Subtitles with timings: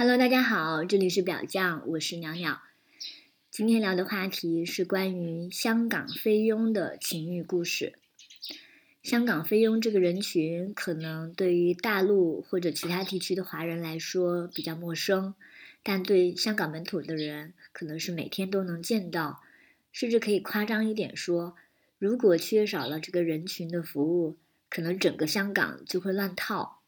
[0.00, 2.62] Hello，大家好，这里是表酱，我是鸟鸟。
[3.50, 7.98] 今天聊的话题是关于香港菲佣的情欲故事。
[9.02, 15.34] 香港菲佣这个人群，可能对于大陆或者其他地区的华人来说比较陌生，
[15.82, 19.42] 但对香港本土的人，可能是每天都能见到。
[19.92, 21.54] 甚至可以夸张一点说，
[21.98, 24.38] 如果缺少了这个人群的服务，
[24.70, 26.79] 可能整个香港就会乱套。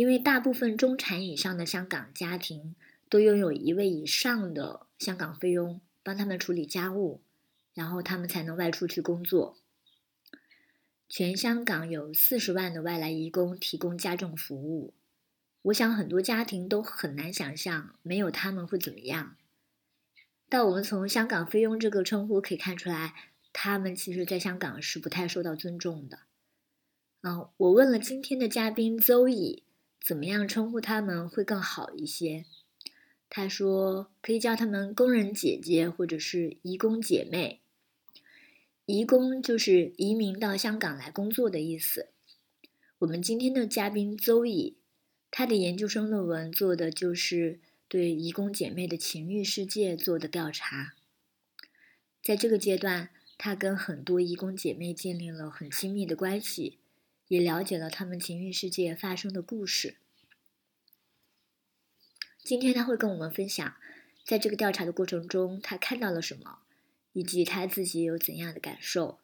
[0.00, 2.74] 因为大部分中产以上的香港家庭
[3.10, 7.20] 都拥有一位以上的香港菲佣帮他们处理家务，
[7.74, 9.58] 然后他们才能外出去工作。
[11.06, 14.94] 全香港有四十万的外来移工提供家政服务，
[15.60, 19.36] 我想很多家庭都很难想象没有他们会怎么样。
[20.48, 23.12] 但我们从香港菲佣这个称呼可以看出来，
[23.52, 26.20] 他们其实在香港是不太受到尊重的。
[27.20, 29.64] 嗯，我问了今天的嘉宾邹乙，
[30.00, 32.46] 怎么样称呼他们会更好一些？
[33.28, 37.60] 他说可以叫他们工人姐姐或者是移工姐妹。
[38.86, 42.08] 移工就是移民到香港来工作的意思。
[42.98, 44.78] 我们今天的嘉宾邹乙，
[45.30, 50.94] 他的研究生论文做的就是对移工姐妹的情欲世界做的调查。
[52.20, 56.79] 在这个阶段，他跟很多移工姐妹建立了很亲密的关系，
[57.30, 59.94] 也了解了他们情欲世界发生的故事。
[62.42, 63.76] 今天他会跟我们分享，
[64.24, 66.58] 在这个调查的过程中，他看到了什么。
[67.12, 69.18] 以及他自己有怎样的感受？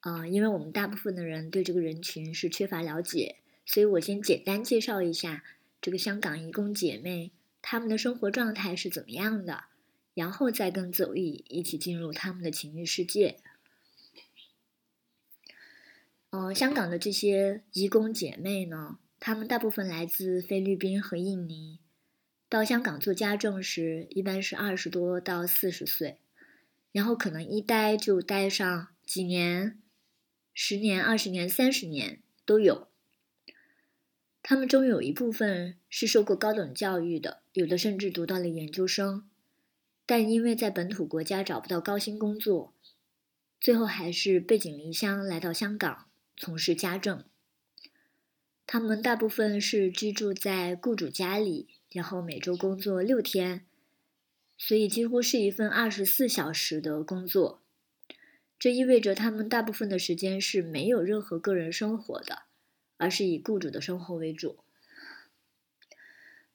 [0.00, 5.44] 啊，因为我们大部分的人对这个人群是缺乏了解，所以我先简单介绍一下
[5.80, 7.30] 这个香港义工姐妹
[7.62, 9.66] 她们的生活状态是怎么样的，
[10.14, 13.38] 然后再跟走义一起进入他们的情欲世界。
[16.36, 21.78] 嗯，香港的这些移工姐妹呢，她们大部分来自菲律宾和印尼，
[22.48, 26.18] 到香港做家政时，一般是二十多到四十岁。
[26.90, 29.80] 然后可能一待就待上几年、
[30.52, 32.88] 十年、二十年、三十年都有。
[34.42, 39.28] 他们中有一部分是受过高等教育的，有的甚至读到了研究生，
[40.04, 42.74] 但因为在本土国家找不到高薪工作，
[43.60, 46.06] 最后还是背井离乡来到香港
[46.36, 47.24] 从事家政。
[48.66, 53.66] 他们大部分是居住在雇主家里，然后每周工作六天。
[54.56, 57.62] 所以几乎是一份二十四小时的工作，
[58.58, 62.44] 这意味着他们大部分的时间是没有任何个人生活的，
[62.96, 64.60] 而是以雇主的生活为主。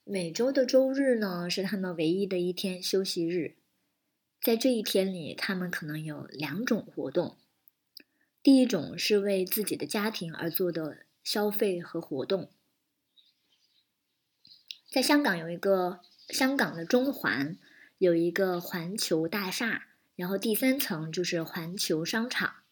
[0.06, 3.58] 每周的周日呢，是他们唯一的一天休息日，
[4.42, 7.38] 在这一天里，他们可能有两种活动。
[8.42, 12.50] 第一种是为自己的家庭而做的消费和活动，
[14.90, 17.58] 在香港有一个香港的中环。
[17.98, 22.64] 有一个环球大厦，然后第三层就是环球商场，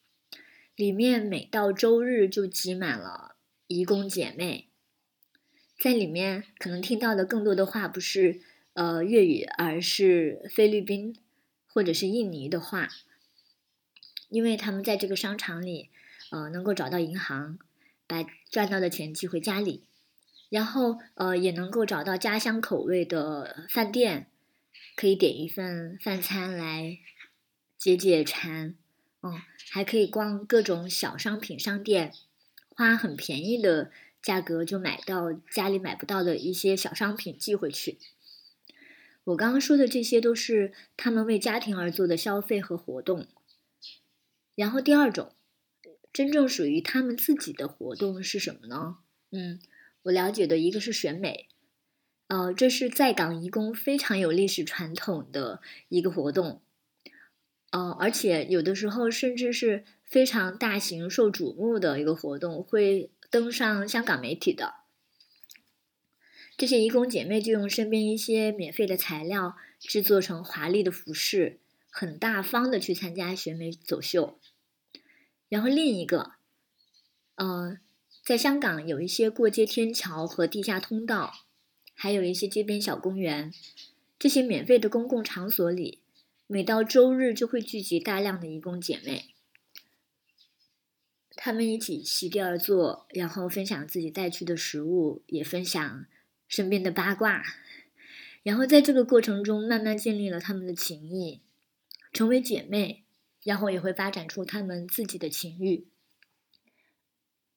[0.73, 3.35] 里面每到周日就挤满了
[3.67, 4.69] 义工姐妹，
[5.77, 8.39] 在里面可能听到的更多的话不是
[8.71, 11.17] 呃粤语，而是菲律宾
[11.67, 12.87] 或者是印尼的话，
[14.29, 15.89] 因为他们在这个商场里
[16.31, 17.57] 呃能够找到银行，
[18.07, 19.83] 把赚到的钱寄回家里，
[20.49, 24.27] 然后呃也能够找到家乡口味的饭店。
[24.95, 26.97] 可以点一份饭餐来
[27.77, 28.75] 解解馋，
[29.21, 32.11] 嗯，还可以逛各种小商品商店，
[32.69, 33.91] 花很便宜的
[34.23, 37.99] 价格就买到家里买不到的一些小商品寄回去。
[39.25, 43.27] 我刚刚说的这些都是他们为家庭而做的消费和活动。
[44.57, 45.35] 然后第二种，
[46.11, 48.97] 真正属于他们自己的活动是什么呢？
[49.29, 49.59] 嗯，
[50.01, 51.47] 我了解的一个是选美。
[52.25, 56.63] 呃，这是在港移工非常有历史传统的一个活动，
[57.69, 64.73] 呃，而且有的时候甚至是非常大型、受瞩目的一个活动，会登上香港媒体的。
[66.57, 71.59] 这些移工姐妹就用身边一些免费的材料制作成华丽的服饰，
[71.91, 74.39] 很大方的去参加选美走秀。
[75.49, 76.33] 然后另一个，
[77.35, 77.77] 呃，
[78.23, 81.43] 在香港有一些过街天桥和地下通道。
[81.99, 83.51] 还有一些街边小公园，
[84.19, 86.03] 这些免费的公共场所里，
[86.45, 89.33] 每到周日就会聚集大量的义工姐妹，
[91.35, 96.05] 她们一起席地而坐，然后分享自己带去的食物，也分享
[96.47, 97.43] 身边的八卦，
[98.43, 101.41] 然后在这个过程中慢慢建立了他们的情谊，
[102.13, 103.05] 成为姐妹，
[103.47, 105.87] 然后也会发展出他们自己的情欲。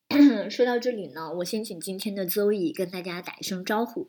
[0.48, 4.08] 说到这里呢，我先请今天的邹乙跟大家打一声招呼。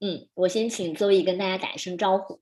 [0.00, 2.40] 嗯，我先请周易跟大家打一声招呼。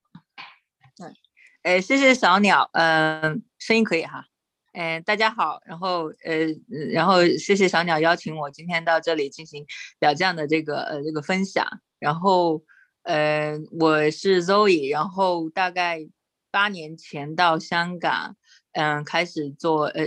[0.97, 1.15] 嗯，
[1.61, 4.29] 哎，谢谢小鸟，嗯，声音可以哈。
[4.73, 6.47] 哎，大家好，然后呃，
[6.91, 9.67] 然后谢谢小鸟邀请我今天到这里进行
[9.99, 11.67] 表匠的这个呃这个分享。
[11.99, 12.65] 然后，
[13.03, 16.09] 呃，我是 Zoe，然后大概
[16.53, 18.37] 八年前到香港，
[18.75, 20.07] 嗯，开始做呃，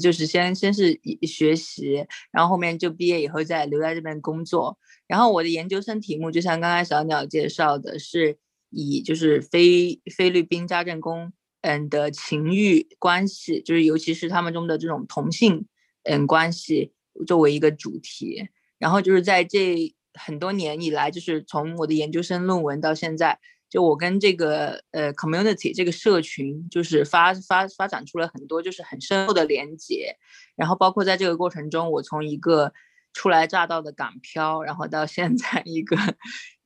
[0.00, 4.78] 就是先先是学习，然后后面就毕业以后再留在这边工作。
[5.08, 8.38] 然后我的研究生题目就像刚才小鸟介绍的，是
[8.70, 11.32] 以就是菲菲律宾家政工。
[11.62, 15.66] 嗯的情欲关系，就是尤其是他们中的这种同性
[16.04, 16.92] 嗯关系
[17.26, 23.40] 作为一个主题，然后就是在这很多年以来，就是从我的研究生论文到现在，
[23.76, 30.16] 就我跟这个呃 community 这个社群，就是发发发展出了很多就是很深厚的连接，
[30.54, 32.72] 然后包括在这个过程中，我从一个
[33.12, 35.94] 初来乍到的港漂，然后到现在一个。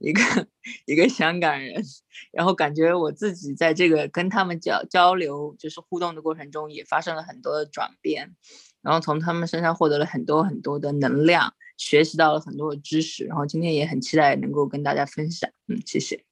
[0.02, 0.22] 一个
[0.86, 1.84] 一个香港人，
[2.32, 8.34] 然后感觉我自己在这个跟他们交交流，就是互动的过程中，也发生了很多的转变，
[8.80, 15.50] 然后从他们身上获得了很多很多的能量，学习到了很多的知识，然后今天也很期待能够跟大家分享。
[15.68, 16.29] 嗯，谢谢。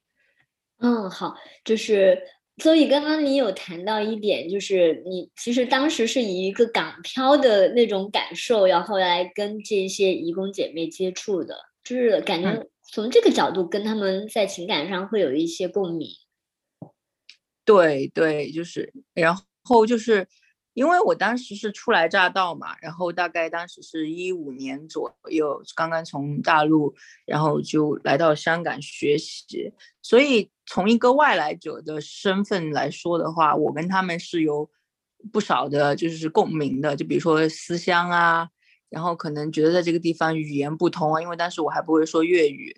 [0.79, 1.35] 嗯，好，
[1.65, 2.21] 就是
[2.59, 12.67] 所以刚刚你有谈到一点，就是你其实当时是以一个港漂的那种感受，然后来跟这些义工姐妹接触的，就是感觉。
[12.91, 16.09] 从这个角度跟他们在情感上会有一些共鸣，
[17.63, 20.27] 对对，就是，然后就是
[20.73, 26.95] 因为我当时是初来乍到嘛，然后大概当时是一五年左右，刚刚从大陆，
[27.27, 29.71] 然后就来到香港学习，
[30.01, 34.71] 所以从一个外来者的身份来说的话，我跟他们是有
[35.33, 38.49] 不少的，就是共鸣的，就比如说思乡啊。
[38.91, 42.75] 然后可能觉得在这个地方语言不通啊，因为当时我还不会说粤语，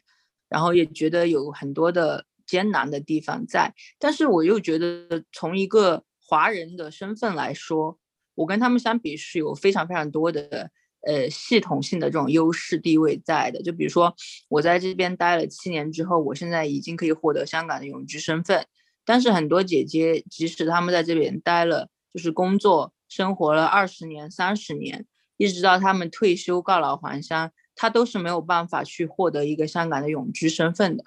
[0.49, 3.73] 然后也觉得有很多的艰难的地方在。
[3.97, 7.97] 但是我又觉得从一个华人的身份来说，
[8.35, 10.73] 我跟他们相比是有非常非常多的
[11.03, 13.63] 呃系统性的这种优势地位在的。
[13.63, 14.15] 就比如说
[14.49, 18.67] 我在这边待了七年之后，我现在已经可以获得香港的永居身份。
[19.05, 25.07] 但是很多姐姐即使他们在这边待了，就是工作生活了二十年、三十年。
[25.37, 31.05] 一直到他们退休告老还乡，他都是没有办法去获得一个香港的永居身份的。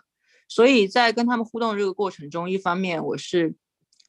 [0.50, 3.54] 所以在跟他们互动这个过程中，一方面我是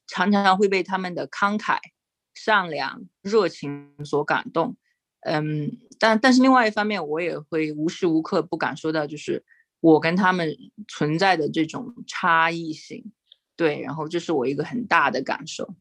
[0.07, 1.77] 常常会被他们的慷慨、
[2.33, 4.79] 善良、热情所感动，
[5.25, 9.45] 嗯，但但是另外一方面，我也会无时无刻不感受到，就是
[9.81, 10.57] 我跟他们
[10.87, 13.13] 存在的这种差异性。
[13.57, 15.75] 对，然后这是我一个很大的感受。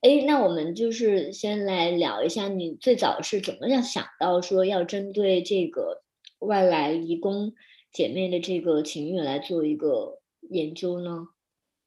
[0.00, 6.02] 哎，那我们就是先来聊一下，你最早是怎么样想到说要针对这个
[6.40, 7.54] 外来移工
[7.92, 11.28] 姐妹的这个情欲来做一个研究呢？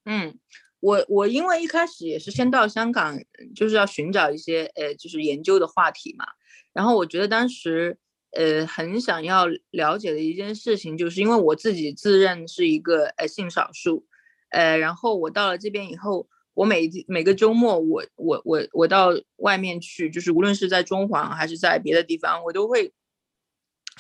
[0.06, 0.40] 嗯，
[0.86, 3.18] 我我因为一开始也是先到香港，
[3.56, 6.26] 就是要寻找一些呃，就是研究的话题嘛。
[6.74, 7.98] 然后我觉得当时
[8.32, 14.06] 呃很想要了解的一件事情，就是因为我自己自认是一个呃性少数，
[14.50, 16.28] 呃，然后我到了这边以后。
[16.56, 19.10] 我每每个周末，我我我我到
[19.40, 22.94] 外面去，就是无论是在中环还是在别的地方，我都会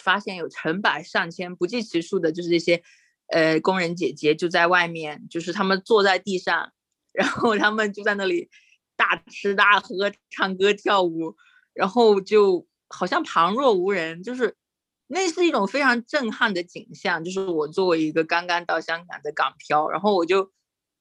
[0.01, 2.81] 发现有成百上千、不计其数的，就是这些
[3.27, 6.71] 呃工人姐姐就在外面，就是他们坐在地上，
[7.15, 8.49] 然后他们就在那里
[8.95, 11.35] 大吃大喝、唱歌跳舞，
[11.73, 14.55] 然后就好像旁若无人，就是
[15.07, 17.23] 那是一种非常震撼的景象。
[17.23, 20.51] 就是我作为一个刚刚到香港的港漂，然后我就。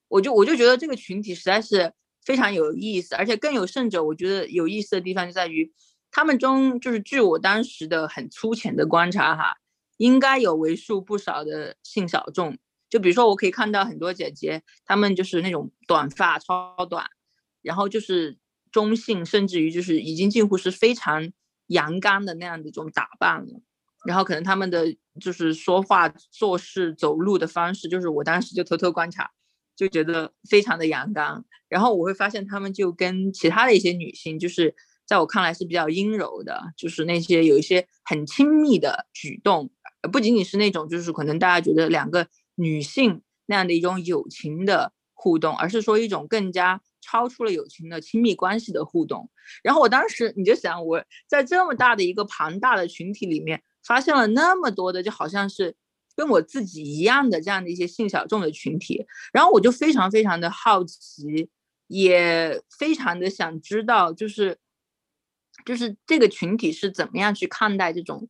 [0.08, 1.92] 我就我就觉得这个群体实在是
[2.24, 5.72] 非常有意思，而且更有甚者，我觉得有意思的地方就在于，
[6.12, 9.56] 他们中就是据我当时的很粗浅的观察哈，
[9.96, 12.56] 应该有为数不少的性小众。
[12.94, 17.04] 就比如说，我可以看到很多姐姐，她们就是那种短发超短，
[17.60, 18.38] 然后就是
[18.70, 21.32] 中性，甚至于就是已经近乎是非常
[21.66, 23.60] 阳刚的那样的一种打扮了。
[24.06, 29.28] 然后可能他们的就是说话、做事、走路的方式，就是我当时就偷偷观察。
[29.74, 34.72] 就觉得非常的阳刚，然后我会发现他们就跟其他的一些女性，就是
[35.04, 39.68] 在我看来是比较阴柔的，就是那些有一些很亲密的举动，
[40.12, 42.24] 不仅仅是那种就是可能大家觉得两个
[42.54, 49.30] 女性那样的一种友情的互动，而是说一种更加超出了友情的亲密关系的互动。
[49.62, 55.76] 然后我当时你就想，我在这么大的一个庞大的群体里面，发现了那么多的，就好像是。
[56.16, 61.50] 跟我自己一样的这样的一些性小众的群体，然后我就非常非常的好奇，
[61.88, 64.56] 也非常的想知道，就是
[65.64, 68.28] 就是这个群体是怎么样去看待这种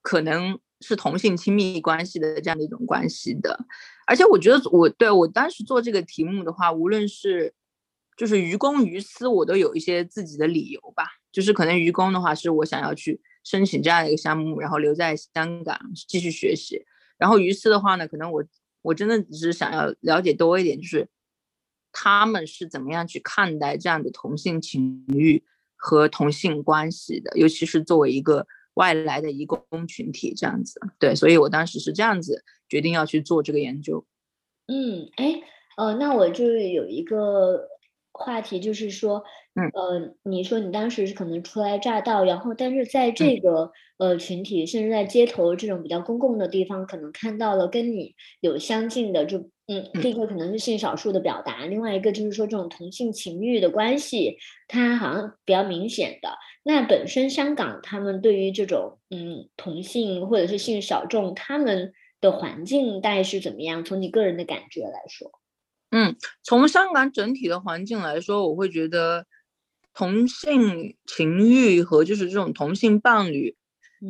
[0.00, 3.58] 可能是同性亲密关系的这样的一种关系的。
[4.06, 7.54] 而且我觉得我对我当时做这个题目的话，无论是
[8.16, 11.06] 就是于公于私，我都有一些自己的理由吧。
[11.32, 15.76] 就是可能于公的话，是我想要去申请这样一个项目，然后留在香港
[16.06, 16.84] 继续学习。
[17.18, 18.44] 然后于私的话呢，可能我
[18.82, 21.08] 我真的只是想要了解多一点，就是
[21.90, 25.42] 他们是怎么样去看待这样的同性情欲
[25.74, 30.80] 和同性关系的，尤其是作为一个外来的移工群体这样子。
[30.98, 34.04] 对，所以我当时是这样子决定要去做这个研究。
[34.66, 35.42] 嗯，哎，
[35.76, 37.68] 呃，那我就有一个。
[38.16, 39.24] 话题就是说，
[39.56, 54.36] 嗯，呃，你说你当时是可能初来乍到，然后但是在这个呃群体，甚至在街头这种比较公共的地方，可能看到了跟你有相近的，就嗯，这个可能是性少数的表达，另外一个就是说这种同性情欲的关系，
[54.68, 56.36] 它好像比较明显的。
[56.62, 63.82] 那本身香港他们对于这种嗯同性或者是性小众，他们的环境大概是怎么样？
[63.84, 65.30] 从你个人的感觉来说。
[65.90, 69.24] 嗯，从香港整体的环境来说，我会觉得
[69.94, 73.56] 同性情欲和就是这种同性伴侣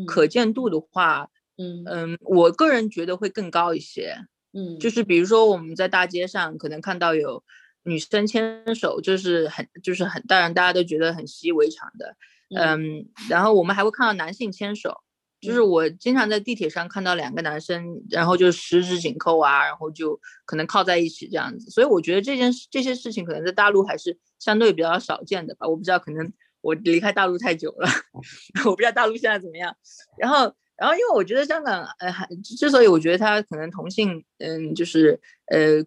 [0.06, 4.16] 可见度的话，嗯嗯，我个人觉得会更高一些。
[4.54, 7.42] 嗯，就是比如说我们在大街上可能看到有
[7.82, 12.16] 女生牵手，就是很就是很当然大家都觉得很习以为常的。
[12.56, 15.02] 嗯，然后我们还会看到男性牵手。
[15.40, 21.68] 就是我经常在地铁上看到两个男生，然后就十指紧扣啊，然后就可能靠在一起这样子。
[21.68, 25.68] 所以我觉得这件事、这些事情可能在大陆还是相对比较少见的吧。
[25.68, 26.32] 我不知道，可能
[26.62, 27.86] 我离开大陆太久了，
[28.64, 29.76] 我不知道大陆现在怎么样。
[30.16, 32.28] 然后，然后因为我觉得香港，呃，还
[32.58, 35.84] 之所以我觉得他可能同性，嗯，就是呃，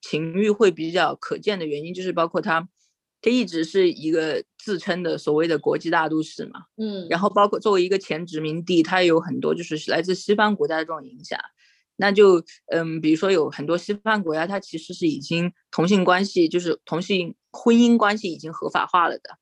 [0.00, 2.68] 情欲会比较可见的原因，就是包括他。
[3.22, 11.38] 它一直是一个自称的所谓的国际大都市嘛，嗯，然后包括作为一个前殖民地，它有很多就是来自西方国家的这种影响，
[11.96, 19.36] 那就嗯，比如说有很多西方国家，它其实是已经同性关系，就是同性婚姻关系已经合法化了的。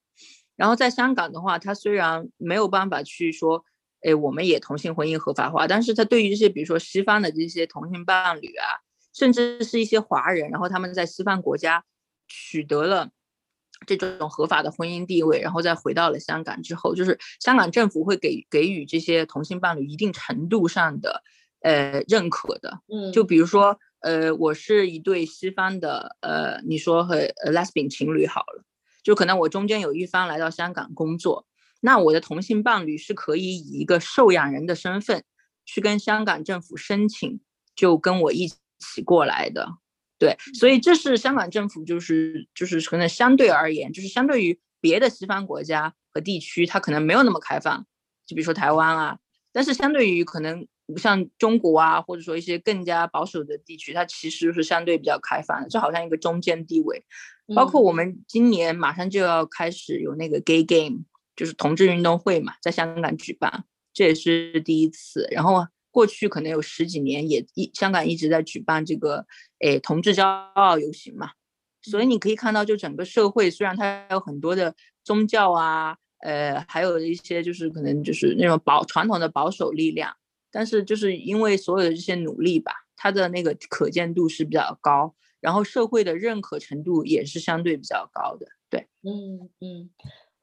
[0.57, 3.65] 然后在香港的话，它虽然没有办法去说，
[4.03, 8.81] 哎，我们也同性婚姻合法化，但是他对于这些比如说西方的这些同性伴侣啊，
[9.15, 11.85] 甚至是一些华人，然后他们在西方国家
[12.27, 13.11] 取得了。
[13.87, 21.23] 这种合法的婚姻地位，然后再回到了香港之后，就是香港政府会给给予这些同性伴侣一定程度上的
[21.61, 22.81] 呃认可的。
[22.89, 27.19] 嗯，就比如说呃，我是一对西方的呃，你说和
[27.53, 28.65] lesbian 情侣好了，
[29.05, 31.47] 就可能我中间有一方来到香港工作，
[31.81, 35.25] 那我的同性伴侣是可以以一个受养人的身份
[35.65, 37.41] 去跟香港政府申请，
[37.75, 39.69] 就跟我一起过来的。
[40.19, 47.87] 对，所以这是香港政府就是就是可能相对而言，就是相对于别的西方国家和地区，它可能没有那么开放。
[48.27, 49.19] 就比如说台湾啊，
[49.53, 50.67] 但是相对于可能
[50.97, 57.05] 像中国啊，或者说一些更加保守的地区，它其实是相对比较开放的，就好像一个中间地位。
[57.55, 61.05] 包括我们今年马上就要开始有那个 Gay Game，
[61.39, 63.65] 就是同志运动会嘛，在香港举办，
[63.95, 65.27] 这也是第一次。
[65.31, 65.67] 然后。
[65.91, 69.27] 过去可能有十几年，也一香港一直在举办这个
[69.61, 71.31] 诶同志骄傲游行嘛，
[71.83, 80.15] 所以你可以看到，就整个社会虽然它有很多的宗教啊，呃，还有一些就是可能就是那种保传统的保守力量，
[80.53, 88.47] 但是就是因为所有的这些努力吧，它的那个可见度是比较高，然后社会的认可程度也是相对比较高的。
[88.71, 89.91] 对，嗯嗯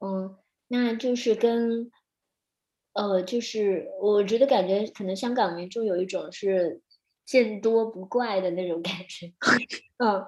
[0.00, 0.36] 嗯，
[0.68, 1.90] 那就是跟。
[2.98, 6.80] 呃，就是我觉得感觉可能香港民众有一种是
[7.26, 9.30] 见多不怪的那种感觉，
[10.02, 10.24] 嗯，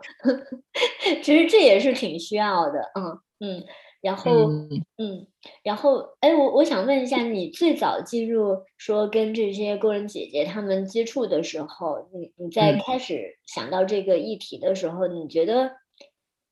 [1.24, 3.64] 其实这也是挺需要的，嗯嗯，
[4.02, 4.50] 然后
[4.98, 5.26] 嗯，
[5.62, 15.72] 然后哎，我我想问一下，你最早进入说跟这些工人姐姐他们接触的时候，你你在开始想到这个议题的时候，你觉得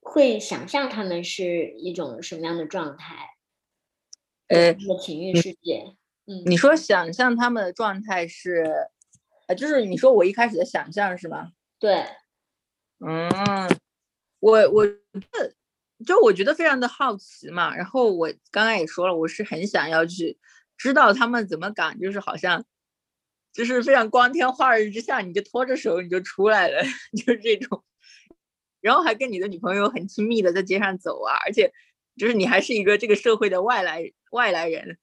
[0.01, 3.36] 会想象他们是一种什么样的状态？
[4.49, 5.85] 呃，情欲世界。
[6.29, 8.67] 嗯你说想象他们的状态是，
[9.47, 11.53] 呃，就是你说我一开始的想象是吗？
[11.79, 12.05] 对，
[12.99, 13.31] 嗯，
[14.41, 14.85] 我我
[16.05, 17.77] 就我觉得非常的好奇嘛。
[17.77, 20.37] 然后我刚刚也说了，我是很想要去
[20.77, 22.65] 知道他们怎么敢，就是好像
[23.53, 26.83] 就是非常光天化日之下，你就拖着手你就出来了，
[27.17, 27.85] 就是这种，
[28.81, 31.73] 然后还跟你的女朋友很亲密的在街上走啊，而且
[32.17, 34.99] 就是你还是一个这个社会的外来外来人。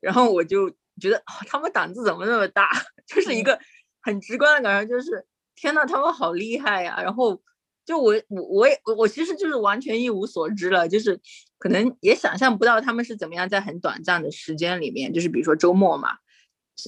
[0.00, 2.70] 然后我就觉得他们胆子怎么那么大，
[3.06, 3.58] 就是一个
[4.00, 7.00] 很直观的感受，就是天呐，他们好厉害呀！
[7.02, 7.42] 然后
[7.84, 11.20] 就我我我也我其实就是完全一无所知了，就是
[11.58, 16.10] 可能也想象不到他们是怎么样在很短暂的时间里面，就是比如说周末嘛，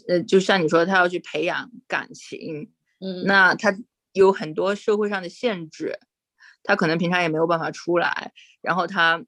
[0.07, 3.77] 呃，就像你说，他要去培养感情，嗯，那他
[4.13, 5.99] 有很多社会上的限制，
[6.63, 9.25] 他可能平常也没有办法出来，然后他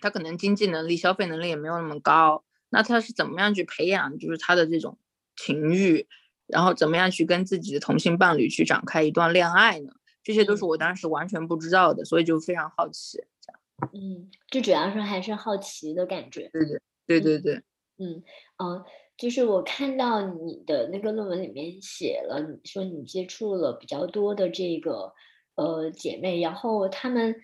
[0.00, 4.98] 他可能经济能力、消费能力也没有那么高，那他是怎么样去培养，就是他的这种
[5.36, 6.06] 情欲，
[6.46, 9.92] 然后怎么样去跟自己的同性伴侣去展开一段恋爱呢？
[10.22, 13.18] 这些都是我当时完全不知道的，所以就非常好奇。
[13.40, 16.50] 这样，嗯，最主要是还是好奇的感觉。
[16.52, 17.62] 对对对对对，
[17.96, 18.22] 嗯，
[18.58, 18.84] 哦，
[19.16, 25.14] 就是我看到你的那个论文里面写了，你说你接触了比较多的这个
[25.54, 27.34] 呃姐妹，然后她们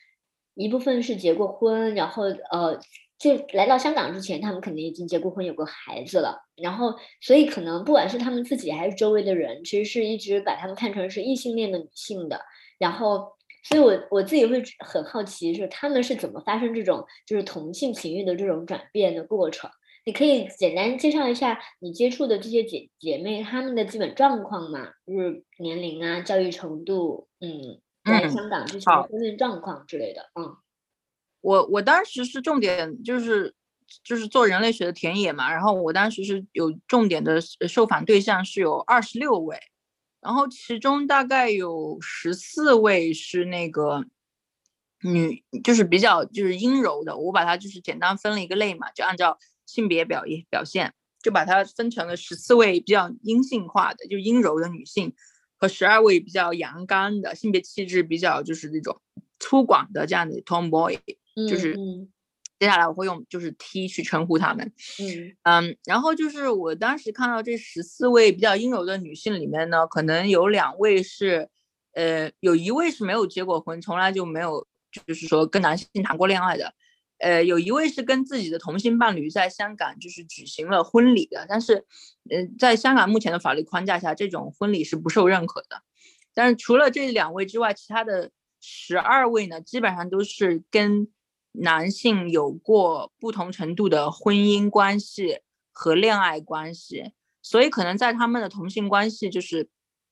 [0.56, 2.80] 一部分是结过婚，然后呃。
[3.18, 6.38] 就来到香港之前，他们肯定已经结过婚，有过孩子了。
[6.54, 12.38] 然后，所以可能不管是他们自己还是周围的人，其实是一直把他们看成是异性恋的女性的。
[12.76, 13.32] 然后，
[13.64, 19.70] 所以我我自己会很好奇，是他们是怎么发生这种就是同性情欲的这种转变的过程？
[20.04, 24.90] 你可以简单介绍一下你接触的这些姐姐妹她们的基本状况吗？
[25.06, 30.56] 就是年龄啊、教育程度，嗯，在香港之前的婚恋状况之类的，嗯。
[31.42, 33.54] 我我当时是重点就是
[34.02, 39.56] 就是做人类学的田野嘛，然后我当时是有重点的受访对象是有二十六位，
[40.20, 44.04] 然后其中大概有十四位是那个
[45.02, 55.14] 女，就是比较就是阴柔的，我把它就是简单分了一个类嘛，就按照性别表表现，就把它分成了十四位比较阴性化的，就阴柔的女性，
[55.56, 59.00] 和十二位比较阳刚的，性别气质比较就是那种
[59.38, 60.98] 粗犷的这样的 tomboy。
[61.48, 61.74] 就是
[62.58, 71.50] 接下来我会用就是 T 去称呼他们，嗯嗯，然后就是我当时看到这十四位比较阴柔的女性里面呢，可能有两位是，
[71.92, 76.72] 呃，有一位是没有结过婚，从来就没有就是说跟男性谈过恋爱的，
[77.18, 81.84] 呃，有一位是跟自己的同性伴侣在香港就是举行了婚礼的，但是，
[82.30, 85.82] 呃，在香港目前的法律框架下，这种婚礼是不受认可的。
[86.34, 91.08] 但是除了这两位之外，其他的十二位呢，基本上都是跟
[91.52, 95.40] 男性有过不同程度的婚姻关系
[95.72, 99.70] 和恋爱关系，所以可能在他们的同性关系就是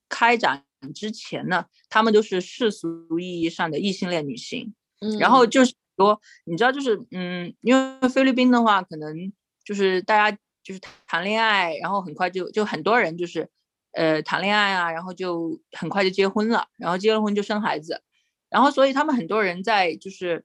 [0.08, 0.64] 开展
[0.94, 4.74] 之前呢，他们都是世俗意义上的异性恋女性。
[5.00, 9.32] 嗯，然后就是多，你知道，就是嗯，因为菲律宾的话，可能
[9.64, 13.48] 就是大家就是谈恋爱，然后很快就就很多人就是
[13.92, 18.02] 呃谈恋爱啊，然后就很快就结婚了，然后结了婚就生孩子，
[18.48, 20.44] 然后所以他们很多人在就是。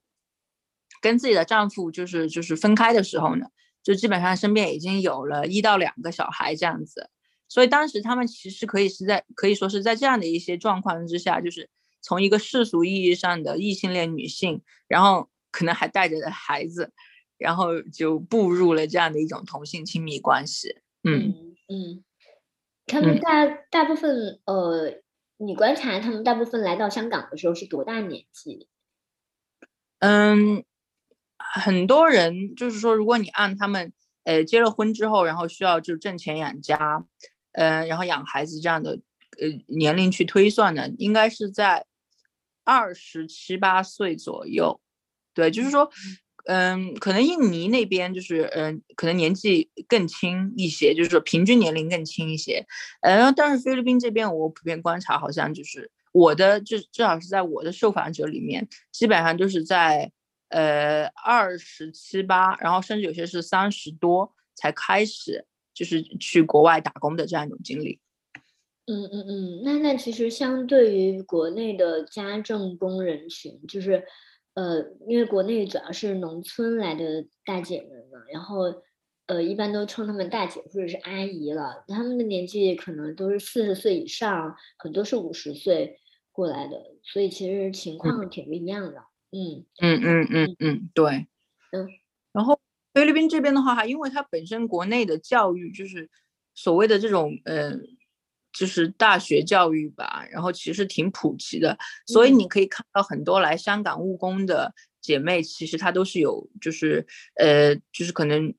[1.02, 3.46] 跟自己的丈夫就是就是分开的时候呢，
[3.82, 7.08] 就基本上身边已经有了一到两个小孩这样子，
[7.48, 11.70] 所以当时他们其实可以是在可以说是在这样的一些状况之下，就是
[12.02, 16.92] 从一个世俗意义上的异性恋女性，然后可能还带着孩子，
[17.38, 20.80] 然后就步入了这样的一种同性亲密关系。
[21.02, 22.04] 嗯嗯，
[22.86, 25.00] 他们大大部分呃，
[25.38, 28.68] 你观察他们大部分来到香港的时候是多大年纪？
[29.98, 30.64] 嗯。
[31.52, 33.92] 很多人就是说，如果你按他们，
[34.24, 37.04] 呃，结了婚之后，然后需要就挣钱养家，
[37.52, 39.00] 嗯，然后养孩子这样的，
[39.40, 41.86] 呃，年龄去推算呢，应该是在
[42.62, 44.80] 二十七八岁左右。
[45.34, 45.90] 对，就是说，
[46.46, 52.66] 嗯，可能印尼那边就是，嗯，可能年纪更轻一些，就是说平均年龄更轻一些。
[53.02, 60.12] 呃，但是菲律宾这边我普遍观察，好像就是我的，就至少是在我的受访者里面，基本上都是在。
[60.52, 68.00] 呃，二十七八，然后甚至有些是三十多才开始，就是去国外打工的这样一种经历。
[68.86, 74.02] 嗯嗯嗯，那那其实相对于国内的家政工人群，就是
[74.54, 78.82] 呃，因为国内主要是农村来的大姐们嘛，然后
[79.26, 86.00] 呃，一般都称她们大姐或者是阿姨了，她们的年纪可能都是四十岁以上，很多是五十岁
[86.32, 89.04] 过来的，所以其实情况挺不一样的。
[89.30, 89.64] 嗯。
[89.80, 91.28] 嗯嗯嗯嗯，对，
[91.72, 91.88] 嗯，
[92.32, 92.58] 然后
[92.92, 96.10] 菲律宾这边的话，因为它本身国内的教育就是
[96.54, 97.80] 所谓的这种，嗯，
[98.60, 108.52] 就是大学教育吧，然后其实挺普及的，所以你可以看到很多来香港务工的姐妹，其实她都是有，就是呃，就是可能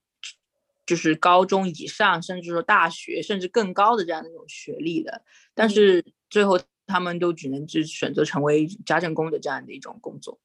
[0.87, 5.21] 就是高中以上，甚至说大学，甚至更高的这样的一种学历的，
[5.53, 10.39] 但是最后他们都只能就选择成为家政工的这样的一种工作。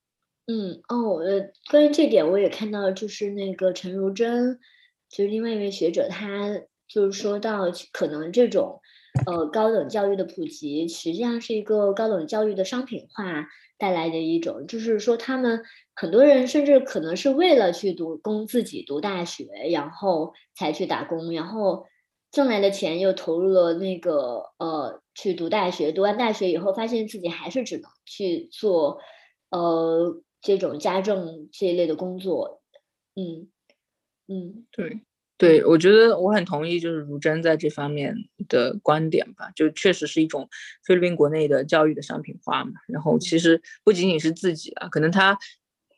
[0.45, 4.61] 嗯哦，呃，关于这点我也看到，就是那个陈如珍，
[5.09, 8.83] 就是另外一位学者，他就是说到，可能这种
[9.25, 13.47] 呃高等教育的普及，实际上是一个高等教育的商品化
[13.79, 15.63] 带来的一种，就是说他们
[15.95, 21.87] 很多人甚至可能是为了去读供自己读大学，然后才去打工，然后
[22.31, 28.99] 挣来的钱又投入了那个呃去读大学，读完大学以后发现自己还是只能去做
[29.51, 32.61] 呃这种家政这一类的工作，
[33.15, 33.49] 嗯
[34.29, 35.01] 嗯，对。
[35.39, 38.15] 对，我觉得我很同意，就是如真在这方面
[38.49, 40.49] 的观点吧，就确实是一种
[40.85, 42.73] 菲律宾国内的教育的商品化嘛。
[42.89, 45.39] 然后其实不仅仅是自己啊，可能他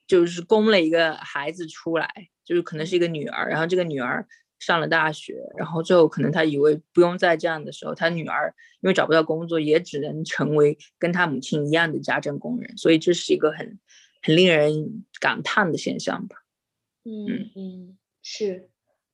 [0.09, 2.11] 就是供了一个孩子出来，
[2.45, 4.27] 就是可能是一个女儿，然后这个女儿
[4.59, 13.79] 上了大学，然后最后可能他以为不用再这样的时候，他女儿因为找不到工作，也只能成为跟他母亲一样的家政工人，所以这是一个很
[14.21, 16.39] 很令人感叹的现象吧。
[17.05, 18.69] 嗯嗯，是。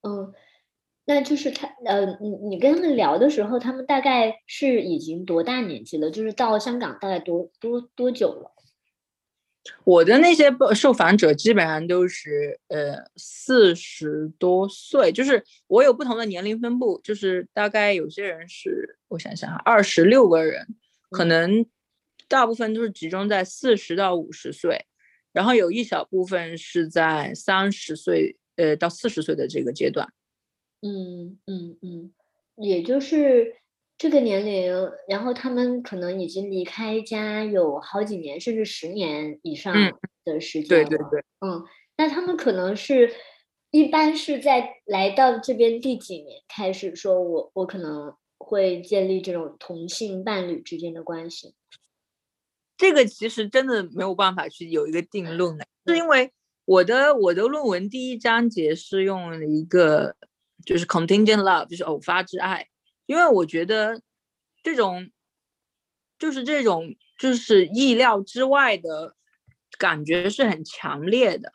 [0.06, 0.32] 嗯，
[1.06, 6.10] 那就是他呃，你你跟他们聊的时候，他们大概是已经多大年纪了？
[6.10, 8.50] 就是到香港大概多多多久了？
[9.84, 20.66] 我的那些受访者基本上都是呃四十多岁，就是我有不同的年龄分布，就是大概有些人是我想想啊，二十六个人，
[21.08, 21.64] 可能
[22.28, 24.84] 大部分都是集中在四十到五十岁，
[25.32, 28.36] 然后有一小部分是在三十岁。
[28.56, 30.12] 呃，到四十岁的这个阶段，
[30.80, 32.12] 嗯嗯嗯，
[32.56, 33.56] 也就是
[33.98, 34.72] 这个年龄，
[35.08, 39.74] 然后他们可能已经离开家有好几年，甚至十年以上
[40.24, 40.88] 的时间了。
[40.88, 41.64] 对对对，嗯，
[41.96, 43.12] 那他们可能是
[43.72, 51.54] 一般是在来到这边第几年开始说，我我可能会建立这种同性伴侣之间的关系。
[52.76, 56.32] 这个其实真的没有办法去有一个定论的，是因为。
[56.64, 60.16] 我的我的论文第一章节是用了一个
[60.64, 62.68] 就是 contingent love，就是偶发之爱，
[63.07, 64.00] 因为我觉得
[64.62, 65.11] 这种
[66.18, 69.14] 就是这种就是意料之外的
[69.79, 71.53] 感觉是很强烈的。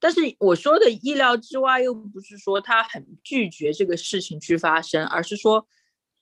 [0.00, 5.66] 但是我说的意料之外，又不是说他很拒绝这个事情去发生，而是说，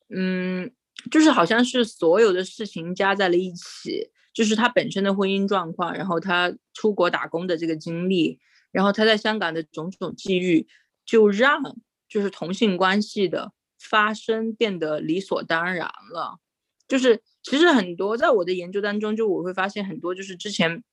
[0.08, 0.70] 嗯，
[1.10, 4.10] 就是好像是所有的事情加在了一起。
[4.36, 8.38] 就是他本身的婚姻状况，然后他出国打工的这个经历，
[8.70, 10.68] 然后他在香港的种种际遇，
[11.06, 11.62] 就让
[12.06, 16.38] 就是同性关系的发生变得理所当然了。
[16.86, 20.84] 就是其实很多在我的研究当中，就我会发现很多就是之前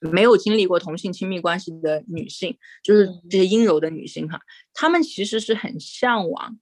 [0.00, 4.38] 没有经历过同性亲密关系的女性，就是这些阴柔的女性哈，
[4.74, 6.58] 她们其实是很向往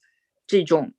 [0.46, 0.92] 这种。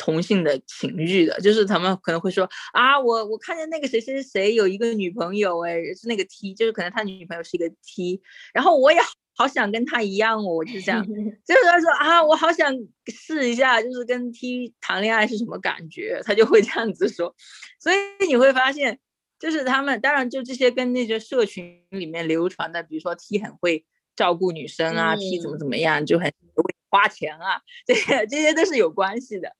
[0.00, 8.22] 同性的情欲的，就是他们可能会说啊，我我看见那个谁谁谁有一个女朋友，哎，是那个 T，就是可能他女朋友是一个 T，
[8.54, 8.98] 然后我也
[9.36, 11.04] 好想跟他一样哦，我就是这样，
[11.44, 12.74] 就是他说啊，我好想
[13.06, 17.34] 试一下，就是跟 T 谈恋爱是什么感觉，他就会这样子说，
[17.78, 18.98] 所以你会发现，
[19.38, 23.84] 就是他们当然就这些跟那些社群里面流传的，比如说 T 很会
[24.16, 29.54] 照顾女生啊，T 怎么怎么样就很会花钱啊，这些这些都是有关系的。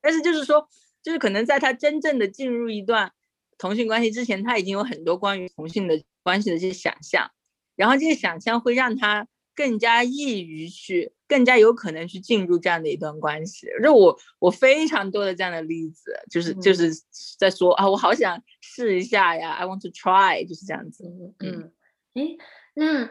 [0.00, 0.68] 但是就是说，
[1.02, 3.12] 就是可能在他真正的进入一段
[3.56, 7.30] 同性关系之前，他已经有很多关于同性的关系的这些想象，
[7.76, 13.68] 然后这些想象会让他更加易于去，更加有可能去进入这样的一段关系。
[13.82, 16.90] 就我我非常多的这样的例子，就是就是
[17.38, 21.04] 在说啊，我好想试一下呀，I want to try，就是这样子。
[21.38, 21.72] 嗯，
[22.14, 22.36] 哎，
[22.74, 23.10] 那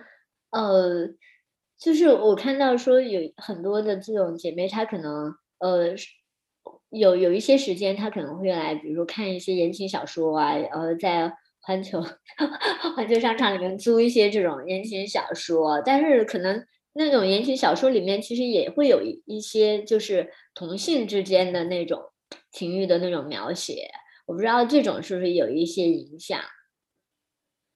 [0.49, 1.07] 呃，
[1.81, 5.95] 就是我看到说有很多的这种姐妹，她可能呃。
[6.91, 12.03] 有有一些时间，她可能会来，比如说看一些言情小说啊，然后在环球
[12.95, 15.81] 环球商场里面租一些这种言情小说。
[15.85, 22.11] 但是可能那种言情小说里面其实也会有一些就是同性之间的那种
[22.51, 23.89] 情欲的那种描写。
[24.25, 26.41] 我不知道这种是不是有一些影响。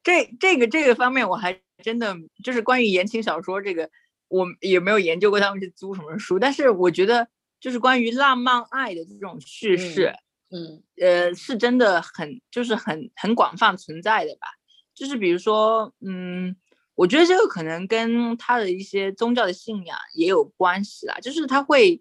[0.04, 3.90] 这这个这个方面我还真的就是关于言情小说这个，
[4.28, 7.28] 我也没有研究过他们是租什么书，但是我觉得。
[7.58, 10.14] 就是关于浪漫爱的这种叙事，
[10.52, 14.48] 嗯，呃，是真的很，就是很很广泛存在的吧。
[14.94, 16.56] 就是比如说，嗯，
[16.94, 21.18] 我觉得这个可能跟他的一些宗教的信仰也有关系啦。
[21.20, 22.00] 就是他会，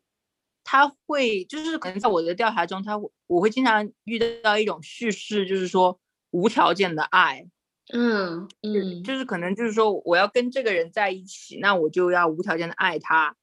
[0.64, 5.98] 他会，就是可能在我的调查中，他我会经常遇到一种叙事，就是说
[6.30, 7.46] 无条件的爱，
[7.92, 13.36] 嗯嗯，就是可能就是说我要跟这个人在一起，那我就要无条件的爱他。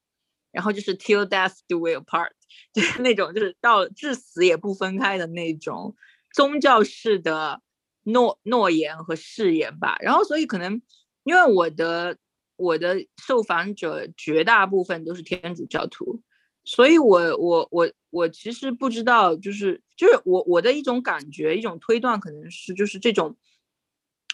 [0.52, 2.32] 然后就是 till death do we apart，
[2.74, 5.96] 就是 那种就是到至死也不分开的那种
[6.34, 7.62] 宗教式的
[8.04, 9.96] 诺诺言和誓言吧。
[10.02, 10.82] 然后所以可能
[11.24, 12.18] 因为我的
[12.58, 16.22] 我的受访者绝大部分都是天主教徒，
[16.66, 23.38] 所以我我我我其实不知道，就是就是我我的一种感觉一种推断可能是就是这种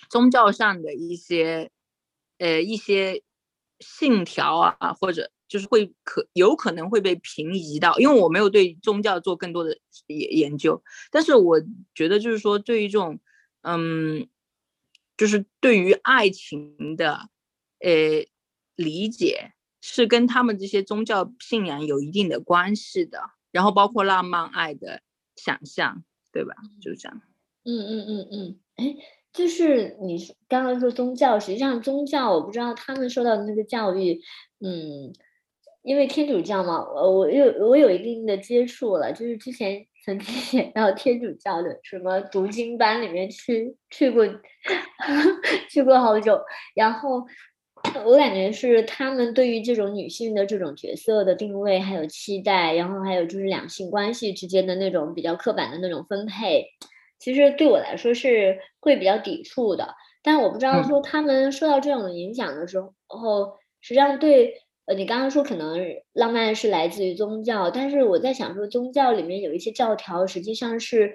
[0.09, 1.71] 宗教上的一些
[2.37, 3.23] 呃一些
[3.79, 5.31] 信条啊或者。
[5.49, 11.57] 就是会可有可能会被平移到，因为我没有对宗教做更多的研研究，但是我
[11.95, 13.17] 觉得就是说，对于这种，
[13.61, 14.27] 嗯，
[15.15, 17.29] 就是对于爱情的，
[17.79, 18.27] 呃，
[18.75, 23.21] 理解是跟他们这些宗教信仰有一定的关系的，
[23.53, 25.01] 然后包括浪漫爱的
[25.37, 26.55] 想象，对吧？
[26.81, 27.21] 就是这样。
[27.63, 28.95] 嗯嗯嗯嗯，哎。
[29.37, 30.17] 就是你
[30.49, 34.19] 刚刚说宗教，实际上宗教我不知道他们受到的那个教育，
[34.61, 35.13] 嗯，
[35.83, 44.25] 因为天主教嘛，呃，我有我有一定的接触了，就是之前曾经也到天主教的什么读经班里面去去过，
[45.69, 46.41] 去过好久，
[46.73, 47.23] 然后
[48.05, 56.65] 我感觉是他们对于这种女性的这种角色的定位还有期待，然后还有就是两性关系之间的那种比较刻板的那种分配。
[57.19, 65.79] 其实对我来说是会比较抵触的，但我不知道说他们受到这种影响的时候，实际上对呃，你刚刚说可能
[66.13, 71.13] 浪漫是来自于宗教，但是我在想说宗教里面有一些教条实际上是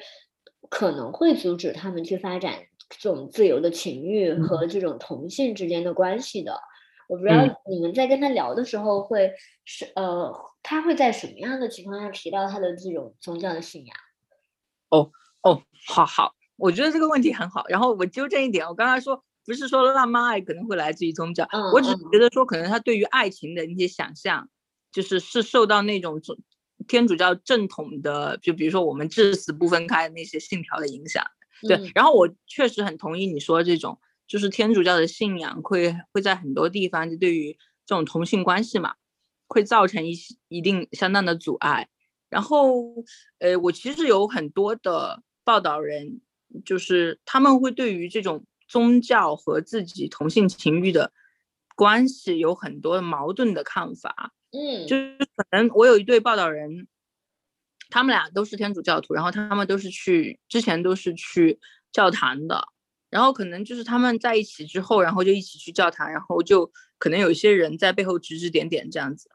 [0.68, 6.60] 可能会阻止他们去发展这种自由的情欲和这种同性之间的关系的。
[7.08, 9.32] 我不知道你们在跟他聊的时候会
[9.64, 13.96] 是呃，他会在什么样的情况下提到他的这种宗教的信仰？
[14.90, 15.10] 哦。
[15.42, 17.64] 哦，好好，我觉得这个问题很好。
[17.68, 24.48] 然后我纠正一点，我刚才说不是说浪漫爱可能会来自于宗教，我只是觉得说可能他对于爱情的一些想象，
[24.92, 26.20] 就是是受到那种
[26.86, 31.24] 天主教正统的，就比如说我们至死不分开的那些信条的影响。
[31.68, 37.52] 对，然后我确实很同意你说这种，就是天主教的信仰会会在很多地方就对于
[37.84, 38.94] 这种同性关系嘛，
[39.48, 41.88] 会造成一些一定相当的阻碍。
[42.28, 42.94] 然后，
[43.38, 45.20] 呃，我其实有很多的。
[45.44, 46.20] 报道人
[46.64, 51.12] 就是他们会对于这种宗教和自己同性情欲的
[51.74, 54.32] 关系有很多矛盾的看法。
[54.50, 56.86] 嗯，就是可能我有一对报道人，
[57.88, 61.58] 他们俩都是天主教徒，然后他们都是去之前都是去
[61.90, 62.68] 教堂的，
[63.08, 69.30] 然后可能就是他们在一起之后，然后就一起去教堂，然后就可能有一些人在背后指指点点这样子，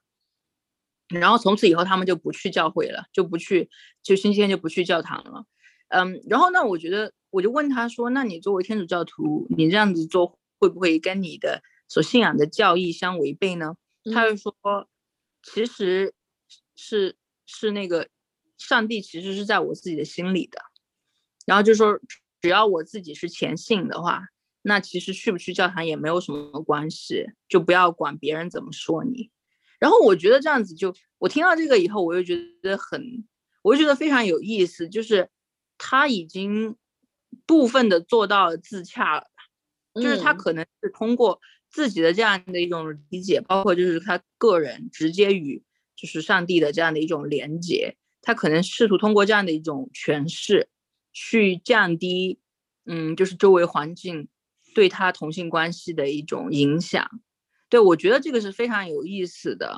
[1.10, 3.72] 然后从此以后他们就不去教会了，就不去
[4.04, 5.46] 就星期天就不去教堂了。
[5.90, 13.76] 嗯，然后呢，我觉得我就问他说：“那你作为天主教徒，你这样子做会不会跟你的所信仰的教义相违背呢？”
[14.14, 14.54] 他就说
[15.42, 16.14] ：“其实
[16.76, 18.10] 是是那个
[18.58, 20.60] 上帝其实是在我自己的心里的。”
[21.48, 21.98] 然后就说
[22.42, 24.28] ：“只要我自己是虔信的话，
[24.64, 29.32] 那其实去不去教堂也没有什么关系，就不要管别人怎么说你。”
[29.80, 33.26] 然后我觉得这样子就我听到这个以后，我就觉得很，
[33.62, 35.30] 我就觉得非常有意思，就是。
[35.78, 36.76] 他已经
[37.46, 39.28] 部分的做到了自洽了，
[39.96, 45.64] 就是他可能是通过自己的这样的一种理解，包括就是他个人直接与
[45.96, 50.70] 就是上帝的这样的一种连接，他可能试图通过这样的一种诠释，
[51.14, 52.40] 去降低，
[52.86, 54.28] 嗯，就是周围环境
[54.74, 57.10] 对他同性关系的一种影响。
[57.70, 59.78] 对我觉得这个是非常有意思的，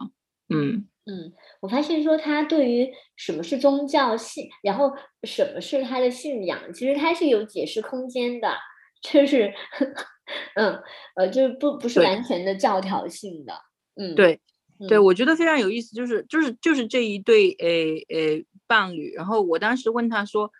[0.49, 0.87] 嗯。
[1.09, 4.93] 嗯，我发现说他对于什么是宗教信，然后
[5.23, 8.47] 什么是他的信仰，其实他是有解释空间的，
[9.01, 9.51] 就是，
[10.53, 10.79] 嗯，
[11.15, 13.53] 呃，就是不不是完全的教条性的，
[13.95, 14.39] 嗯，对，
[14.87, 20.51] 对，我觉得非常有意思，就是就是就是这一对诶诶伴侣，然后我当时问他说，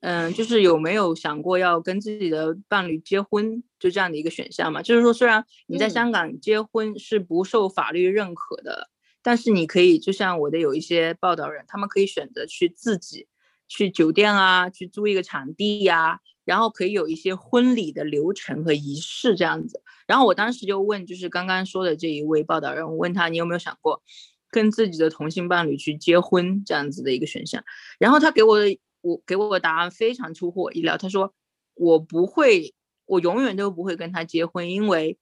[0.00, 4.80] 嗯，就是有没有想过要跟自己的伴侣结婚，就这样的一个选项嘛？
[4.80, 8.88] 就是说，虽然你在香港结婚是不受法律认可的。
[9.22, 13.28] 但是你可以，就像我的有一些报道人，他们可以选择去自己
[13.68, 19.82] 去酒店啊，去租一个场地呀，然后可以有一些婚礼的流程和仪式这样子。
[20.06, 24.02] 然后我当时就问，就是刚刚说的这一位报道人，我问他你有没有想过
[24.50, 27.62] 跟自己的同性伴侣去结婚这样子的一个选项？
[27.98, 31.32] 然后他给我的我给我的答案非常出乎我意料，他说
[31.74, 32.74] 我不会，
[33.06, 35.16] 我永远都不会跟他结婚，因为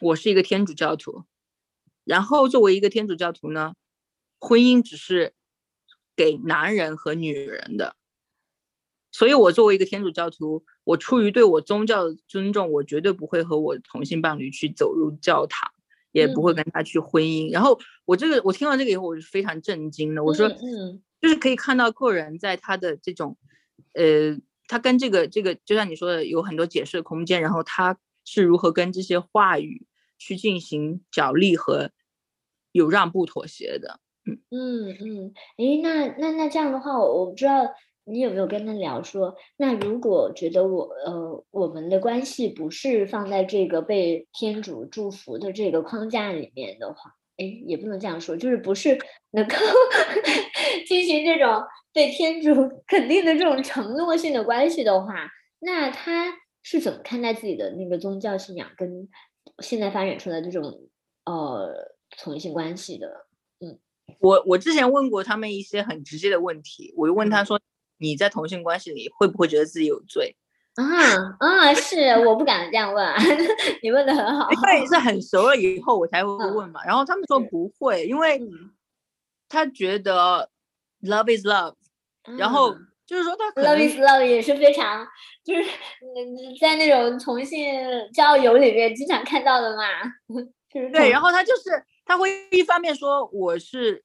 [0.00, 1.24] 我是一个天主教徒。
[2.06, 3.74] 然后作为一个天主教徒呢，
[4.38, 5.34] 婚姻只是
[6.16, 7.96] 给男人和女人的，
[9.10, 15.70] 所以我作为一个天主教徒，我出于对我宗教的尊重，我绝对不会和我同性伴侣去走入教堂，
[16.12, 17.52] 也不会跟他去婚姻。
[17.52, 20.22] 然后我这个我听完这个以后，我是非常震惊的。
[20.22, 23.36] 我说，嗯，就是可以看到个人在他的这种，
[23.94, 24.38] 呃，
[24.68, 27.42] 他跟这个这个，就像你说的，有很多解释的空间。
[27.42, 29.86] 然后他是如何跟这些话语
[30.18, 31.90] 去进行角力和。
[32.72, 37.62] 有让步妥协的，嗯嗯嗯，诶，那那那这样的话，我我不知道
[38.04, 48.98] 你有没有跟他聊说，那如果觉得我呃我们的关系不是放在这个被天主祝福的这个框架里面的话，哎，也不能这样说，就是不是
[49.30, 49.54] 能够
[50.86, 52.52] 进行这种对天主
[52.86, 59.08] 肯定的这种承诺性的关系的话，那他是怎么看待自己的那个宗教信仰跟
[59.62, 60.88] 现在发展出来的这种
[61.24, 61.72] 呃
[62.22, 63.26] 同性关系的？
[63.60, 63.78] 嗯，
[64.20, 67.60] 我我之前问过他们一些很直接的问题，我就问他说
[67.98, 70.36] ：“你在同性关系里会不会觉得自己有罪？”
[70.76, 70.84] 啊
[71.38, 73.14] 啊，是我不敢这样问，
[73.82, 74.50] 你问的很好。
[74.50, 78.38] 因为是很熟了以后我才会问嘛，然后他们说不会，因为
[79.48, 80.50] 他觉得
[81.00, 81.74] love is love，
[82.36, 82.76] 然后
[83.06, 85.06] 就是说他 love is love 也是非常
[85.44, 85.64] 就是
[86.60, 87.74] 在那种同性
[88.12, 89.84] 交友里面经常看到的嘛，
[90.72, 91.70] 就是对，然后他就是
[92.04, 94.02] 他会一方面说我是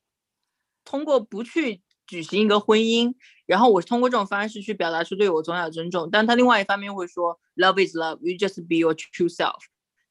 [0.85, 3.13] 通过不去举行一个婚姻。
[3.47, 9.59] 然后我通过这种方式去表达出对我宗教的尊重，但他另外一方面会说，Love is love, you just be your true self，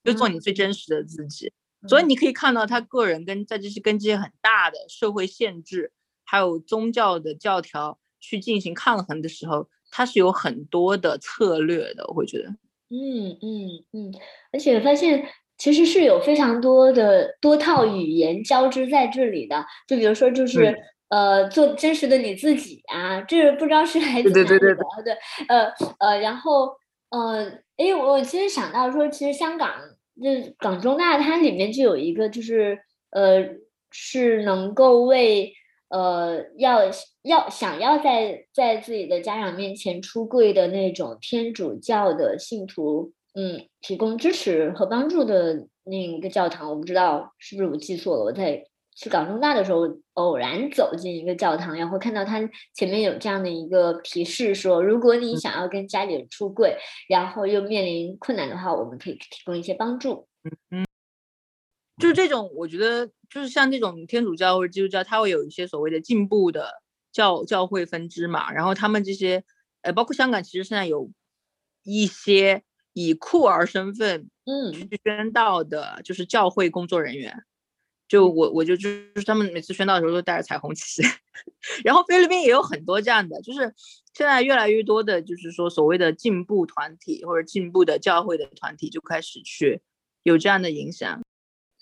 [0.05, 1.51] 就做你最真实的自己。
[1.89, 5.91] 所以你可以看到他个人跟在这些跟这些很大的社会限制，
[6.23, 12.05] 还有宗教的教条去进行抗衡的时候，它是有很多的策略的。
[12.09, 12.51] 我会觉得，
[12.91, 14.15] 嗯嗯嗯，
[14.53, 15.27] 而且发现
[15.59, 20.77] 其实是有非常多的多套语言交织在这里的，就比如说就是。
[21.11, 25.13] 呃，做真实的你自己啊，这不知道是来自哪里的，对，
[25.49, 25.67] 呃
[25.99, 26.69] 呃，然后
[27.09, 29.73] 呃，哎，我其实想到说，其实香港
[30.23, 30.31] 就
[30.61, 32.79] 港中大它里面就有一个，就是
[33.11, 33.45] 呃，
[33.91, 35.53] 是能够为
[35.91, 36.81] 呃要
[37.23, 48.65] 要想要在在自己的家长面前出柜的那种天主教的信徒，嗯，提供支持和帮助的那一个教堂，我不知道是不是我记错了，我在。
[48.97, 52.39] 去港中大的时候，偶然走进一个教堂，然后看到他
[52.75, 56.77] 前面有这样的一个提示，说如果你想要跟家里人出柜，
[57.09, 60.27] 然后又面临困难的话，我们可以提供一些帮助。
[60.45, 60.87] 嗯嗯，
[62.01, 66.83] 就是这种，我觉得就是像这种天主教或者基督教，它会有一些所谓的进步的
[67.13, 69.45] 教教会分支嘛，然后他们这些，
[69.83, 71.11] 呃，包括香港，其实现在有
[71.85, 77.45] 一些以酷儿身份，嗯，去宣道的，就是教会工作人员。
[78.09, 81.01] 就我我就就是他们每次宣道的时候都带着彩虹旗，
[81.85, 83.61] 然后菲律宾也有很多这样的，就是
[84.13, 89.81] 现在越来越多的，就是说所谓的进步团体或者进步的教会的团体就开始去
[90.25, 91.23] 有这样的影响，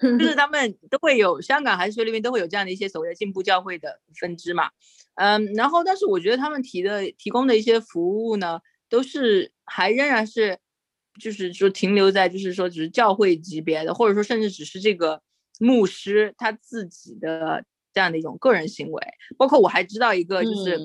[0.00, 4.70] 就是他们都会有香港还是菲律宾都会有这样的一些所谓的进步教会的分支嘛，
[5.16, 10.58] 嗯，然后但是我觉得他们提的提供的一些服务呢，都是还仍然是
[11.20, 15.20] 就是说停留在就是说只是教会级别的，或者说甚至只是这个。
[15.60, 19.02] 牧师他自己的这样的一种个人行为，
[19.36, 20.78] 包括我还知道一个就是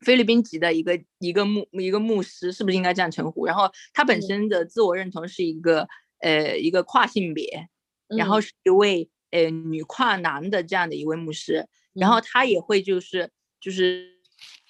[0.00, 3.44] 菲律宾籍的一个一个牧一个牧师，是不是应该这样称呼？
[3.44, 5.86] 然后他本身的自我认同是一个
[6.20, 7.68] 呃一个跨性别，
[8.16, 14.10] 然后是一位呃女跨男的这样的一位牧师，然后他也会就是就是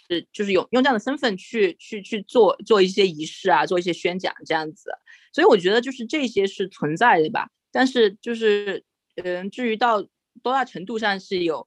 [0.08, 4.90] 是就是用用这样的身份去去去做做一些仪式啊，做一些宣讲这样子，
[5.32, 8.84] 所以我觉得就是这些是存在的吧，但是就是。
[9.20, 10.00] 嗯，至于到
[10.44, 11.66] 多大程度上是有，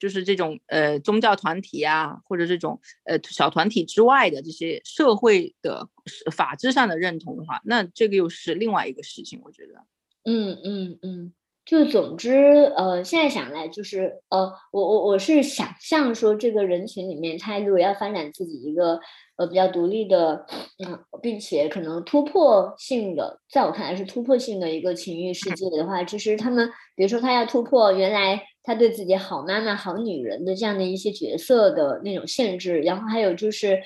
[0.00, 5.88] 就是这种呃宗教团体啊，或者这种呃小团体之外的这些社会的
[6.32, 9.86] 法制上的认同的话，那这个又是另外一个事情，我觉得。
[10.28, 11.32] 嗯嗯嗯。
[11.64, 18.98] 就总之，呃，现在想来就是，呃，我我我是想象说，这个人群里面，他如果要发展自己一个
[19.36, 20.46] 呃比较独立的，
[20.82, 33.78] 嗯，并且可能突破性的，在我看来是突破性的一个情欲世界的话，其实他们，比如说他要突破原来他对自己好妈妈、好女人的这样的一些角色的那种限制，然后还有就是，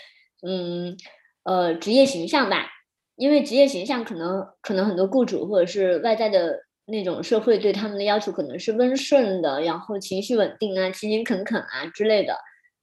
[0.47, 0.97] 嗯，
[1.43, 2.69] 呃，职业形象吧，
[3.17, 6.65] 因为职业形象可能可能很多雇主或者是外在的。
[6.85, 12.37] 那种社会对他们的要求可能是温顺的，然后情绪稳定啊、勤勤恳恳啊之类的，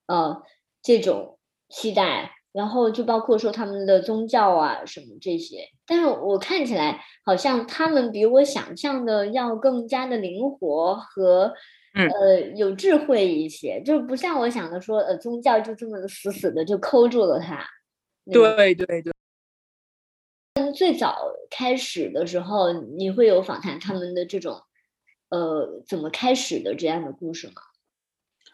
[0.08, 0.42] 呃，
[0.82, 1.38] 这种
[1.68, 5.58] 期待，然后就包括说他们的宗教啊什么这些。
[5.86, 11.54] 但是我看起来好像他们比我想象的要更加的灵活和
[11.94, 17.62] 呃有智慧一些，就不像我想的说呃宗教就这么死死的就抠住了他。
[18.32, 19.12] 对对对。
[20.72, 24.62] 最早开始的时候，你会有访谈他们的这种，
[25.30, 27.62] 呃，怎么开始的这样的故事吗？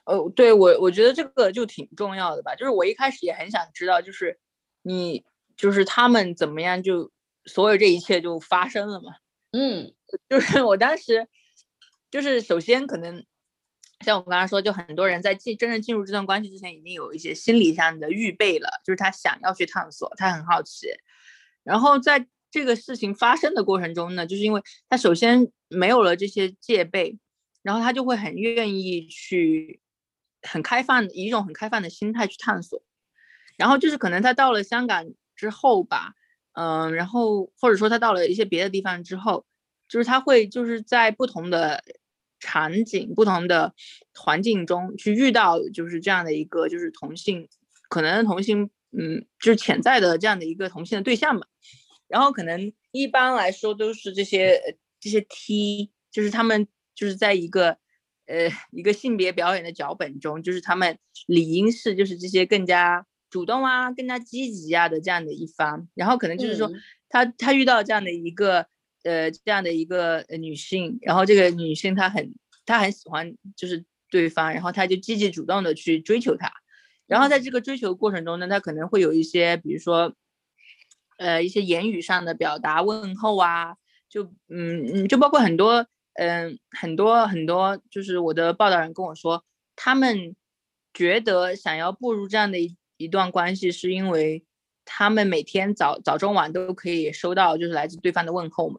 [0.05, 2.55] 哦，对我，我觉得这个就挺重要的吧。
[2.55, 4.39] 就是我一开始也很想知道，就是
[4.84, 5.26] 你，
[5.57, 7.11] 就是他们怎么样，就
[7.45, 9.16] 所有这一切就发生了嘛。
[9.51, 9.93] 嗯，
[10.30, 11.28] 就是我当时，
[12.11, 13.26] 就是首先可能
[14.01, 20.88] 像我刚刚说，就很多人在进真正进入这段关系之前，已经有一些心理上的预备了，就是他想要去探索，他很好奇。
[21.66, 27.18] 然后在这个事情发生的过程中呢，就是因为他首先没有了这些戒备，
[27.63, 29.82] 然后他就会很愿意去
[30.43, 32.82] 很开放，以一种很开放的心态去探索。
[33.57, 35.05] 然后就是可能他到了香港
[35.36, 36.13] 之后吧，
[36.53, 39.45] 嗯，然后或者说他到了一些别的地方之后，
[39.89, 41.84] 就是他会就是在不同的
[42.39, 43.74] 场景、不同的
[44.13, 47.49] 环境中去遇到，就是这样的一个就是同性，
[47.89, 51.47] 可能同性，嗯，就是潜在的这样的一个同性的对象吧。
[52.07, 57.77] 然后可能一般来说都是这些这些 T，就是他们就是在一个
[58.27, 63.05] 呃一个性别表演的脚本中，就是他们理应是就是这些更加。
[63.27, 66.71] 主动啊，更加积极啊的这样的一方，然后可能就是说，
[67.09, 68.65] 他他遇到这样的一个
[69.03, 72.33] 呃这样的一个女性，然后这个女性她很
[72.65, 76.49] 她很喜欢就是对方，然后他就积极主动的去追求她，
[77.08, 80.14] 然后在这个追求过程中呢，他可能会有一些比如说
[81.18, 83.76] 呃一些言语上的表达问候啊，
[84.10, 89.43] 就嗯嗯就包括很多嗯很多很多就是我的报道人跟我说，
[89.76, 90.36] 他们
[90.93, 92.78] 觉得想要步入这样的一。
[92.97, 94.45] 一段关系是因为
[94.86, 98.78] 他们每天早早中晚都可以收到就是来自对方的问候嘛，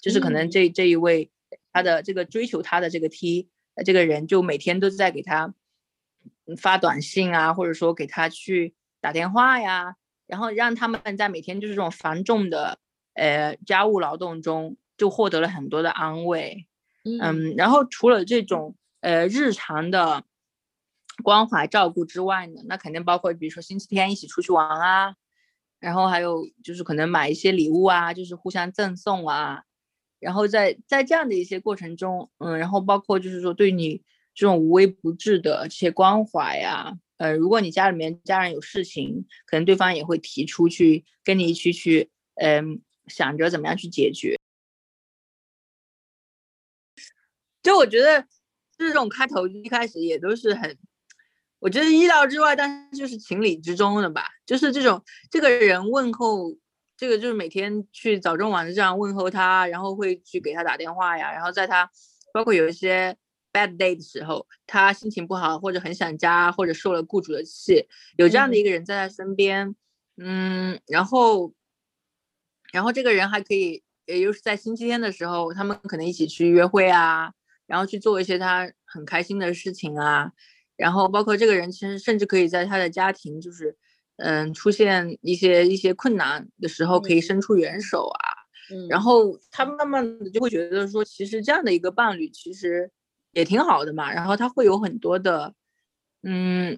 [0.00, 1.32] 就是可能这这一位
[1.72, 3.48] 他的这个追求他的这个 T
[3.84, 5.52] 这个人就每天都在给他
[6.58, 12.78] 发短信啊，或者说给他去打电话呀，然后让他们在每天就是这种繁重的
[13.14, 16.66] 呃家务劳动中就获得了很多的安慰，
[17.04, 20.24] 嗯，然后除了这种呃日常的。
[21.24, 25.14] 关怀照顾之外呢，那肯定包括比如说星期天一起出去玩啊，
[25.80, 29.62] 然后还有就是可能买一些礼物啊，就是互相赠送啊，
[30.20, 34.02] 然后在在这样的一些过程中，嗯，然后包括就是说对你
[34.36, 44.38] 这种无微不至的这些关怀呀，呃，如果你家里面家人有事情，可能对方也会提出去跟你一起去，嗯，想着怎么样去解决。
[47.62, 48.26] 就我觉得
[48.76, 50.78] 这种开头一开始也都是很。
[51.58, 54.28] 我觉得意料之外，但是就是情理之中的吧。
[54.44, 56.54] 就是这种这个人问候，
[56.94, 61.32] 这个就是每天去早中晚的这样问候他，然后会去给他打电话呀。
[61.32, 61.90] 然后在他
[62.34, 63.16] 包括有一些
[63.56, 67.86] bad day 的时候，他心情不好或者很想家或者受了雇主的气，
[68.18, 69.74] 有这样的一个人在他身边，
[70.18, 71.54] 嗯，然后
[72.72, 77.32] 然后这个人还可以，也就是在星期天的时候，他们可能一起去约会啊，
[77.66, 80.32] 然后去做一些他很开心的事情啊。
[80.76, 83.74] 然后包括这个人，其实甚至可以在他的家庭，就是，
[84.18, 88.24] 嗯，出现一些一些困难的时候，可以伸出援手啊。
[88.70, 88.86] 嗯。
[88.88, 92.90] 然后他慢慢的就会觉得说，其实这样的一个伴侣其实
[93.36, 94.12] 也挺好的嘛。
[94.12, 95.54] 然后他会有很多的，
[96.22, 96.76] 嗯，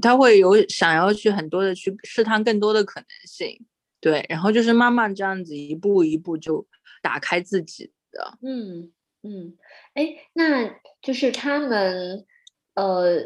[0.00, 3.66] 他会有想要去很多的去试探更多的可能性。
[4.00, 4.24] 对。
[4.28, 6.66] 然后就是慢慢这样子一步一步就
[7.02, 8.38] 打开自己的。
[8.42, 9.56] 嗯嗯。
[9.94, 10.70] 哎，那
[11.02, 12.24] 就是他们。
[12.74, 13.18] 呃，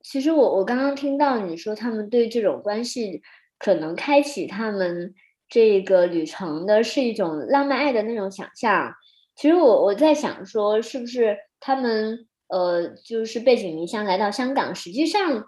[0.00, 3.20] 其实我我刚刚听到你说他们对这种关系
[3.58, 5.12] 可能开启他们
[5.48, 8.94] 这个旅程的是一种浪漫爱的那种想象。
[9.36, 15.44] 其实我我在想说，是不是他们呃就是背井离乡来到香港，实际上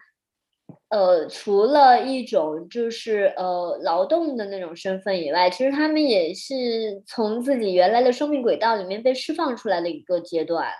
[0.90, 10.70] 呃除了一种就是呃劳动的那种身份以外，其实他们也是从自己原来的生命轨道里面被释放出来的一个阶段。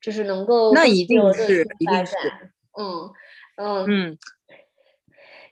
[0.00, 2.14] 就是能够那一定是一定是，
[2.78, 3.10] 嗯
[3.56, 4.18] 嗯嗯，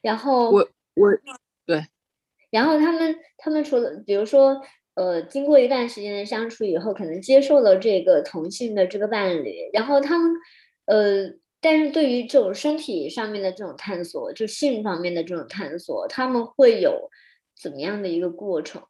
[0.02, 1.10] 然后我我
[1.66, 1.84] 对，
[2.50, 4.62] 然后他们他们除了比如说
[4.96, 10.32] 呃，经过一段时间的相处以后，可能接受了这个同性的这个伴侣，然后他们
[10.86, 17.10] 呃，但是对于这种身体上面的这种探索，就性方面的这种探索，他们会有
[17.54, 18.82] 怎么样的一个过程？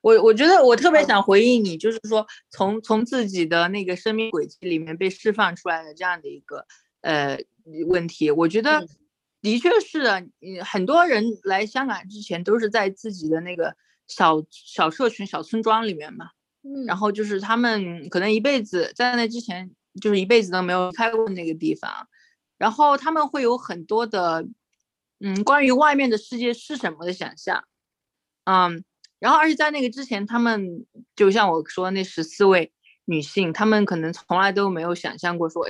[0.00, 6.64] 我我觉得我特别想回应你，就是说从从自己的那个生命轨迹里面被释放出来的这样的一个
[7.02, 7.38] 呃
[7.88, 8.86] 问题，我觉得
[9.42, 10.04] 的确是，
[10.40, 13.74] 嗯，很多人来香港之前都是在自己的那个
[14.14, 16.30] 小小社群、小村庄里面嘛，
[16.62, 21.90] 嗯，然后就是他们可能一辈子在那之前就是一辈子都没有离开过那个地方，
[22.58, 24.46] 然后他们会有很多的
[25.20, 27.64] 嗯关于外面的世界是什么的想象，
[28.44, 28.84] 嗯。
[29.22, 30.84] 然后，而且在那个之前，他们
[31.14, 32.72] 就像我说那十四位
[33.04, 35.64] 女性，她们可能从来都没有想象过说，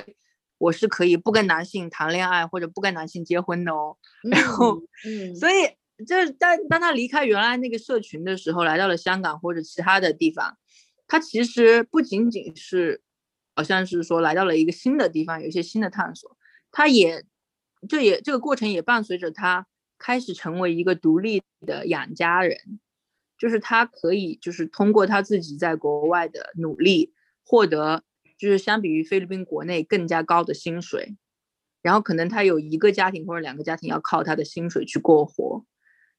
[0.57, 3.95] 我是可以不跟男性谈恋爱或者不跟男性结婚的哦。
[4.25, 5.69] 然后，嗯，所以
[6.07, 10.57] 就是当当他离开原来那个社群的时候，来到了香港或者其他的地方，
[11.07, 13.01] 他其实不仅仅是
[13.55, 16.37] 好像是说来到了一个新的地方，有一些新的探索，
[16.71, 17.23] 他也
[17.87, 19.67] 这也这个过程也伴随着他
[19.97, 22.79] 开始成为一个独立的养家人。
[23.35, 27.13] 就是他可以，就是通过他自己在国外的努力，
[27.43, 28.03] 获得
[28.37, 31.17] 就是相比于菲律宾国内更加高的薪水，
[31.81, 35.65] 然后可能他有一个家庭或者两个家庭要靠他的薪水去过活，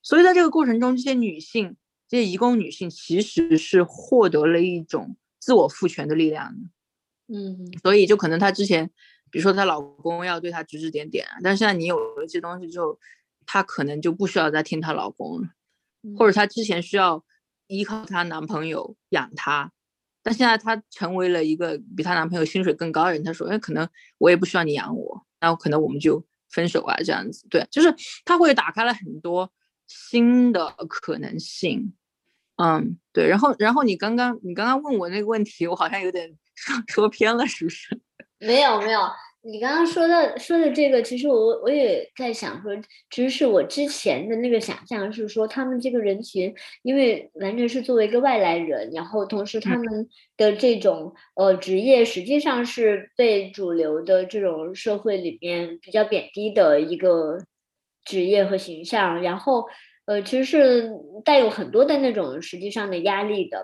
[0.05, 1.76] 所以在这个过程中，这些女性，
[2.09, 6.55] 这些移工女性其实是获得了一种自我赋权的力量
[7.26, 8.90] 嗯，所以就可能她之前，
[9.30, 12.98] 比如说她老公要对她指指点点，但是现在你有了这些东西之后，
[13.46, 15.48] 她可能就不需要再听她老公了，
[16.18, 17.24] 或者她之前需要
[17.66, 19.72] 依靠她男朋友养她。
[20.22, 23.88] 但现在她成为了一个比她男朋友薪水更高的人，她说：“哎，可能
[24.18, 27.94] 我也不需要你养我，那可能我们就分手啊，这样子。”对，就是
[28.26, 29.50] 她会打开了很多
[29.87, 31.95] 新的可能性。
[32.57, 33.26] 嗯，对。
[33.26, 38.01] 然后，然后你刚刚你刚刚问我那个问题，我好像有点 说说偏了，是不是？
[38.39, 39.01] 没有，没有。
[39.47, 42.74] 你刚刚说的说的这个，其实我我也在想说，
[43.11, 50.09] 其实是我之前的那个想象是说，他们这个人群，因为完全是作为一个外来人，然后同时他们
[50.39, 57.39] 的这种呃职业，实际上是被主流的这种社会里面比较贬低的一个
[58.05, 59.66] 职业和形象，然后
[60.07, 60.90] 呃其实是
[61.24, 63.59] 带有很多的那种实际上的压力的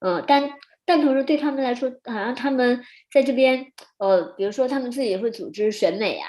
[0.00, 0.52] 嘛，嗯，但。
[0.86, 6.28] 但同时对他们来说，好像他们在这边，呃，比如说他们自己会组织选美啊，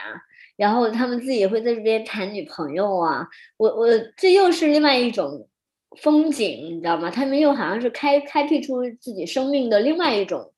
[0.56, 3.28] 然后他们自己会在这边谈女朋友啊。
[3.58, 3.86] 我我
[4.16, 5.50] 这又是另外一种
[5.98, 7.12] 风景，你知道吗？
[7.12, 10.54] 他们又好像是开开辟出自己生命的另外一种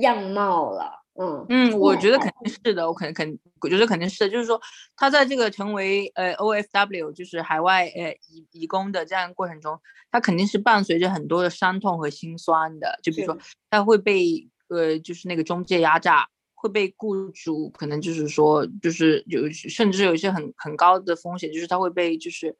[0.00, 1.05] 样貌了。
[1.18, 4.60] 嗯嗯，我觉得肯定是的，我肯肯，我觉得肯定是的，就是说
[4.96, 12.98] 他在这个成为呃 O F W，就是海外呃移移工的这样过程中，他肯定是伴随着很多的伤痛和心酸的。
[13.02, 13.38] 就比如说
[13.70, 22.56] 他会被呃就是那个中介压榨，会被雇主可能就是说就是有甚至有一些很很高的风险，就是他会被就是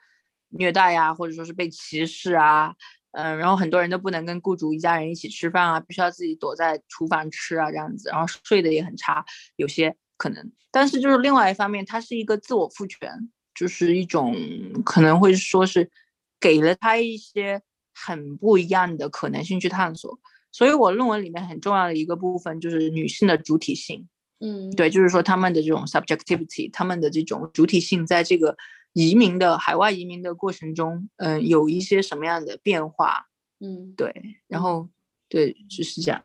[0.50, 2.74] 虐待呀，或者说是被歧视啊。
[3.16, 9.24] 嗯，然后很多人都不能跟雇主一家人一起吃饭啊，必须要自己躲在厨房吃啊，这样子，然后睡得也很差，
[9.56, 10.52] 有些可能。
[10.70, 13.10] 但是就是另外一方面，它是一个自我赋权，
[13.54, 14.36] 就是一种
[14.84, 15.90] 可能会说是
[16.38, 17.62] 给了他一些
[17.94, 20.20] 很不一样的可能性去探索。
[20.52, 24.06] 所以我论文里面很重要的一个部分就是女性的主体性，
[24.40, 28.54] 嗯，对，就是说他们的这种 subjectivity，他们的这种主体性在这个。
[28.96, 33.26] 移民的海外移民的过程中，嗯，有一些什么样的变化？
[33.60, 34.10] 嗯，对，
[34.48, 34.88] 然后
[35.28, 36.24] 对，就是这样。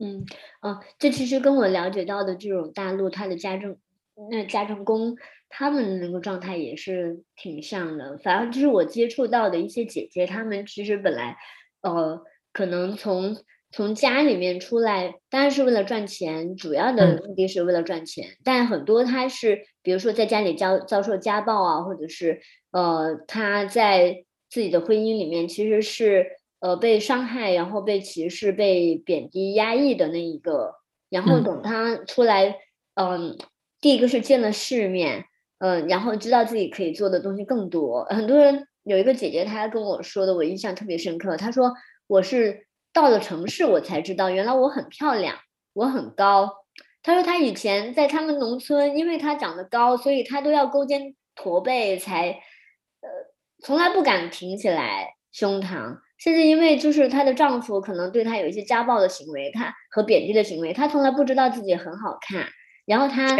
[0.00, 0.26] 嗯，
[0.60, 3.76] 哦，这其实跟我了解到的这种大陆他的家政，
[4.32, 5.16] 那家政工
[5.48, 8.18] 他们那个状态也是挺像的。
[8.18, 11.36] 反正就是我接触到的一些姐姐，她们其实本来，
[11.82, 12.20] 呃，
[12.52, 13.36] 可能从。
[13.70, 18.36] 从家里面出来，当然是为了赚钱，主要的目的是为了赚钱。
[18.42, 22.40] 但很多他是，比如说在家里遭遭受家暴啊，或者是
[22.70, 26.26] 呃他在自己的婚姻里面其实是
[26.60, 30.76] 呃被伤害，然后被歧视、被贬低、压抑的那一个。
[31.10, 32.56] 然后等他出来，
[32.94, 33.36] 嗯，
[33.82, 35.26] 第一个是见了世面，
[35.58, 38.04] 嗯，然后知道自己可以做的东西更多。
[38.06, 41.36] 很多人有一个姐姐，她跟我说的，我印象特别深刻。
[41.36, 41.74] 她说
[42.06, 42.66] 我是。
[42.92, 45.36] 到了城市，我才知道原来我很漂亮，
[45.72, 46.50] 我很高。
[47.02, 52.30] 他说他以前在他们农村，因为他长得高，所以他都要勾肩驼背才，
[53.00, 53.08] 呃，
[53.62, 55.98] 从来不敢挺起来胸膛。
[56.18, 62.44] 甚至因为就是她的丈夫可能对她有一些家暴的行为，她和贬低的行为，她从来不知道自己很好看。
[62.86, 63.36] 然后她，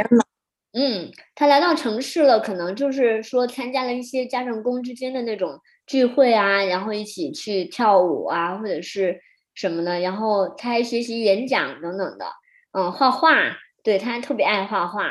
[0.72, 9.20] 嗯，她来到城市了，可能就是说参加了一些家政工之间的那种聚会啊，然后一起去跳舞啊，或者是。
[9.58, 9.98] 什么的？
[9.98, 12.26] 然后他还学习演讲等等的，
[12.70, 13.34] 嗯，画画，
[13.82, 15.10] 对他特别爱画画，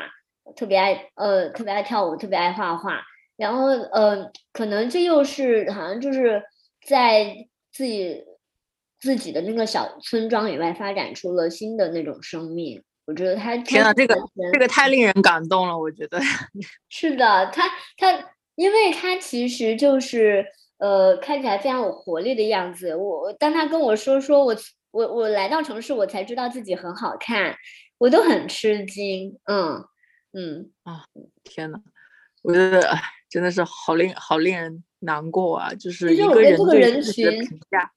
[0.55, 3.01] 特别爱呃，特别爱跳舞，特别爱画画。
[3.35, 6.41] 然后呃，可能这又是好像就是
[6.85, 7.35] 在
[7.73, 8.23] 自己
[9.01, 12.81] 自己的那个小村庄以外发展出了新的那种生命。
[13.05, 14.15] 我觉得他天呐，这个
[14.53, 16.21] 这个太令人感动了，我觉得
[16.87, 17.63] 是的，他
[17.97, 20.45] 他，因为他其实就是。
[20.77, 22.95] 呃，看起来非常有活力的样子。
[22.95, 24.55] 我当他跟我说说我
[24.91, 27.55] 我我来到城市，我才知道自己很好看，
[27.97, 29.37] 我都很吃惊。
[29.45, 29.83] 嗯
[30.33, 31.05] 嗯啊，
[31.43, 31.79] 天呐，
[32.43, 35.73] 我觉得哎，真的是好令好令人难过啊！
[35.73, 37.43] 就是一个人人群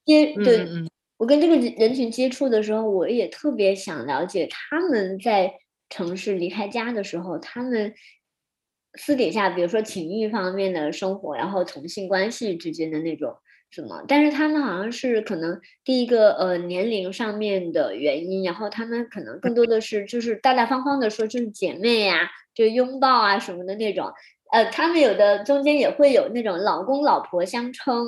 [0.07, 5.53] 接对，嗯我跟这个人群接触的时候，我也特别想了解他们在
[5.91, 7.93] 城市离开家的时候，他们。
[8.99, 13.35] 私底下，比如说情欲方面的生活，然后同性关系之间的那种
[13.71, 24.13] 什么，但是他们好像是可能第一个呃年龄上面的原因，然后他们可能更多的是就是大大方方的说就是姐妹呀，就拥抱啊什么的那种，
[24.51, 28.05] 呃，他们有的中间也会有那种老公老婆相称，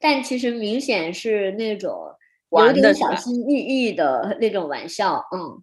[0.00, 2.10] 但其实明显是那种
[2.50, 5.62] 有点小心翼翼的那种玩笑，嗯，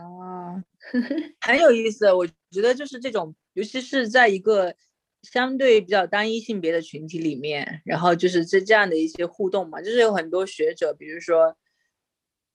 [0.00, 0.62] 哦，
[1.42, 2.10] 很有意思。
[2.12, 4.74] 我觉得就是这种，尤其是在一个
[5.22, 11.56] 相对比较单一性别的群体里面，然后就是这这样的一些互动嘛，就是有很多学者，比如说，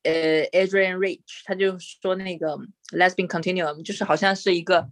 [0.04, 2.58] 呃，Adrian Rich，他就说那个
[2.92, 4.90] lesbian continuum，就是好像是一个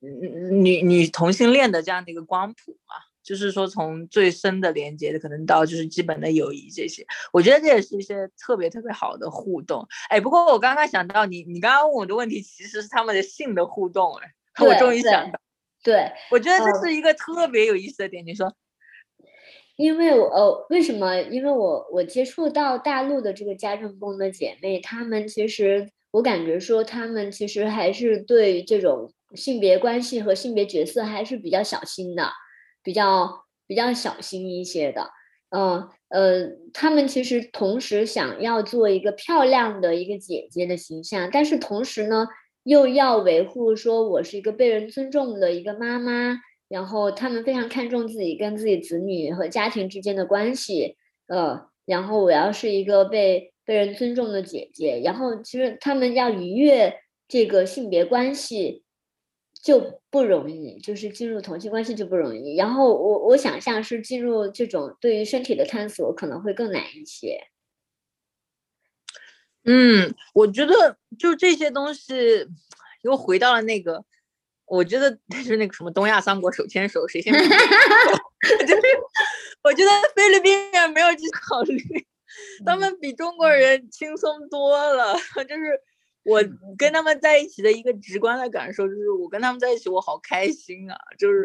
[0.00, 2.94] 女女同性恋的这样的一个光谱嘛。
[3.22, 9.86] 就是说，从最深的连接的可能到就是基本的友谊这些，我觉得这也是一些特别特别好的互动。
[10.08, 14.16] 哎，不过我刚刚想到你，你刚刚问我的问题其实是他们的性的互动。
[14.16, 15.38] 哎，我终于想到，
[15.82, 18.24] 对，我觉得这是一个特别有意思的点。
[18.26, 18.52] 你说，
[19.76, 21.20] 因为我呃，为什么？
[21.22, 32.30] 因为我我接触到大陆的这个家政工的姐妹，她们其实我感觉说，她们其实还是对这种性别关系和性别角色还是比较小心的。
[32.84, 35.08] 比较比较小心一些的，
[35.50, 42.26] 嗯呃，她们其实同时想要做一个漂亮的一个姐姐的形象，但是同时呢，
[42.64, 46.38] 又要维护说我是一个被人尊重的一个妈妈，
[46.68, 50.96] 然后他们非常看重自己跟自己子女和家庭之间的关系，
[51.26, 56.94] 呃，然后我要是一个被被人尊重的姐姐，然后其实他们要逾越
[57.28, 58.82] 这个性别关系。
[59.64, 62.56] 就不容易，就是进入同性关系就不容易。
[62.56, 67.38] 然后我我想象是进入这种对于身体的探索可能会更难一些。
[69.64, 72.46] 嗯，我觉得就这些东西
[73.02, 74.04] 又回到了那个，
[74.66, 77.32] 我觉得 就是那个什么东亚三国手牵手谁先？
[77.32, 78.22] 哈哈哈
[79.62, 82.06] 我觉得菲律宾人没有去考虑，
[82.66, 85.14] 他们比中国人轻松多了，
[85.48, 85.80] 就是。
[86.24, 86.40] 我
[86.78, 90.96] 跟他们在一起的一个直观的感受就是，我跟他们在一起我好开心啊！
[91.18, 91.44] 就是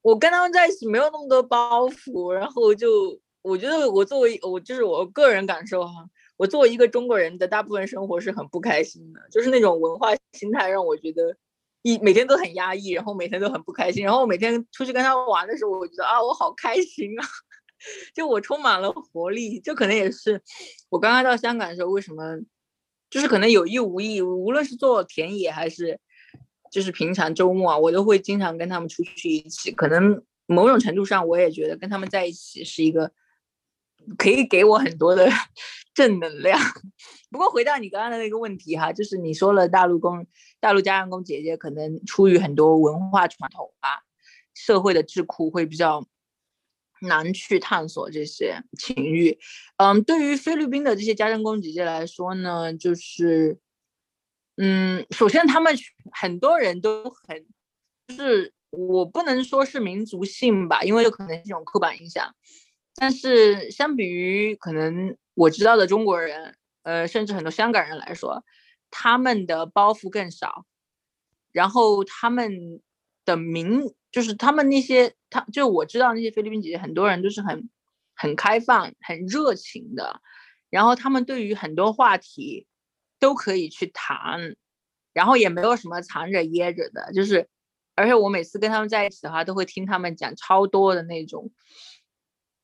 [0.00, 11.36] 我跟他们在一起没有那么多包袱，然后就我觉得我作为我就是我个人感受哈，我作为一个中国人的大部分生活是很不开心的，就是那种文化心态让我觉得
[11.82, 17.26] 一每天都很压抑，然后每天都很不开心，然后我每天出去跟他们玩的时候，我觉得啊我好开心啊，
[18.14, 20.40] 就我充满了活力，这可能也是
[20.88, 22.22] 我刚刚到香港的时候为什么。
[23.08, 25.98] 就是可能有意无意，无论是做田野还是，
[26.72, 29.70] 就是平常周末啊，我都会经常跟他们出去一起。
[29.70, 33.12] 可能某种程度上，我也觉得跟他们在一起是一个
[34.18, 35.28] 可以给我很多的
[35.94, 36.58] 正能量。
[37.30, 40.26] 不过回到你刚刚的那个问题哈，就是你说了大陆工、
[40.60, 44.00] 大陆家政工姐姐可能出于很多文化传统啊，
[44.54, 46.06] 社会的智库会比较。
[47.02, 49.38] 难去探索这些情欲，
[49.76, 53.58] 嗯，对于菲律宾的这些家政工姐姐来说呢，就是，
[54.56, 55.76] 嗯，首先他们
[56.10, 57.46] 很多人都很，
[58.08, 62.34] 就是我不能说是民族性吧，因为有可能是一种刻板印象，
[62.96, 68.44] 但是相比于可能我知道的中国人，呃，甚至很多香港人来说，
[68.90, 70.64] 他们的包袱更少，
[71.52, 72.80] 然后他们
[73.24, 73.94] 的民。
[74.12, 77.68] 就是他们那些，他就我知道那些菲律宾姐姐，很多人都是很
[78.14, 80.22] 很开放、很热情的，
[80.70, 82.66] 然后他们对于很多话题
[83.18, 84.56] 都可以去谈，
[85.12, 87.46] 然后也没有什么藏着掖着的，就是，
[87.94, 91.52] 而且我每次跟他们在一起的话，都会听他们讲超多的那种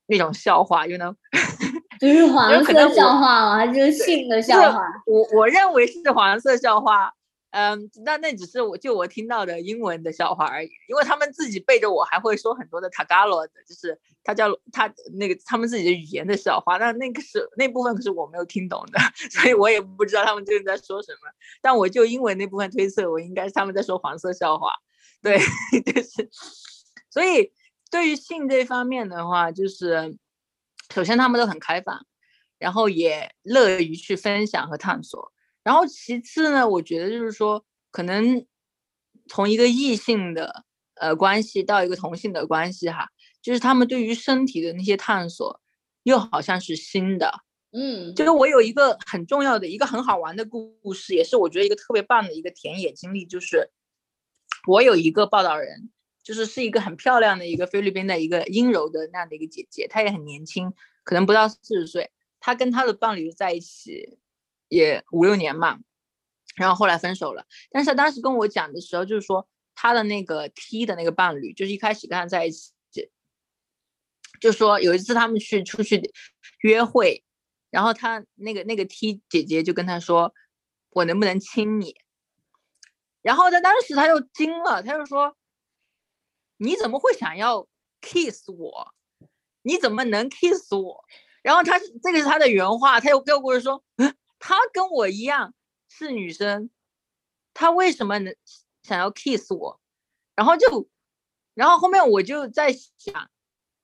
[0.07, 1.15] 那种笑话，you know，
[2.01, 3.57] 就是黄色笑话吗？
[3.57, 4.81] 还是性的笑话？
[5.07, 7.13] 我我认为是黄色笑话。
[7.55, 18.99] 嗯，那那只是我就我听到的英文的笑话而已，因为他们自己背着我还会说很多的 Tagalog 的，就是他叫他那个他们自己的语言的笑话，那那个是那部分可是我没有听懂的，
[19.31, 21.29] 所以我也不知道他们究竟在说什么。
[21.61, 24.73] 但我就英文那部分推测，我应该是他们在说黄色笑话。
[25.23, 25.39] 对，
[25.85, 26.31] 就是，
[27.11, 27.53] 所以
[27.93, 30.17] 对于性这方面的话，就是
[30.95, 32.07] 首先他们都很开放，
[32.59, 35.31] 然后也乐于去分享和探索。
[35.63, 38.47] 然后其次呢，我觉得就是说，可能
[39.29, 40.65] 从一个异性的
[40.95, 43.11] 呃关系到一个同性的关系哈，
[43.43, 45.61] 就是他们对于身体的那些探索，
[46.05, 47.41] 又好像是新的。
[47.73, 53.71] 嗯，就是我有一个很重要的一个很好玩的故事，也是我觉得一个特别棒的一个田野经历，就是
[54.67, 55.91] 我有一个报道人，
[56.23, 60.73] 就是是一个很漂亮的一个菲律宾的一个阴柔的那样的一个姐姐，她也很年轻，
[61.05, 62.11] 可能不到四十岁，
[62.41, 64.19] 她跟她的伴侣在一起。
[64.69, 65.81] 也五六年嘛，
[66.57, 67.45] 然后后来分手了。
[67.71, 72.73] 但是她当时跟我讲的时候，就是说她的那个 T 的那个伴侣，就是一开始跟她在一起，
[74.41, 76.01] 就说有一次他们去出去
[76.63, 77.23] 约会，
[77.69, 80.33] 然后他那个那个 T 姐姐就跟他说
[80.93, 81.95] ：“我能不能亲你？”
[83.21, 85.37] 然后他当时他又惊了，他就说
[86.63, 87.67] ：“你怎么会想要
[88.01, 88.95] kiss 我？
[89.63, 91.05] 你怎么能 kiss 我？”
[91.43, 93.83] 然后他这个是他的原话，他又跟我说，
[94.39, 95.55] 他跟我一样
[95.89, 96.71] 是女生，
[97.53, 98.33] 他为什么能
[98.85, 99.81] 想要 kiss 我？
[100.37, 100.89] 然后就，
[101.55, 103.29] 然后后面我就在想，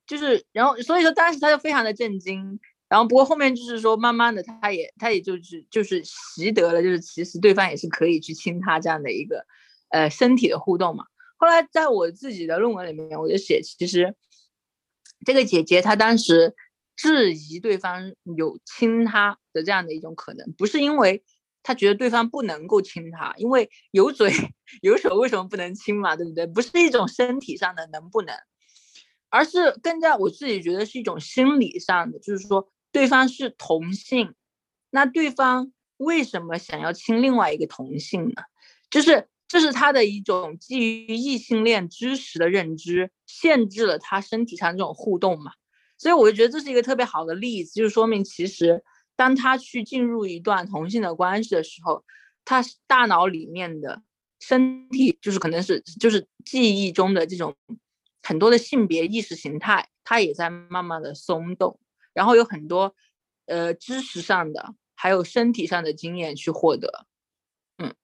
[0.06, 2.60] 就是然后所以说当时他就非常的震惊。
[2.88, 9.44] 然后不过后面就是说，慢慢的他也他也就是就是习得了，就是其实对方也是可以去亲他这样的一个
[9.90, 11.04] 呃身体的互动嘛。
[11.38, 14.14] 后来在我自己的论文里面，我就写，其实
[15.24, 16.54] 这个姐姐她当时
[16.94, 21.24] 质疑对方有亲她的这样的一种可能，不是因为
[21.62, 24.30] 她觉得对方不能够亲她，因为有嘴
[24.82, 26.46] 有手为什么不能亲嘛，对不对？
[26.46, 28.36] 不是一种身体上的能不能，
[29.30, 32.68] 而是更加我自己觉得是一种心理上的，就是说。
[32.90, 34.34] 对方是同性，
[34.88, 38.42] 那对方为什么想要亲另外一个同性呢？
[38.90, 45.52] 就是这是他的一种基于异性恋知识的认知，限制了他身体上这种互动嘛。
[45.96, 48.84] 所以我就觉得这是一个特别好的例子，就是说明其实
[49.16, 52.04] 当他去进入一段同性的关系的时候，
[52.44, 54.02] 他大脑里面的
[54.38, 57.56] 身体就是可能是就是记忆中的这种
[58.22, 61.80] 很多的性别意识形态，他也在慢慢的松动。
[62.14, 62.94] 然后有很多，
[63.46, 67.06] 呃，知识上的，还有身体上的经验去获得，
[67.78, 67.94] 嗯，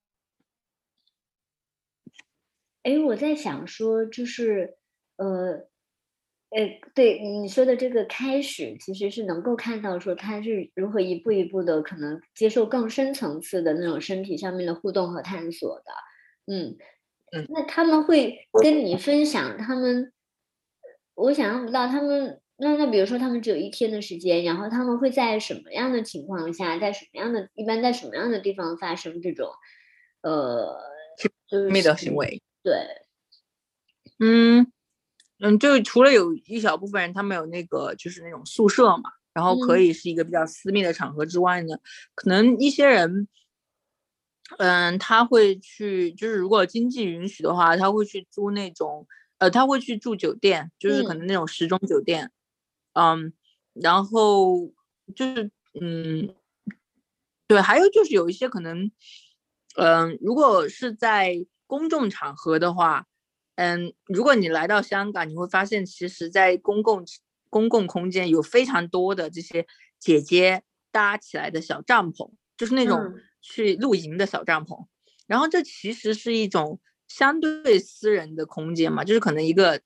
[2.85, 4.77] 哎，我在想说，就是，
[5.17, 5.55] 呃，
[6.51, 15.93] 哎，对你说的这个开始，其实是能够看到说他是如何一步一步的可能接受更深层次的那种身体上面的互动和探索的，
[16.47, 16.77] 嗯
[17.33, 20.13] 嗯，那他们会跟你分享他们，
[21.15, 22.41] 我想象不到他们。
[22.57, 29.49] 那那比如说他们只有一天的时间，然后他们会在什么样的情况下，在什么样的一般在什么样的地方发生这种，
[30.23, 30.79] 呃，
[31.19, 32.41] 亲密的行为？
[32.65, 32.73] 对，
[34.19, 34.73] 嗯
[35.41, 41.77] 嗯，就除了有一小部分人他们有那个就是那种宿舍嘛，然后可以是一个比较私密的场合之外呢，
[42.15, 43.29] 可能一些人，
[44.57, 49.07] 嗯，他会去，就是如果经济允许的话，他会去租那种，
[49.37, 52.31] 呃，他会去住酒店，就是可能那种时钟酒店。
[52.95, 53.33] 嗯，
[53.75, 54.73] 然后
[55.15, 56.35] 就是嗯，
[57.47, 58.91] 对，还有就是有一些可能，
[59.77, 63.07] 嗯，如果是在公众场合的话，
[63.57, 67.05] 嗯，如果你来到香港，你会发现，其实，在公共
[67.51, 69.67] 公共空间有非常多的这些
[69.99, 74.87] 姐姐搭起来的小帐篷，就是那种去露营的小帐篷。
[75.27, 79.81] 然后这其实是一种相对私人的空间嘛，就是可能一个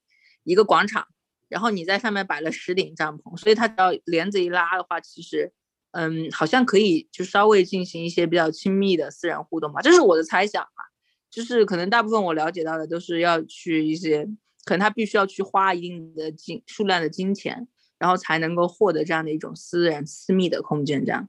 [0.44, 1.06] 一个广场。
[1.48, 5.50] 然后你在上面摆了十顶帐篷，所以它只要帘子一拉的话，其实，
[5.92, 10.80] 嗯，好像可以就稍微进行一些比较亲密的私人互动吧，这是我的猜想啊。
[11.30, 14.24] 就是可能大部分我了解到的都是要去一些，
[14.64, 17.68] 可能他必须要去花一定的金数量的金钱，
[17.98, 21.04] 然后才能够获得这样的一种私人私密的空间。
[21.04, 21.28] 这样，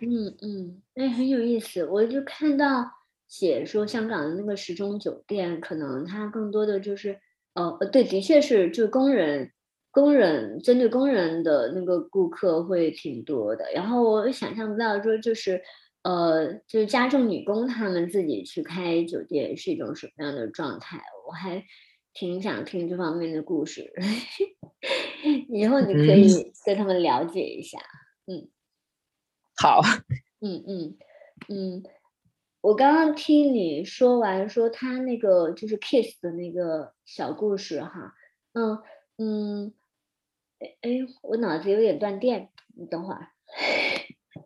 [0.00, 1.84] 嗯嗯，哎，很有意思。
[1.86, 2.84] 我就看到
[3.28, 7.18] 写说香港的那个时钟酒店，可能它更多的就是。
[7.54, 9.50] 呃对，的确是，就工人，
[9.90, 13.64] 工人针对工人的那个顾客会挺多的。
[13.74, 15.60] 然后我想象不到说，就是，
[16.02, 21.02] 呃，就是家政女工她们自己去开酒店是一种什么样的状态。
[21.26, 21.64] 我还
[22.14, 23.92] 挺想听这方面的故事，
[25.48, 27.78] 以后你可以跟他们了解一下。
[28.26, 28.48] 嗯，
[29.56, 29.80] 好，
[30.40, 30.98] 嗯嗯
[31.48, 31.82] 嗯。
[32.60, 38.14] 我刚刚听你说完，说他那个就是 kiss 的那个小故事哈，
[38.52, 38.82] 嗯
[39.16, 39.74] 嗯，
[40.58, 40.90] 哎哎，
[41.22, 43.28] 我脑子有点断电，你等会儿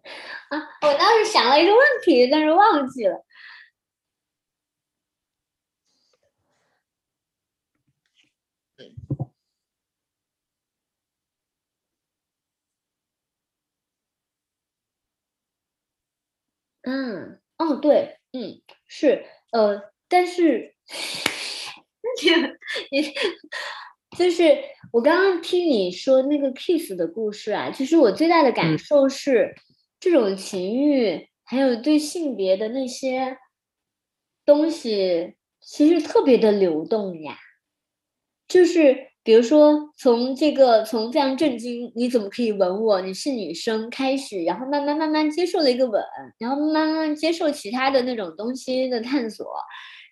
[0.51, 3.25] 啊，我当时想了一个问题，但是忘记了。
[16.85, 17.39] 嗯。
[17.59, 20.75] 哦，对，嗯，是，呃，但是，
[22.91, 23.15] 你你
[24.19, 24.45] 就是
[24.93, 29.55] 我刚刚听你说那个 kiss 的故事啊，其实我最大的感受是，
[30.03, 33.39] 这种情欲还有对性别的那些
[34.45, 37.39] 东西，其实特别的流动呀，
[38.49, 39.13] 就是。
[39.25, 43.01] 比如说，从这个从非常震惊，你怎么可以吻我？
[43.03, 46.03] 你是女生开始，然后慢慢慢慢接受了一个吻，
[46.39, 49.47] 然后慢慢接受其他的那种东西的探索，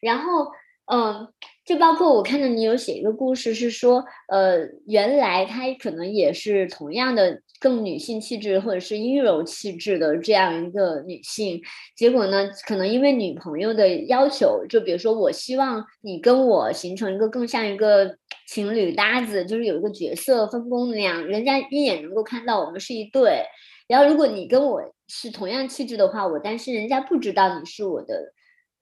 [0.01, 0.47] 然后，
[0.93, 1.27] 嗯，
[1.65, 11.63] 就包括我看到你有写一个故事，是说，呃，原来他可能也是同样的更女性气质或者是阴柔气质的这样一个女性，
[11.95, 18.17] 结果呢，可能因为女朋友的要求，就比如说，我希望你跟我形成一个更像一个。
[18.47, 23.45] 情侣搭子，就是有一个角色分工那样，人家一眼能够看到我们是一对。
[23.87, 28.33] 然后如果你跟我是同样气质的话，我担心人家不知道你是我的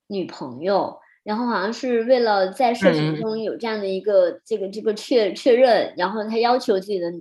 [0.07, 0.99] 女朋友。
[1.25, 7.19] 然后好像是为了在社群中有这样的一个这个这个确确认，然后他要求自己的女，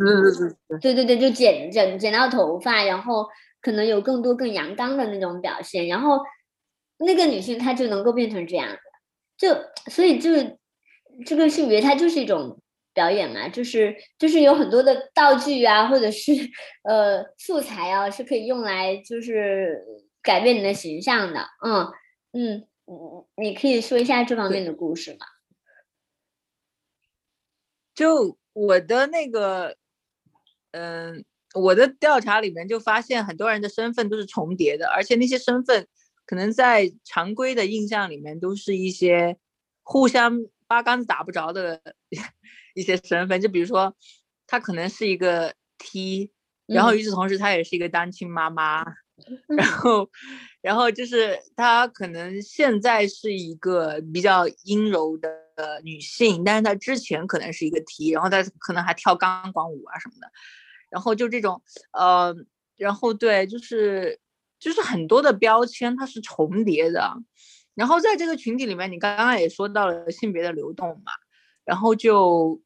[0.79, 3.25] 对对对，就剪剪剪掉头发，然后
[3.61, 6.19] 可能有更多更阳刚的那种表现，然后
[6.99, 8.79] 那个女性她就能够变成这样的，
[9.37, 9.53] 就
[9.91, 10.31] 所以就
[11.25, 12.57] 这个性别它就是一种
[12.93, 16.31] 表演嘛，就是就是有很多的道具啊，或者是
[16.83, 19.83] 呃素材啊，是可以用来就是
[20.23, 21.91] 改变你的形象的，嗯
[22.31, 22.67] 嗯。
[23.35, 25.25] 你可以说一下这方面的故事吗？
[27.93, 29.75] 就我的那个，
[30.71, 35.87] 嗯，我的调查里面就发现很多人的身份都是重叠的，而且那些身份
[36.25, 39.37] 可能在常规的印象里面都是一些
[39.83, 41.81] 互相八竿子打不着的
[42.75, 43.41] 一些身份。
[43.41, 43.95] 就比如说，
[44.45, 46.31] 他可能是一个 T，
[46.67, 48.85] 然后与此同时他也是一个单亲妈妈。
[49.47, 50.09] 然后，
[50.61, 55.29] 然后就是她可能现在是一个比较阴柔的
[55.83, 60.31] 女性，但是她之前可能是一个 T，然后她可能还跳钢管舞啊什么的。
[60.89, 61.61] 然后就这种，
[61.93, 62.35] 呃，
[62.77, 64.19] 然后对，就是
[64.59, 67.13] 就是很多的标签它是重叠的。
[67.73, 71.11] 然后在这个群体里面，你刚刚也说到了性别的流动嘛，
[71.65, 72.61] 然后就。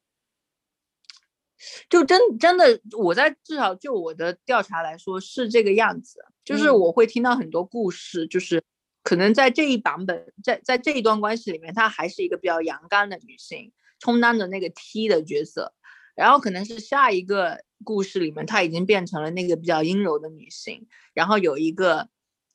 [1.88, 8.62] 就真真的，我在至少就我的调查来说是这个样子，就是我会听到很多故事，就是
[9.02, 15.74] 可能在这一版本，在在这一段关系里面，她还是一个比较阳刚的女性，充当着那个 T 的角色，
[16.14, 22.08] 然后可能是下一个故事里面，她已经变成了那个比较阴柔的女性，然后有一个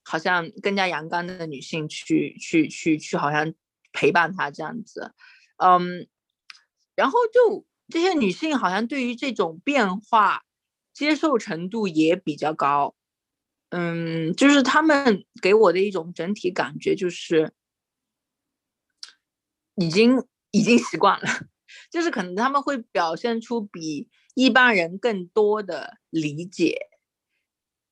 [0.04, 3.54] 好像更加阳刚的女性去去去去，好像
[3.94, 5.14] 陪伴她这样子，
[5.58, 6.08] 嗯，
[6.96, 7.66] 然后就。
[7.90, 10.44] 这些女性好像对于这种变化
[10.94, 12.96] 接受程度也比较高，
[13.70, 17.52] 嗯，就是他们给我的一种整体感觉就是
[19.76, 21.26] 已经已经习惯了，
[21.92, 26.78] 就是可能他们会表现出比一般人更多的理解，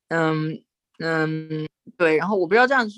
[0.09, 0.63] 嗯
[0.99, 1.67] 嗯，
[1.97, 2.89] 对，然后我不知道这样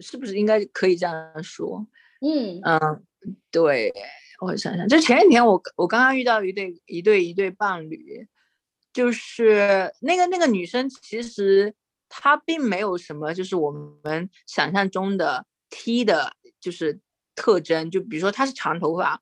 [0.00, 1.86] 是不是应该可以这样说，
[2.20, 2.60] 嗯。
[2.62, 3.04] 嗯，
[3.50, 3.92] 对。
[4.40, 8.28] 我想想，就前几天我我刚刚遇到一对一对一对伴侣，
[8.92, 11.72] 就是那个那个女生，其实
[12.16, 17.00] 他并没有什么，就是我们想象中的 T 的，就是
[17.34, 17.90] 特征。
[17.90, 19.20] 就比如说他是长头发，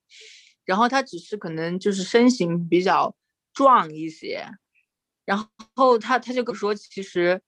[0.64, 3.16] 然后他只是可能就是身形比较
[3.55, 4.47] 壮一些，
[5.24, 7.40] 然后他他就跟我说，其实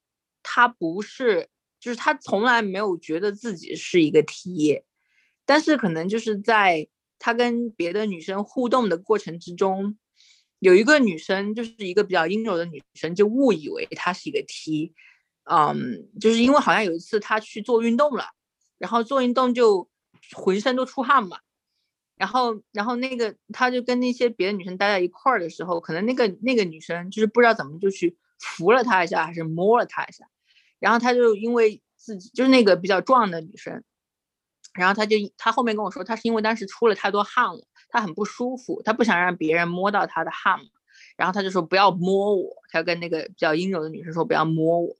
[0.43, 4.83] 他不是，就是他从来没有觉得自己是一个 T，
[5.45, 6.89] 但是可能就是在。
[7.17, 9.97] 他跟别的女生互动的过程之中，
[10.59, 14.93] 有一个女生就是一个比较阴柔的女生，就误以为他是一个 T，
[15.45, 18.25] 嗯，就是因为好像有一次他去做运动了，
[18.79, 19.89] 然后做运动就
[20.33, 21.39] 浑身都出汗嘛，
[22.17, 30.25] 然后然后那个他就跟那些别的女生待在一块儿的时候，可能那个那个女生就是不知道怎么就去扶了他一下，还是摸了他一下，
[30.79, 33.83] 然后他就因为自己就是那个比较壮的女生。
[34.73, 40.65] 然后他就他后面跟我说，他是因为当时出了太多汗了，他很不舒服，他不想让别人摸到他的汗嘛。
[41.17, 44.97] 然后他就说不要摸我，他跟那个比较阴柔的女生说不要摸我。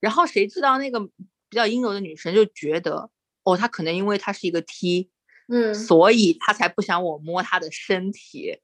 [0.00, 3.10] 然后谁知道那个比较阴柔的女生就觉得，
[3.42, 5.10] 哦，她可能因为她是一个 T，
[5.48, 8.60] 嗯，所以她才不想我摸她的身体。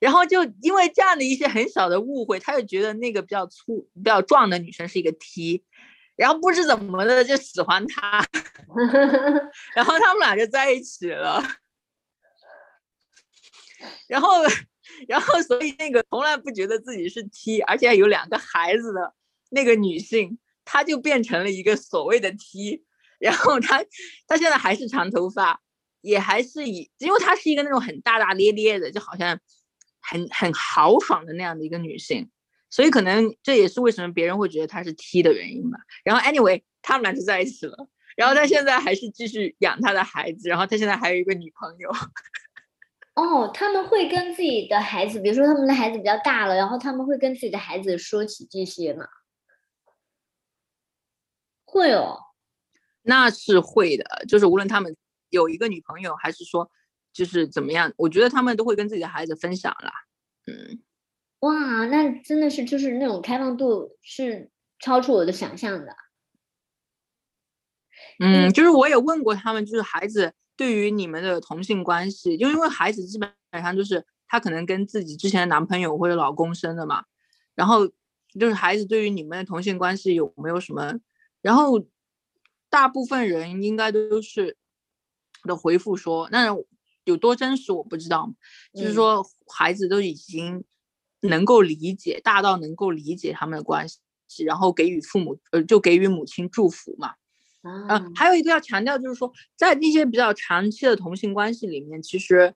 [0.00, 5.64] 然后就因为这样的一些很小的误会，他就觉得那个比较粗、比较壮的女生是一个 T。
[6.16, 8.24] 然后不知怎么的就喜欢他，
[9.74, 11.42] 然后他们俩就在一起了。
[14.08, 14.28] 然后，
[15.08, 19.14] 然后所以那个从来不觉得自己是 T，而且有两个孩子的
[19.50, 22.84] 那个女性，她就变成了一个所谓的 T。
[23.18, 23.84] 然后她，
[24.26, 25.60] 她现在还是长头发，
[26.00, 29.38] 也还是以，因为她是一个那种很大大咧咧的，就好像
[30.00, 32.30] 很很豪爽的那样的一个女性。
[32.68, 35.78] 所以可能这也是为什么别人会觉得他是 T 的原因吧。
[36.04, 37.88] 然后 anyway，他们俩就在一起了。
[38.16, 40.48] 然后他现在还是继续养他的孩子。
[40.48, 41.90] 然后他现在还有一个女朋友。
[43.14, 49.04] 哦，他们会跟自己的孩子，比如说他们的孩子比较大了，然后他们会跟自己的孩子说起这些吗？
[51.72, 52.18] 会哦。
[53.00, 54.94] 那是会的，就是无论他们
[55.30, 56.70] 有一个女朋友，还是说
[57.12, 59.92] 就是怎么样，我觉得他们都会跟自己的孩子分享啦。
[60.46, 60.82] 嗯。
[61.40, 65.96] 哇，那真的是就是那种开放度是超出我的想象的。
[68.20, 77.04] 嗯，就是我也问过他们，就是孩子对于你们的同性关系，就因为孩子基本上就是他可能跟自己之前的男朋友或者老公生的嘛，
[77.56, 77.88] 然后
[78.38, 81.00] 就是孩子对于你们的同性关系有没有什么？
[81.42, 81.84] 然后
[82.70, 84.56] 大部分人应该都是
[85.42, 86.56] 的回复说，那
[87.04, 88.32] 有多真实我不知道，
[88.72, 90.64] 就是说孩子都已经
[91.20, 93.86] 能够理解，大到能够理解他们的关
[94.28, 97.14] 系，然后给予父母呃就给予母亲祝福嘛。
[97.64, 102.54] 嗯，还有一个要强调就是说，在那些比较长期的同性关系里面，其实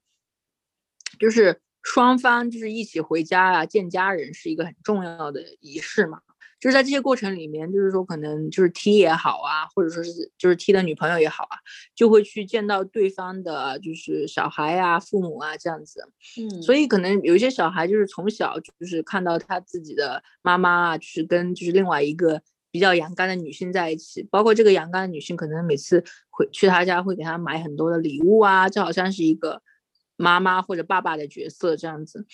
[1.20, 6.22] 就是双方就是一起回家啊，见家人是一个很重要的仪式嘛。
[6.59, 11.59] 就是在这些过程里面，就是说可能就是 T 也好啊，或者说是就是 T 的女朋友也好啊，
[11.94, 16.00] 就会去见到对方的，就是小孩啊、父母啊这样子。
[16.40, 22.40] 嗯，所以可能有一些小孩就是从小就是看到他自己的妈妈啊，就是跟就是另外一个
[22.70, 29.61] 比较阳刚的女性在一起，包括这个阳刚的女性可能每次回去他家会给他买很多的礼物啊，就好像是一个
[30.16, 32.26] 妈妈或者爸爸的角色这样子，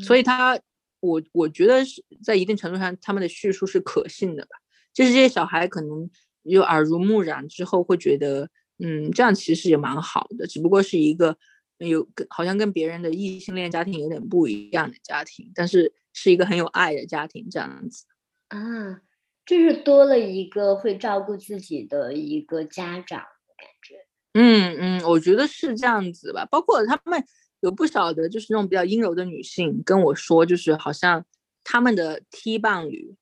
[0.00, 0.58] 所以他。
[1.00, 4.50] 我我觉得是在一定程度上，他们的叙述是可信的吧。
[4.92, 6.08] 就是这些小孩可能
[6.42, 10.46] 有耳濡目染之后，会觉得，嗯，这样其实也蛮好的。
[10.46, 11.36] 只不过是一个
[11.78, 18.06] 有跟好像跟别人的异性恋家庭有点不一样的家庭，但是是一个很有爱的家庭这样子。
[18.48, 19.02] 啊，
[19.44, 23.94] 就是多了一个会照顾自己的一个家长的感觉。
[24.32, 26.46] 嗯嗯，我觉得是这样子吧。
[26.50, 27.22] 包括他们。
[27.60, 31.24] 有不少的，就是那种比较阴柔的女性跟我说，就是好像
[31.64, 33.16] 他们的 T 伴侣，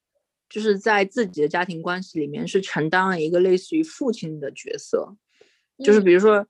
[0.49, 5.17] 就是在自己的家庭关系里面是承担了一个类似于父亲的角色，
[5.79, 6.47] 就是比如说，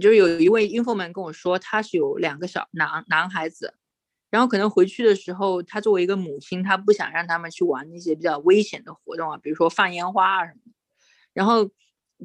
[0.00, 3.74] 就有一位 f o 们跟我说，她是有两个小男男孩子，
[4.30, 10.72] 然后可能回去的时候，他作为一个母亲，她不想让他们去玩那些比较危险的活动啊，比如说放烟花啊什么，
[11.34, 11.70] 然后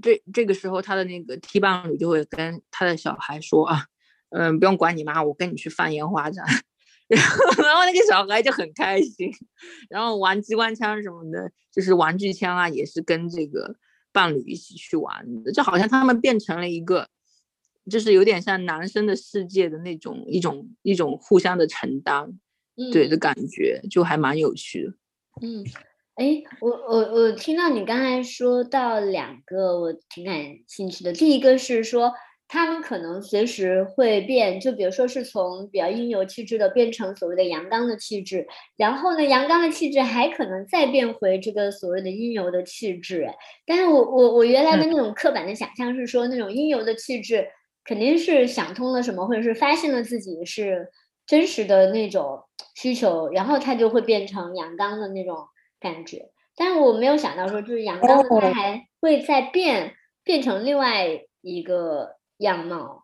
[0.01, 3.87] 这这个时候他的那个 T 伴侣就会跟他的小孩说啊。
[4.35, 6.29] 嗯，不用管你妈，我跟你去放烟花
[7.07, 9.31] 然后然后那个小孩就很开心，
[9.89, 13.75] 然后玩机关枪什么的，就是玩具枪啊，也是跟这个
[14.11, 17.07] 伴侣一起去玩的，就好像他们变成了一个，
[17.91, 22.39] 就是有点像男生的世界的那种一种一种互相的承担，
[22.91, 24.93] 对的感觉，就还蛮有趣的。
[25.41, 25.63] 嗯，
[26.15, 30.35] 哎，我我我听到你刚才说到两个，我挺感
[30.67, 32.11] 兴趣的，第一个是说。
[32.47, 38.45] 他们可能随时会变，就比如说是从比较阴柔气质的变成所谓的阳刚的气质，
[38.77, 43.27] 然后呢，阳刚的气质还可能再变回这个所谓的阴柔的气质。
[43.65, 47.47] 但是我我我原来的那种刻板的想象是说，那种阴柔的气质
[47.83, 50.87] 肯定是想通了什么，或者是发现了自己是
[51.25, 52.39] 真实的那种
[52.75, 55.37] 需求，然后他就会变成阳刚的那种
[55.79, 56.29] 感觉。
[56.55, 61.07] 但是我没有想到说，就是阳刚的他还会再变变成另外
[61.41, 62.17] 一个。
[62.43, 63.03] 样貌，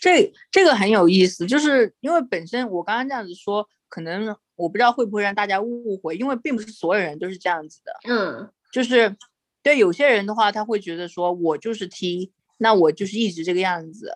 [0.00, 7.92] 这这个很有意思，就是因为本身我刚刚这样子说，可能我不知道会不会让大家误会，因为并不是所有人都是这样子的。
[8.08, 9.16] 嗯，就是
[9.62, 14.14] 对有些人的话，他会觉得说我就是 T，那我就是一直这个样子。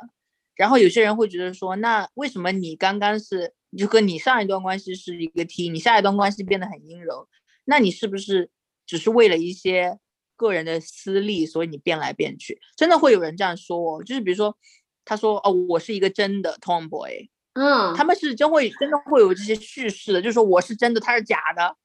[0.55, 7.29] 然后有些人会觉得说，那为什么你刚刚是就和你上一段关系是一个 T，你下一段关系变得很阴柔，
[7.65, 8.51] 那你是不是
[8.87, 9.99] 只是为了一些？
[10.39, 14.03] 个人的私利，所以你变来变去，真的会有人这样说哦。
[14.05, 14.57] 就是比如说，
[15.05, 21.77] 他说哦，我是一个真的 tomboy，嗯，他们是真会真的会有这些叙事的，就是说我是真的，他是假的。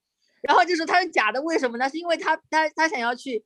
[0.43, 1.89] 然后就是他是假的，为什么呢？
[1.89, 3.43] 是因为他他他想要去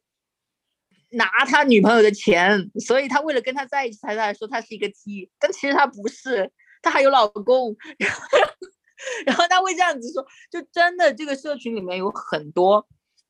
[1.12, 6.52] 拿他女朋友的钱，所以他为了跟他在一起，他才说他是一个 T，但其实他不是，
[6.82, 7.76] 他还有老公。
[9.28, 12.88] 然后他会这样子说，就真的这个社群里面有很多。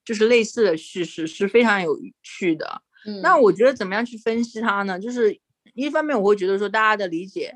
[0.08, 2.82] 就是类似的叙事是非常有趣的。
[3.22, 4.98] 那我觉得怎么样去分析它呢？
[4.98, 5.38] 就是
[5.74, 7.54] 一方面我会觉得说大家的理解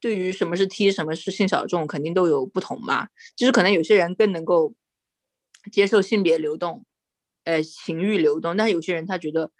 [0.00, 3.06] 对于什么是 T 什么是性小众肯定都有不同嘛。
[3.36, 4.74] 就是可能有些人更能够
[5.70, 6.84] 接受性别流动，
[7.44, 9.52] 呃，情欲流动，但有些人他觉得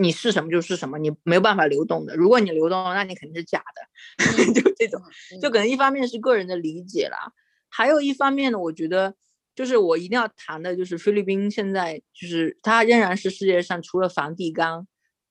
[0.00, 2.14] 你是什么就是什么，你没有办法流动的。
[2.14, 4.54] 如果你流动，那你肯定是假的。
[4.54, 5.02] 就这种，
[5.42, 7.32] 就可能一方面是个人的理解啦，
[7.68, 9.14] 还有一方面呢，我觉得。
[9.58, 14.86] 就是我一定要谈的，就是菲律宾现在就是它仍然是世界上除了梵蒂冈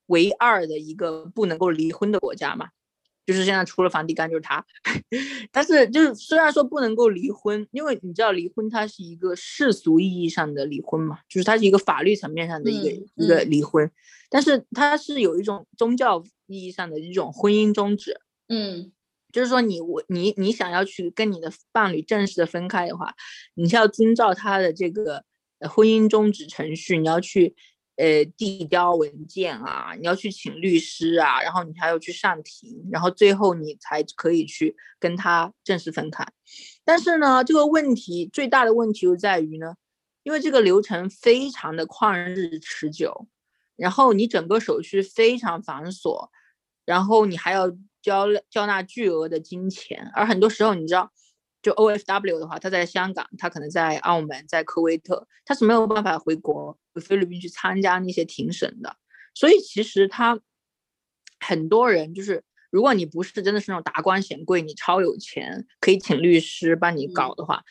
[0.07, 2.67] 唯二的一个不能够离婚的国家嘛，
[3.25, 4.65] 就是现在除了梵蒂冈就是它。
[5.49, 13.89] 但是就是虽然说不能够离婚，因为你知道离婚它是一个世俗意义上的离婚嘛，就是它是一个法律层面上的一个一个离婚，
[14.30, 18.19] 但是它是有一种宗教意义上的一种婚姻终止。
[18.49, 18.91] 嗯。
[19.38, 23.13] 就是说，你我你你想要去跟你的伴侣正式的分开的话，
[23.53, 25.23] 你是要遵照他的这个
[25.69, 27.55] 婚姻终止程序，你要去
[27.97, 36.25] 呃递交文件啊，你要去请律师啊，然后你还要去上庭，然后最后你才可以去跟他正式分开。
[36.83, 39.75] 但是呢，这个问题最大的问题就在于呢，
[40.23, 43.27] 因为这个流程非常的旷日持久，
[43.75, 46.29] 然后你整个手续非常繁琐，
[46.85, 47.71] 然后你还要
[48.08, 51.12] 交交纳巨额的金钱，而很多时候你知道。
[51.60, 58.95] 就 O F W 的话，他在香港，他可能在澳门，在科威特，他是没有办法回国回菲律宾去参加那些庭审的。
[59.34, 60.39] 所以其实他
[61.41, 67.62] 很多人就是，如果你不是真的是那种达官显贵，你超有钱，可以请律师帮你搞的话，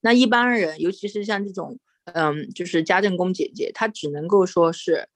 [0.00, 5.08] 那一般人，尤其是像这种，嗯，就是家政工姐姐，她只能够说是，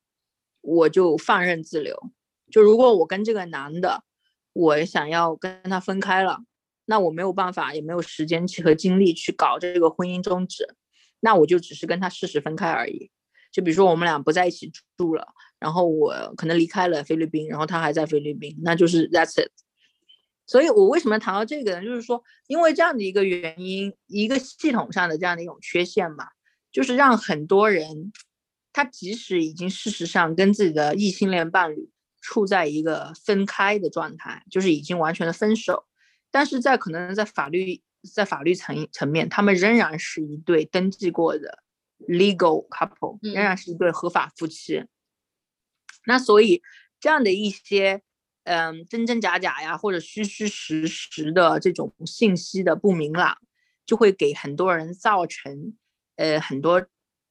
[0.60, 2.12] 我就放任自流。
[2.52, 4.04] 就如果我跟这个男的，
[4.52, 6.40] 我想要跟他分开了。
[6.86, 10.66] 那我没有办法，也没有时间去和精力去搞这个婚姻终止，
[11.20, 13.10] 那我就只是跟他事实分开而已。
[13.52, 15.26] 就比如说我们俩不在一起住了，
[15.58, 19.52] 然后我可能离开了菲律宾，然后他还在菲律宾，那就是 that's it。
[20.46, 21.84] 所以我为什么谈到这个呢？
[21.84, 26.26] 就是说，因为这样的一个原因，一个系统上的这样的一种缺陷嘛，
[26.72, 28.12] 就是让很多人，
[28.72, 31.88] 他即使已经事实上跟自己的异性恋伴侣
[32.20, 35.86] 处在一个分开的状态，就是已经完全的分手。
[36.30, 37.82] 但是在可能在法律
[38.14, 41.62] 在法律层层面，他们仍然是一对登记过的
[42.06, 44.84] legal couple，仍然是一对合法夫妻。
[46.06, 46.62] 那所以
[47.00, 48.02] 这样的一些
[48.44, 53.36] 嗯真真假假呀，或者虚虚实实的这种信息的不明朗，
[53.84, 55.76] 就会给很多人造成
[56.16, 56.80] 呃很多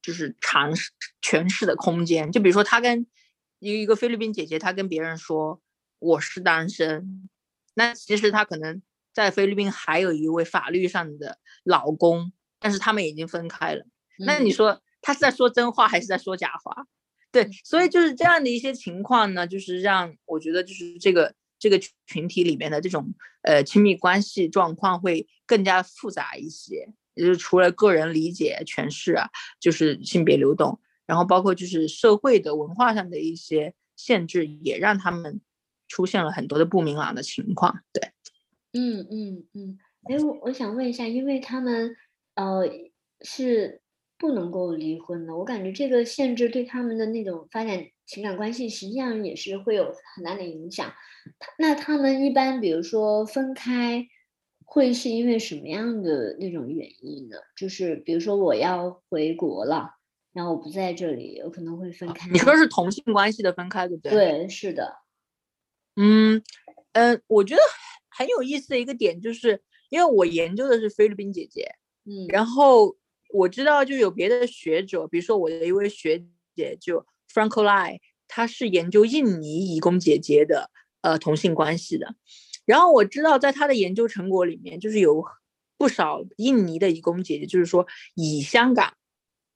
[0.02, 0.90] 就是尝试
[1.22, 2.30] 诠释的空间。
[2.30, 3.06] 就比如说他跟
[3.60, 5.60] 一个菲律宾姐姐，她跟别人说
[5.98, 7.28] 我是单身，
[7.74, 8.82] 那其实她可能。
[9.12, 13.84] 在菲律宾还有一位法律上的老公，但是他们已经分开了。
[14.18, 16.86] 那你说她是在说真话还是在说假话？
[17.32, 26.88] 对，所以就是这样的一些情况呢，就是让我觉得就是这个这个群体里面的这种呃亲密关系状况会更加复杂一些。
[27.16, 30.80] 就是除了个人理解诠释啊，就是性别流动，
[31.10, 35.40] 然后包括就是社会的文化上的一些限制，也让他们
[35.88, 37.80] 出现了很多的不明朗的情况。
[37.92, 38.00] 对。
[38.72, 41.96] 嗯嗯嗯，哎，我我想问一下，因为他们
[42.36, 42.62] 呃
[43.22, 43.82] 是
[44.16, 50.92] 不能够离婚的，我感觉这个限制对他们的那种发展情感关系，实际上也是会有很大的影响。
[51.58, 54.06] 那他们一般，比如说分开，
[54.64, 57.36] 会是因为什么样的那种原因呢？
[57.56, 59.96] 就是比如说我要回国了，
[60.32, 62.28] 然后我不在这里，有可能会分开。
[62.30, 64.12] 你说是同性关系的分开，对不对？
[64.12, 64.96] 对，是的。
[65.96, 66.42] 嗯
[66.92, 67.60] 嗯，我觉得。
[68.12, 71.66] 很有意思的一个点，就是因为我研究的是菲律宾姐姐，
[72.04, 72.94] 嗯，然后
[73.32, 76.22] 我知道就有别的学者，比如说我的一位学
[76.54, 80.70] 姐就 Franco Lai，她是研究印尼移工姐姐的
[81.00, 82.14] 呃同性关系的，
[82.66, 85.24] 然后我知道在她的研究成果里面，就是有
[85.78, 88.92] 不少印尼的移工姐姐，就是说以香港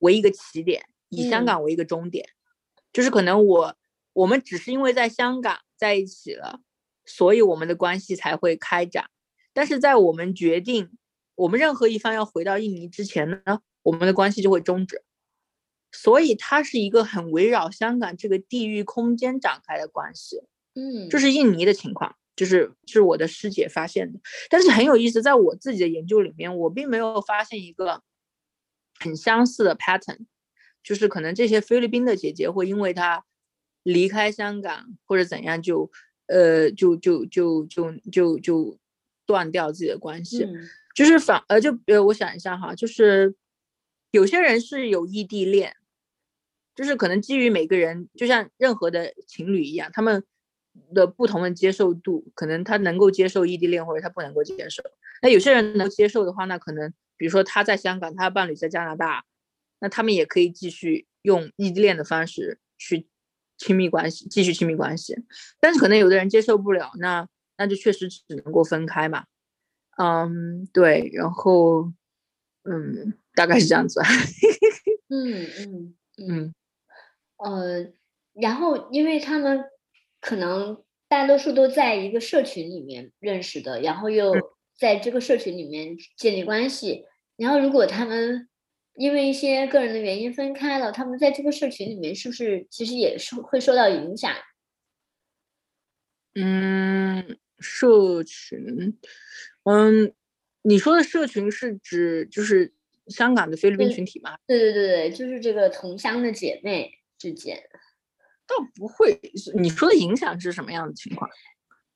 [0.05, 2.25] 为一个起点，以香港为一个终点，
[2.93, 3.77] 就是可能我
[4.13, 6.61] 我们只是因为在香港在一起了。
[7.07, 9.11] 所以我们的关系才会开展，
[9.53, 10.97] 但是在我们决定
[11.35, 15.03] 我们任何一方要回到印尼之前呢，我们的关系就会终止。
[15.93, 20.41] 所以它是一个很围绕香港这个地域空间展开的关系。
[20.75, 24.19] 嗯，这是印尼的情况，就是是我的师姐发现的。
[24.49, 28.03] 但是很有意思，在我自己的研究里面，我并没有发现一个
[29.05, 30.27] 很相似的 pattern，
[30.83, 33.25] 就是可能这些菲律宾的姐姐会因为她
[33.83, 35.91] 离开香港或者怎样就。
[36.27, 38.79] 呃，就就就就就就
[39.27, 40.49] 断掉自己的关系，
[40.95, 43.35] 就是反呃，就呃，我想一下哈，就是
[44.11, 45.77] 有些人是有异地恋，
[46.75, 50.25] 就是可能基于每个人，就像任何的情侣一样，他们
[50.95, 54.83] 的不同的接受度，可能他能够接受异地恋，或者他不能够接受。
[55.21, 59.25] 那有些人能接受的话，那可能比如说他在香港，他的伴侣在加拿大，
[59.81, 63.09] 那他们也可以继续用异地恋的方式去。
[63.57, 65.15] 亲密关系继续亲密关系，
[65.61, 67.27] 但是可能有的人接受不了，那
[67.57, 69.27] 那就确实只能够分开嘛。
[69.97, 71.93] 嗯，对，然后
[72.65, 74.01] 嗯，大概是这样子。
[75.09, 76.55] 嗯嗯嗯，
[77.37, 77.93] 呃，
[78.33, 79.65] 然后因为他们
[80.21, 84.35] 可能大多数都在一个社群里面认识的，然后又
[84.79, 87.05] 在这个社群里面建立关系，
[87.37, 88.49] 然后如果他们。
[88.97, 94.33] 因为一些个人的原因分开了，他们在这个社群里面是不是其实也是会受到影响？
[96.37, 98.97] 嗯，社群，
[99.65, 100.15] 嗯，
[100.63, 102.73] 你说的社群是指就是
[103.09, 104.39] 香港的菲律宾群体吗？
[104.47, 106.93] 对对对对，就是这个同乡的姐妹。
[107.19, 107.61] 之间？
[108.47, 109.19] 倒不会，
[109.55, 111.29] 你说的影响是什么样的情况？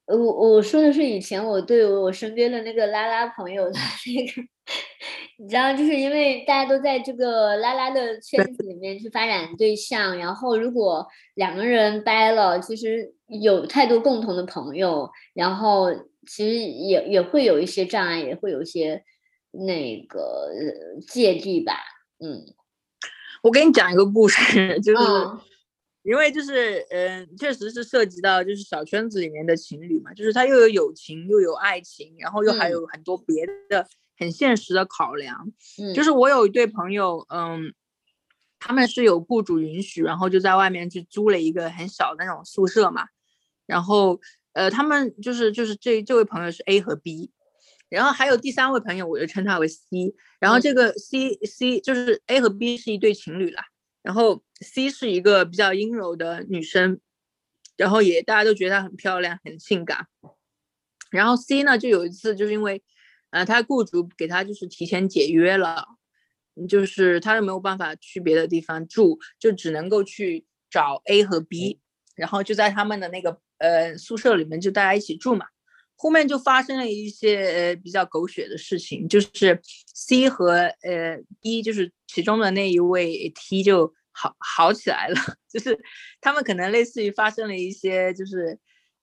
[0.09, 0.17] 我
[0.55, 4.43] 我说的是以前我对我身边的那个拉拉朋友的那个，
[5.39, 15.93] 你知道，就是因为大家都在这个拉拉的圈子里面去发展对象，然后如果两个人掰了，其实有太多共同的朋友，然后
[16.27, 19.05] 其实也也会有一些障碍，也会有一些
[19.51, 20.49] 那个
[21.07, 21.75] 芥蒂吧。
[22.19, 22.47] 嗯，
[23.43, 25.03] 我给你讲一个故事， 就是。
[26.03, 35.53] 因为就是，嗯，确实是涉及到就是小圈子里面的情侣嘛，就是他又有友情又有爱情，然后又还有很多别的很现实的考量。
[35.83, 37.75] 嗯，就是我有一对朋友，嗯，
[38.59, 43.07] 他们是有雇主允许，然后就在外面去租了一个很小的那种宿舍嘛。
[43.67, 44.19] 然后，
[44.55, 47.31] 呃，他们就是就是这这位朋友是 A 和 B，
[47.91, 50.15] 然后还有第三位朋友，我就称他为 C。
[50.41, 53.63] 然后这个 C C 就是 A 和 B 是一对情侣啦。
[54.03, 57.01] 然后 C 是一个比较阴柔的女生，
[57.77, 60.07] 然后也大家都觉得她很漂亮、很性感。
[61.11, 62.83] 然后 C 呢，就有一次就是因为，
[63.31, 65.87] 呃，他雇主给他就是提前解约了，
[66.69, 71.81] 就是他又没有办法去别的地方住，就只能够去找 A 和 B，
[72.15, 75.47] 然后就在他们的那个呃宿舍里面就大家一起住嘛。
[75.99, 79.61] 后面就发生了一些呃比较狗血的事情，就是
[79.95, 80.53] C 和
[80.83, 83.93] 呃 B 就是其中的那一位 T 就。
[84.21, 85.15] 好好起来了，
[85.49, 85.79] 就是
[86.21, 88.59] 他们可能类似于发生了一些，就是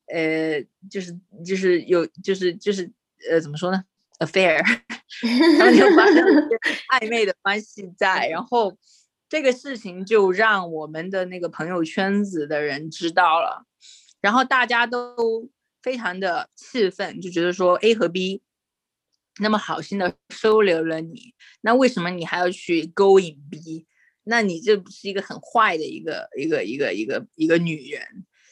[0.08, 0.62] 呃，
[0.92, 2.92] 就是就是有就是就是
[3.32, 3.82] 呃，怎么说呢
[4.20, 4.62] ？affair，
[5.58, 6.58] 他们就发生了一些
[6.92, 8.78] 暧昧的关系在，然后
[9.30, 13.66] 这个事情就让我们的那个朋友圈子的人知道了，
[14.20, 15.50] 然后大家都
[15.86, 18.42] 非常的气愤，就觉得说 A 和 B
[19.40, 23.86] 那么好心的收留了你，那为什么你还要去勾引 B？
[24.24, 28.02] 那你这不是一个很坏的一个一个一个一个一个女人？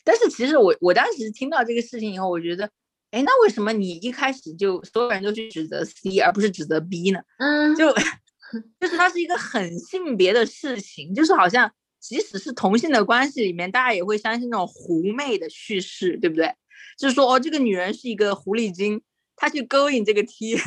[0.04, 2.70] 但是其实我我当时听到这个事情以后，我觉得，
[3.10, 7.20] 哎，那为什么你一开始就所有人都去指责 C，而不是指责 B 呢？
[7.40, 7.92] 嗯，就
[8.80, 16.54] 就是它是一个很性别的事情，就是好像即使是同性的关系里面，大家也会相信那种狐媚的叙事，对不对？
[16.98, 19.02] 就是说，哦，这个女人是一个狐狸精，
[19.36, 20.58] 她去勾引这个 T，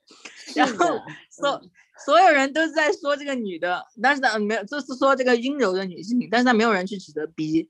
[0.56, 0.98] 然后
[1.30, 1.62] 所。
[2.04, 7.68] 所有人都是在说这个女的，但是呢，没有，就是说这个阴柔的女性，但是她没有人去指责 B，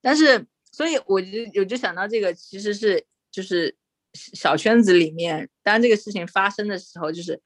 [0.00, 1.28] 但是，所以我就
[1.60, 3.76] 我就想到这个其实是就是
[4.14, 7.38] 小圈子里面，当这个事情发生的时候，就是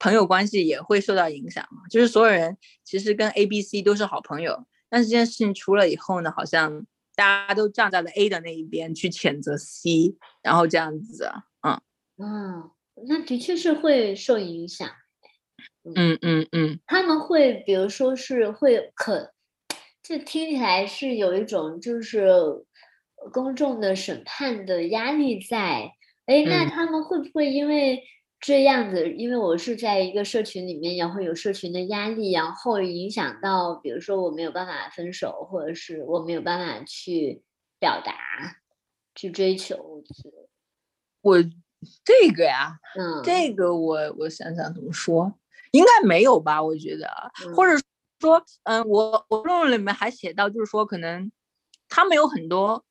[0.00, 6.84] 朋友关系也会受到影响嘛，就是所有人其实跟 A、B、C 都是好朋友，但是这件事情出了以后呢，好像
[7.16, 11.28] 大家都站在了 A 的那一边去谴责 C，然后这样子，
[11.62, 11.80] 嗯
[12.18, 12.70] 嗯，
[13.08, 14.88] 那的确是会受影响。
[15.96, 19.32] 嗯嗯嗯，他们会，比如说是会可，
[20.02, 22.28] 这听起来是有一种就是
[23.32, 25.92] 公众的审判的压力在。
[26.26, 28.02] 哎，那他们会不会因为
[28.40, 29.10] 这样子？
[29.12, 37.42] 因为我是在一个社群里面，然后有社群的压力，然后影响到，比如说我没有办法分手，或者是我没有办法去
[37.78, 38.12] 表达、
[39.14, 40.02] 去追求。
[41.22, 41.42] 我
[42.04, 45.32] 这个呀，嗯，这个我我想想怎么说。
[45.72, 46.62] 应该没有吧？
[46.62, 47.08] 我觉得，
[47.54, 47.72] 或者
[48.20, 51.30] 说，嗯，我我论文里面还写到，就是说，可能
[51.88, 52.82] 他们有很多，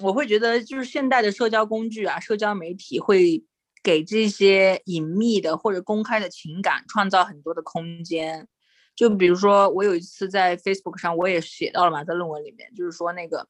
[0.00, 3.44] 我会觉得，就是现代的社交工具啊，社交媒体会
[3.88, 8.46] 给这些隐秘的或者公开的情感创造很多的空间。
[8.94, 13.48] 就比如说，我有一次在 Facebook 上，我也写到了嘛，在论文里面，就是说那个，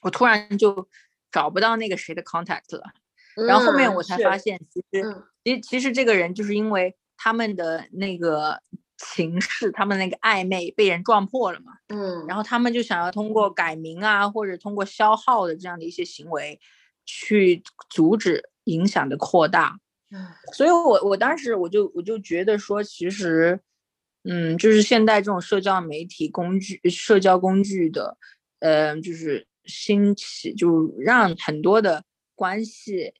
[0.00, 0.88] 我突然就
[1.30, 2.84] 找不到那个谁的 contact 了，
[3.46, 6.96] 然后后面我才发现，其实，其其实这个人就是因为。
[7.18, 8.60] 他们的那个
[8.98, 11.72] 情势，他们那个暧昧被人撞破了嘛？
[11.88, 16.60] 嗯，然后他们就想要通过改名啊，或者通过消耗的这样的一些行为，
[17.06, 19.80] 去阻止影响的扩大。
[20.12, 23.58] 嗯，所以我我当时我就我就觉得说，其实，
[24.22, 28.16] 嗯，就是现在这种社交媒体工具、社交工具的，
[28.60, 32.04] 呃，就是兴起，就让很多的
[32.36, 33.12] 关系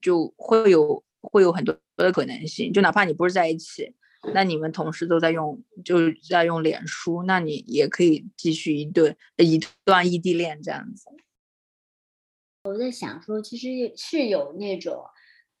[0.00, 1.78] 就会有会有很多。
[1.96, 3.94] 的可能性，就哪怕你不是在一起，
[4.32, 11.04] 那你们同时都在用，就在用脸书，那你也可以继续一对一段异地恋这样子。
[12.64, 15.04] 我在想说，其实是有那种，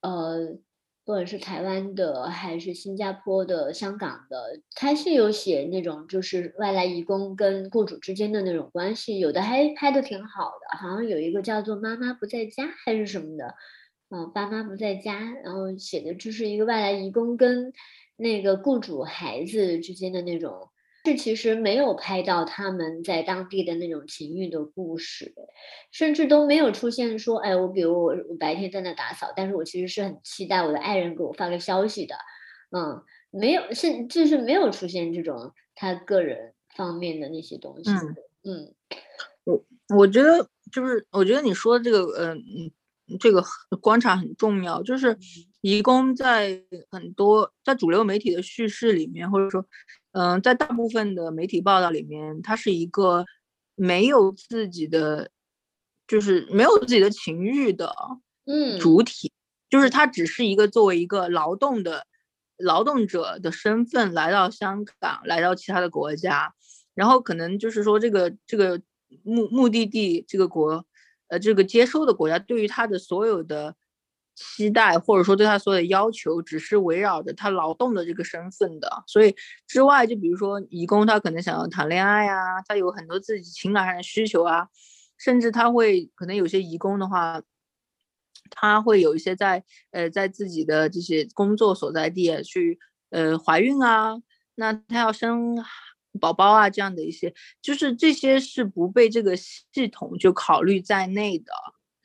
[0.00, 0.56] 呃，
[1.04, 13.54] 不管是台湾的，还是新加坡的、香港的，他是有写那种，就是外来移工跟雇主之间的那种关系，有的还拍的挺好的，好像有一个叫做“妈妈不在家”还是什么的。
[14.08, 17.70] 嗯，爸妈不在家，然后写的就是一个外来移工跟
[18.16, 20.70] 那个雇主孩子之间的那种
[21.04, 25.34] 是其实没有拍到他们在当地的那种情欲的故事，
[25.92, 32.14] 甚至都没有出现说，哎，我比如我我白天在那打扫，但是我其实是很期待我的爱人给我发个消息的，
[32.70, 38.74] 嗯，没有，是就是没有出现这种他个人方面的那些东西，嗯嗯，
[39.44, 39.64] 我
[39.96, 42.42] 我觉得就是我觉得你说的这个，嗯
[43.08, 43.44] 呃，这个
[43.82, 45.18] 观察很重要，就是
[45.60, 49.66] 移工在很多在主流媒体的叙事里面，或者说。
[50.14, 53.26] 嗯，在大部分的媒体报道里面，他是一个
[53.74, 55.28] 没有自己的，
[56.06, 57.92] 就是没有自己的情欲的，
[58.44, 59.32] 嗯，主体，
[59.68, 62.06] 就是他只是一个作为一个劳动的
[62.56, 66.54] 劳动者的身份来到香港，来到其他的国家，
[66.94, 68.80] 然后可能就是说这个这个
[69.24, 70.86] 目目的地这个国，
[71.26, 73.74] 呃，这个接收的国家对于他的所有的。
[74.34, 79.34] 期待或者说对他所有的要求，只是围绕着他劳动的这个身份的，所以
[79.66, 84.68] 之外，就比如说义工，他可能想要谈恋爱啊，他有很多自己情感上的需求啊，
[85.18, 87.40] 甚至他会可能有些义工的话，
[88.50, 89.62] 他会有一些在
[89.92, 92.78] 呃在自己的这些工作所在地去
[93.10, 94.16] 呃怀孕啊，
[94.56, 95.56] 那他要生
[96.20, 97.32] 宝宝啊这样的一些，
[97.62, 101.52] 就是这些是不被这个系统就考虑在内的，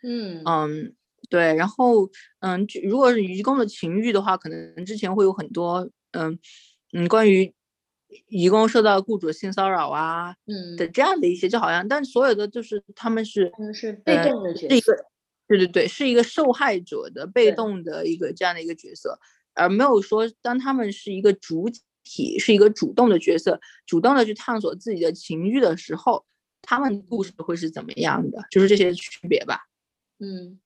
[0.03, 0.95] 嗯嗯。
[1.29, 6.37] 对，然后，嗯，如果是移工的情欲的话，可能之前会有很多，嗯，
[6.93, 7.53] 嗯，关于
[8.27, 15.05] 移工受到雇主性骚扰啊，嗯的这样的一些，就好像，但所有的就是他们是，他们是被动的角色，是一个，
[15.47, 19.19] 对对对，是一个受害者的被动的一个这样的一个角色，
[19.53, 21.69] 而没有说当他们是一个主
[22.03, 26.25] 体，是一个主动的角色，主动的去探索自己的情欲的时候，
[26.63, 28.43] 他们故事会是怎么样的？
[28.49, 29.67] 就是这些区别吧，
[30.19, 30.59] 嗯。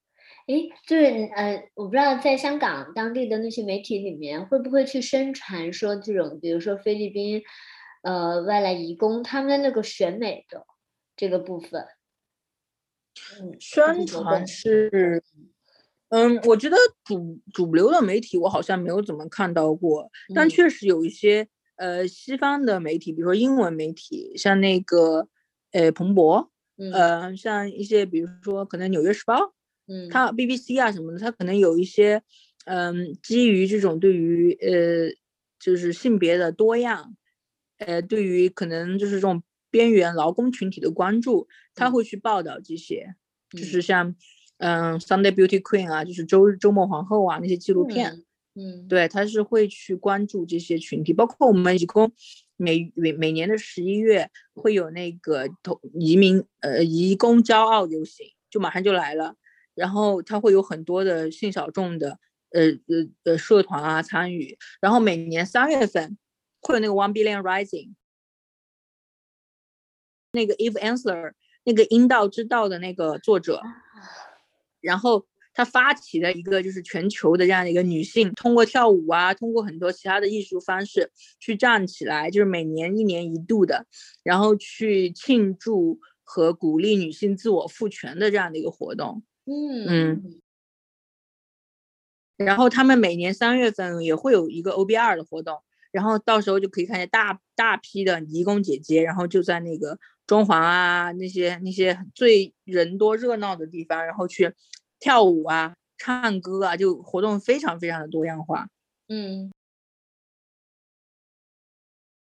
[0.46, 0.56] 哎，
[0.86, 1.06] 就是
[1.36, 7.42] 呃，我不知道在香港当地的那些媒体里面，会不会去宣传说这种，比如说菲律宾，
[8.02, 10.66] 呃，外来移工他们的那个选美的
[11.16, 11.86] 这个部分。
[13.40, 15.24] 嗯，宣传是，
[16.10, 16.76] 嗯，我觉得
[17.06, 21.48] 主主流的媒体我好像没有怎么看到过，但确实有一些
[21.78, 25.30] 呃西方的媒体，比如说英文媒体，像那个
[25.72, 26.52] 呃彭博，
[26.92, 29.36] 呃，像一些比如说可能《纽约时报》。
[29.88, 32.22] 嗯，他 BBC 啊什么的，它可能有一些，
[32.66, 35.10] 嗯，基于这种对于呃，
[35.60, 37.16] 就是性别的多样，
[37.78, 43.16] 呃，对于可能就是这种边缘劳工群体的关注，他会去报道这些，
[43.52, 44.16] 就是像，
[44.58, 48.24] 嗯，Sunday Beauty Queen 啊，就是周周末皇后啊那些纪录片，
[48.56, 52.14] 嗯，对，他是会去关注这些群体，包括我们移工
[52.56, 59.36] 每每每年的十一月会有那个同移民呃移工骄傲游行，就马上就来了。
[59.76, 62.20] 然后他会有很多的性小众的
[62.52, 66.18] 呃呃呃社团啊参与，然后每年三月份
[66.62, 67.94] 会有那个 One Billion Rising，
[70.32, 71.34] 那个 Eve Ensler
[71.64, 73.62] 那个阴道之道的那个作者，
[74.82, 83.86] 然后他发起了一个就是全球的这样的一个女性通过跳舞啊，通过很多其他的艺术方式去站起来，就是每年一年一度的，
[84.24, 89.24] 然后去庆祝和鼓励女性自我赋权的这样的一个活动。
[89.46, 90.42] 嗯嗯，
[92.38, 95.62] 然后他们每年三月份也会有一个 OBR 的活动，
[95.92, 104.54] 然后到时候就可以看见大大批的义工姐姐，然后就在那个中环啊那些那些最人多热闹的地方，然后去
[105.00, 108.68] 跳舞啊、唱歌啊，就活动非常非常的多样化。
[109.10, 109.52] 嗯，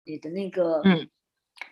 [0.05, 1.09] 你的那个嗯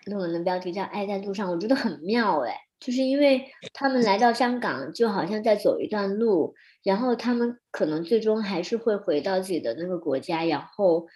[0.07, 2.57] 论文的标题叫《爱在路上》，我觉得很妙哎。
[2.83, 6.53] 就是因为他们来到香港，就好像在走一段路，
[6.83, 11.07] 然后他们可能最终还是会回到自己的那个国家，然后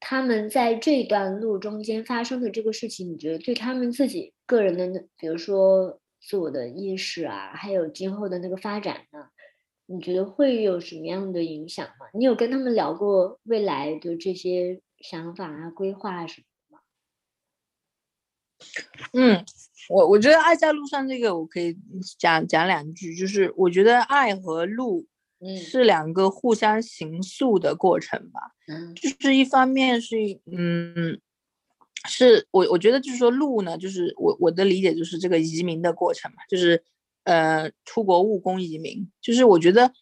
[0.00, 9.28] 他们在这段路中间发生的这个事情，你觉得对他们自己个人的，比如说自我的意识啊，还有今后的那个发展呢，
[9.84, 12.06] 你觉得会有什么样的影响吗？
[12.14, 16.46] 你有跟他们聊过未来的这些想法啊、规划什么？
[19.12, 19.44] 嗯。
[19.90, 21.76] 我我觉得爱在路上这个我可以
[22.18, 25.06] 讲讲两句，就是我觉得爱和路
[25.60, 28.40] 是两个互相形塑的过程吧。
[28.66, 30.16] 嗯，就是一方面是
[30.50, 31.20] 嗯，
[32.08, 36.82] 是我我觉得就是说路呢，就是我我的理解就是这个移民的过程嘛，就是
[37.24, 39.92] 呃出国务工移民，就是我觉得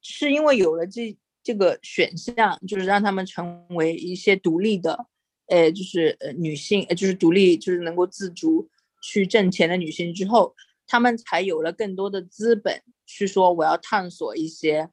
[0.00, 5.06] 是因为有了这这个选项，就是让他们成为一些独立的，
[5.46, 8.68] 呃就是呃女性，呃就是独立，就是能够自主。
[9.06, 10.56] 去挣钱的女性之后，
[10.86, 14.88] 她们才有了更多的资本去说我要探索一些，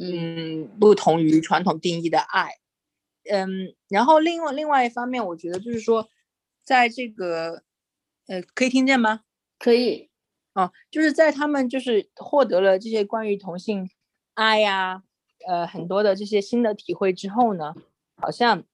[0.00, 2.52] 嗯，不同于传统定义的爱。
[3.30, 6.08] 嗯，然后另外另外一方面，我觉得就是说，
[6.64, 7.62] 在这个，
[8.26, 9.20] 呃，可以听见吗？
[9.58, 10.08] 可以。
[10.54, 13.90] 哦，就是在他们就是获得了这些关于同性
[14.32, 15.02] 爱呀，
[15.46, 17.74] 呃，很多的这些新的体会之后呢，
[18.16, 18.64] 好像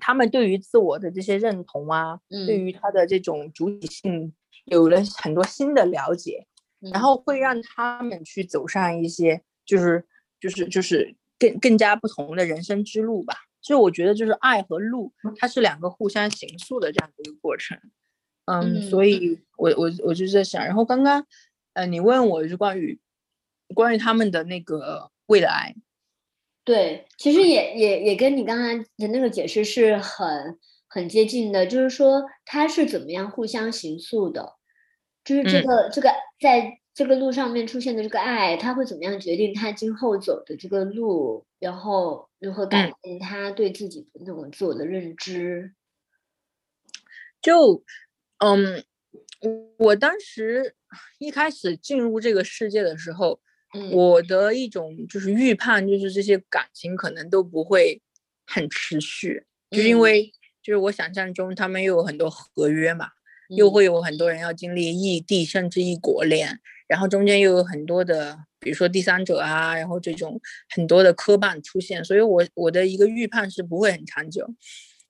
[0.00, 4.32] 他们对于自我的这些认同啊，对于他的这种主体性
[4.66, 6.46] 有了很多新的了解，
[6.92, 10.04] 然后会让他们去走上一些就是
[10.40, 13.34] 就是就是更更加不同的人生之路吧。
[13.62, 17.76] 所以我觉得就是爱和路，它是两个互相形塑的这样的一个过程。
[18.44, 21.26] 嗯，所以我我我就在想，然后刚刚，
[21.72, 23.00] 呃，你问我是关于
[23.74, 25.74] 关于他们的那个未来，
[26.66, 34.56] 对，其实也也也跟你刚才的那个解释是很很接近的，就是说他是怎么样互相形塑的，
[35.24, 36.10] 就是这个这个
[36.40, 45.72] 在这个路上面出现的这个爱，他会怎么样决定他今后走的这个路，然后如何改变他对自己的那种自我的认知，
[47.40, 47.82] 就。
[48.38, 48.84] 嗯，
[49.78, 50.74] 我当时
[51.16, 53.40] 一开始进入这个世界的时候，
[53.90, 58.00] 我的一种就是预判，就是这些感情可能都不会
[58.46, 60.32] 很持续，就因为
[60.62, 63.08] 就是我想象中他们又有很多合约嘛，
[63.48, 70.40] 又会有很多人要经历异地甚至异国恋，然后中间又有很多的，比如说第三者啊，然后这种
[70.70, 74.46] 很多的磕绊出现，所以我我的一个预判是不会很长久，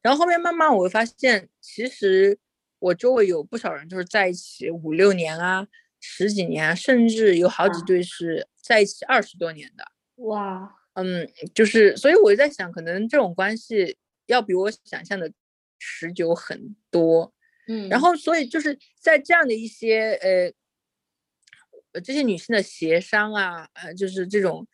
[0.02, 2.38] 然后后面慢慢我会发现，其实。
[2.78, 5.66] 我周围有不少人就是在一起五六年啊，
[6.08, 9.84] 十几年，甚至有好几对是在一起二十多年的。
[10.24, 13.96] 哇，嗯，就是，所以我就在想，可能这种关系
[14.26, 15.32] 要比我想象的
[15.78, 17.34] 持久很多。
[17.66, 20.12] 嗯，然后，所以就是在这样的一些
[21.92, 24.66] 呃，这些女性的协商啊，呃，就是这种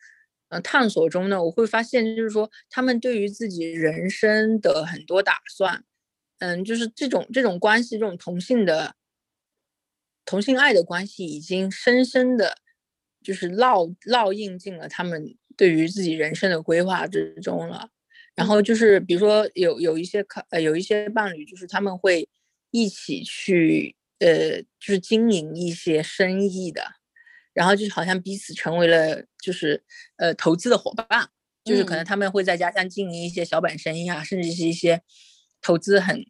[0.49, 5.83] 呃探索中呢，我会发现，就是说，她们对于自己人生的很多打算。
[6.39, 8.95] 嗯，就是这种这种关系，这种同性的
[10.25, 12.57] 同性爱的关系，已经深深的，
[13.23, 17.89] 就是烙烙印进了他们对于自己人生的规划之中了。
[18.35, 22.27] 然后就是，比如说有有一些可呃有一些伴侣，就是他们会
[22.71, 26.83] 一起去呃，就是经营一些生意的，
[27.53, 29.83] 然后就是好像彼此成为了就是
[30.17, 31.29] 呃投资的伙伴，
[31.63, 35.01] 就是可能他们会在家乡经营一些小本生意啊，甚至是一些
[35.61, 36.25] 投资很。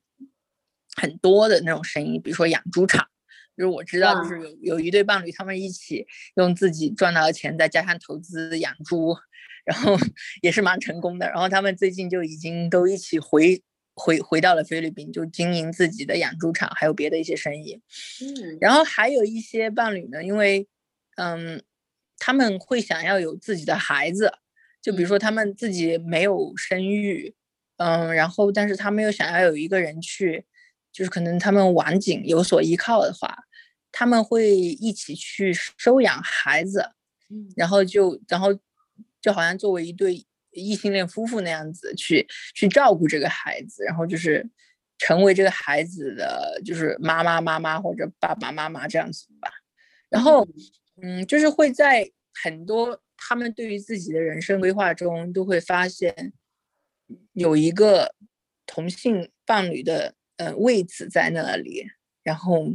[0.95, 3.07] 很多的那种生意，比如说养猪场，
[3.55, 6.05] 就是我知道，就是有有一对伴侣，他们一起
[6.35, 9.15] 用自己赚到的钱再加上投资养猪，
[9.63, 9.95] 然后
[10.41, 11.27] 也是蛮成功的。
[11.29, 13.61] 然后他们最近就已经都一起回
[13.93, 17.79] 回回到了菲律宾，就经营自己的养猪场，还有别的一些生意。
[18.21, 20.67] 嗯，然后还有一些伴侣呢，因为
[21.17, 21.61] 嗯，
[22.17, 24.33] 他们会想要有自己的孩子，
[24.81, 27.35] 就比如说他们自己没有生育，
[27.77, 30.43] 嗯，然后但是他们又想要有一个人去。
[30.93, 33.35] 就是可能他们晚景有所依靠的话，
[33.91, 36.91] 他们会一起去收养孩子，
[37.55, 38.49] 然后就然后
[39.19, 44.47] 就好像作为一对异性恋夫妇那样子去去照顾这个孩子，然后就是
[44.99, 49.49] 成为这个孩子的就是妈妈妈妈或者爸爸妈妈这样子吧。
[50.09, 50.47] 然后
[51.01, 52.07] 嗯，就是会在
[52.43, 56.33] 很多他们对于自己的人生规划中都会发现
[57.33, 58.13] 有一个
[58.67, 60.13] 同性伴侣的。
[60.37, 61.85] 呃，位置在那里，
[62.23, 62.67] 然后，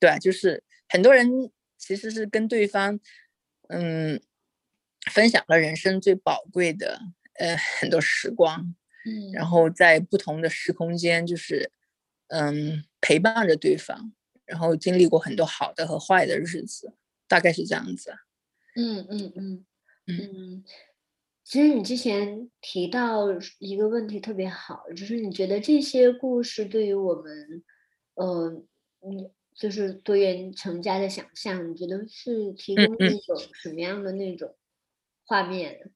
[0.00, 2.98] 对，就是很多人其实是跟对方，
[3.68, 4.20] 嗯，
[5.12, 7.00] 分享了人生最宝贵的
[7.34, 8.74] 呃很多时光，
[9.06, 11.70] 嗯，然后在不同的时空间，就是
[12.28, 14.12] 嗯陪伴着对方，
[14.44, 16.94] 然后经历过很多好的和坏的日子，
[17.28, 18.12] 大概是这样子。
[18.74, 19.64] 嗯嗯嗯
[20.06, 20.64] 嗯。
[21.48, 23.24] 其实你之前提到
[23.58, 27.64] 一个问题特别好，就是你觉得这些故事对于我们，
[28.16, 28.50] 呃，
[29.00, 34.54] 嗯，就是多元成家的想象，你觉得是提供一种什么样的那种
[35.24, 35.90] 画面？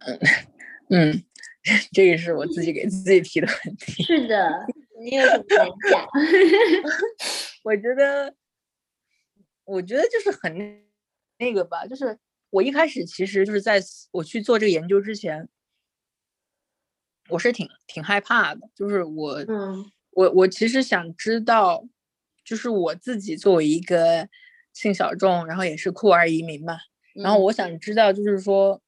[0.00, 0.18] 嗯
[0.90, 1.24] 嗯，
[1.94, 4.02] 这个是我自己给自己提的问题。
[4.02, 4.66] 是的，
[5.00, 6.08] 你有什么感想？
[7.62, 8.34] 我觉得，
[9.62, 10.84] 我觉得就是很
[11.38, 12.18] 那个吧，就是。
[12.54, 13.82] 我一开始其实就是在
[14.12, 15.48] 我去做这个研究之前，
[17.28, 18.70] 我是挺挺害怕的。
[18.76, 21.84] 就是我，嗯，我我其实想知道，
[22.44, 24.28] 就是我自己作为一个
[24.72, 26.78] 性小众，然后也是酷儿移民嘛，
[27.16, 28.80] 然后我想知道，就是说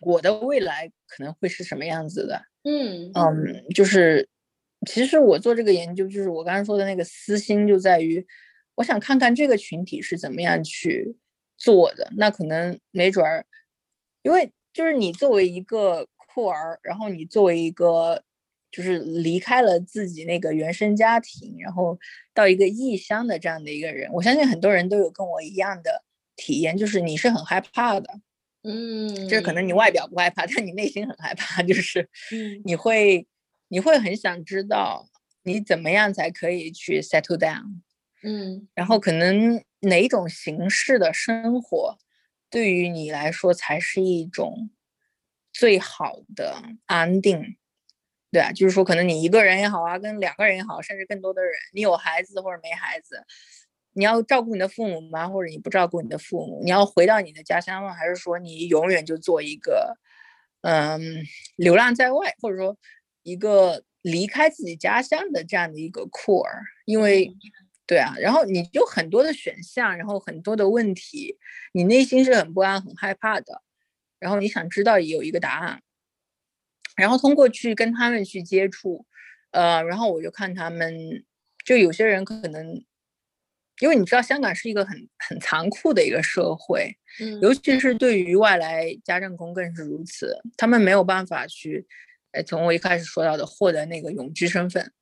[0.00, 2.42] 我的未来可能会是什么样子的。
[2.64, 4.28] 嗯嗯，就是
[4.88, 8.26] 其实我做这个研究，就是我刚刚说的那个私心，就在于
[8.74, 10.64] 我想看看这个群体是怎么样
[11.56, 13.46] 做的那可能没准儿，
[14.22, 18.22] 因为就是你作为一个酷儿，然后你作为一个
[18.70, 21.98] 就是离开了自己那个原生家庭，然后
[22.34, 26.04] 到一个异乡的这样的一个人，我相信很多人都有跟我一样的
[26.36, 28.20] 体验，就是你是很害怕的，
[28.64, 29.72] 嗯，就是可能你。
[29.72, 32.02] 外表不害怕，但你内心很害怕，就是
[32.32, 32.60] 嗯。
[32.64, 33.26] 你会
[33.68, 35.08] 你会很想知道
[35.42, 37.80] 你怎么样才可以去 settle down，
[38.22, 38.68] 嗯。
[38.74, 41.98] 然后可能哪种形式的生活
[42.50, 44.70] 对于你来说才是一种
[45.52, 47.56] 最好的安定，
[48.30, 53.24] 对啊，就是说可能你一个人也好啊，跟两个人也好，甚至更多的人，你有孩子或者没孩子，
[53.92, 55.28] 你要照顾你的父母吗？
[55.28, 56.60] 或者你不照顾你的父母？
[56.62, 57.94] 你要回到你的家乡吗？
[57.94, 59.96] 还是说你永远就做一个
[60.62, 61.00] 嗯
[61.56, 62.76] 流浪在外，或者说
[63.22, 66.62] 一个离开自己家乡的这样的一个酷儿？
[66.84, 67.34] 因为
[67.86, 71.36] 对啊，然后你就很多的选项，然后很多的问题，
[71.72, 73.62] 你内心是很不安、很害怕的，
[74.18, 75.80] 然后你想知道有一个答案，
[76.96, 79.06] 然后通过去跟他们去接触，
[79.52, 81.24] 呃，然后我就看他们，
[81.64, 82.84] 就有些人可能，
[83.80, 87.40] 因为你知道香港是一个很很残酷的一个社会，嗯。
[87.40, 91.86] 尤其是对于外来家政工更是如此，他们没有办法去，
[92.32, 94.92] 呃，从我一开始说到的获得那个永居身份，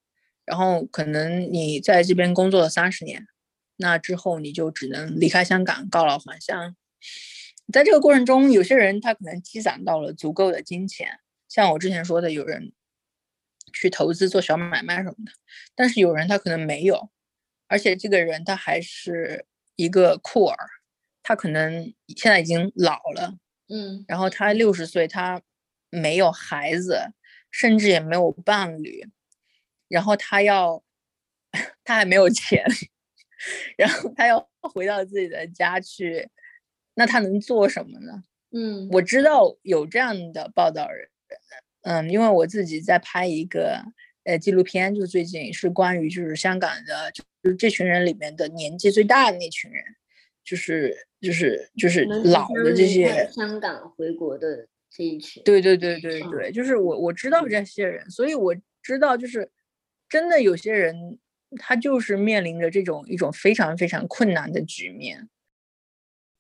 [0.45, 3.27] 然后可能你在这边工作了三十年，
[3.77, 6.77] 那之后你就只能离开香港，告老还乡。
[7.73, 12.73] 在这个过程中，有些人他可能积攒到了足够的金钱，像我之前说的，有人
[13.73, 15.33] 去投资做小买卖什么的，
[15.75, 17.11] 但是有人他可能没有，
[17.67, 19.47] 而且这个人他还是
[19.77, 20.57] 一个酷儿，
[21.23, 23.39] 他可能现在已经老了，
[23.69, 25.41] 嗯然后他六十岁，他
[25.89, 27.15] 没有孩子，
[27.51, 29.09] 甚至也没有伴侣，
[29.89, 30.83] 然后他要，
[31.85, 32.65] 他还没有钱，
[33.77, 36.29] 然后他要回到自己的家去，
[36.95, 38.23] 那他能做什么呢？
[38.57, 41.09] 嗯我知道有这样的报道人，
[41.83, 43.83] 嗯，因为我自己在拍一个
[44.23, 49.85] 呃纪录片，就最近是关于就是香港的，就是这群人里面的年纪最大的那群人，
[50.45, 59.51] 就是就是就是老的这些，香港回国的这一群，对对对对嗯对，就是我我知道这些人，所以我知道就是
[60.09, 61.19] 真的有些人
[61.59, 65.29] 他就是面临着这种一种非常非常困难的局面。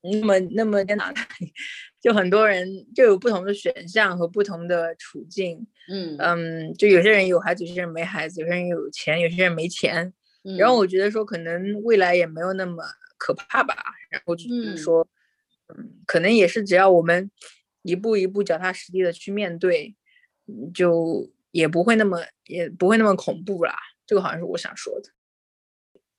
[0.02, 1.50] 那么那么在脑袋里，
[2.00, 5.66] 就很多人就有不同的选项和不同的处境。
[5.88, 10.12] 嗯嗯，就有些人有孩子，有些人没孩子，有些人有钱，有些人没钱。
[10.44, 12.84] 嗯，然后我觉得说，可能未来也没有那么
[13.16, 13.74] 可怕吧。
[14.10, 15.08] 然后就是嗯说，
[15.68, 17.30] 嗯，可能也是只要我们
[17.82, 19.94] 一步一步脚踏实地的去面对，
[20.46, 23.78] 嗯就也不会那么也不会那么恐怖啦。
[24.06, 25.08] 这个好像是我想说的。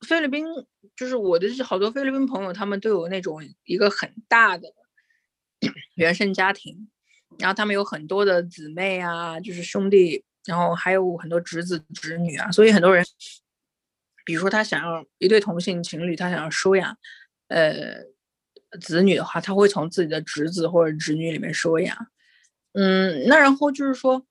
[0.07, 0.45] 菲律宾
[0.95, 4.70] 就是我的好多菲律宾朋友，他们都有那种一个很大的
[5.95, 6.88] 原生家庭，
[7.38, 13.03] 然后他们有很多的姊妹啊，就是兄弟，然后还有很多侄子侄女啊，所以很多人，
[14.24, 16.98] 比如说他想要一对同性情侣，他想要收养
[17.49, 18.06] 呃
[18.80, 22.07] 子女的话，他会从自己的侄子或者侄女里面收养。
[22.72, 24.26] 嗯，那然后就是说，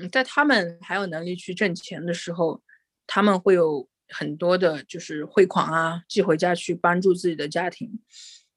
[0.00, 2.62] 嗯，在他们还有能力去挣钱的时候，
[3.06, 8.00] 他们会有很多的，就是汇款啊，寄回家去帮助自己的家庭。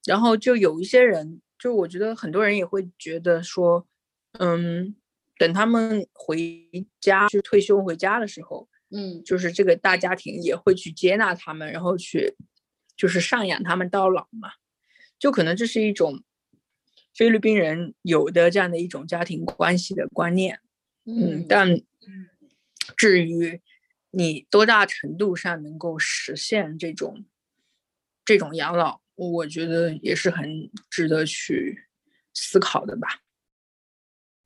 [0.05, 3.87] 然后就有一些人，就我觉得很多人也会觉得说，
[4.39, 4.95] 嗯，
[5.37, 12.35] 等他们回家，就退休回家的时候，嗯就是这个大家庭也会去接纳他们，然后去
[12.95, 14.51] 就是赡养他们到老嘛。
[15.17, 16.21] 就可能这是一种
[17.13, 20.59] 菲律宾人有的这样的一种家庭关系的观念。
[21.05, 21.81] 嗯，但
[22.95, 23.61] 至于
[24.11, 27.25] 你多大程度上能够实现这种
[28.23, 31.85] 这种养老，我觉得也是很值得去
[32.33, 33.21] 思考的吧。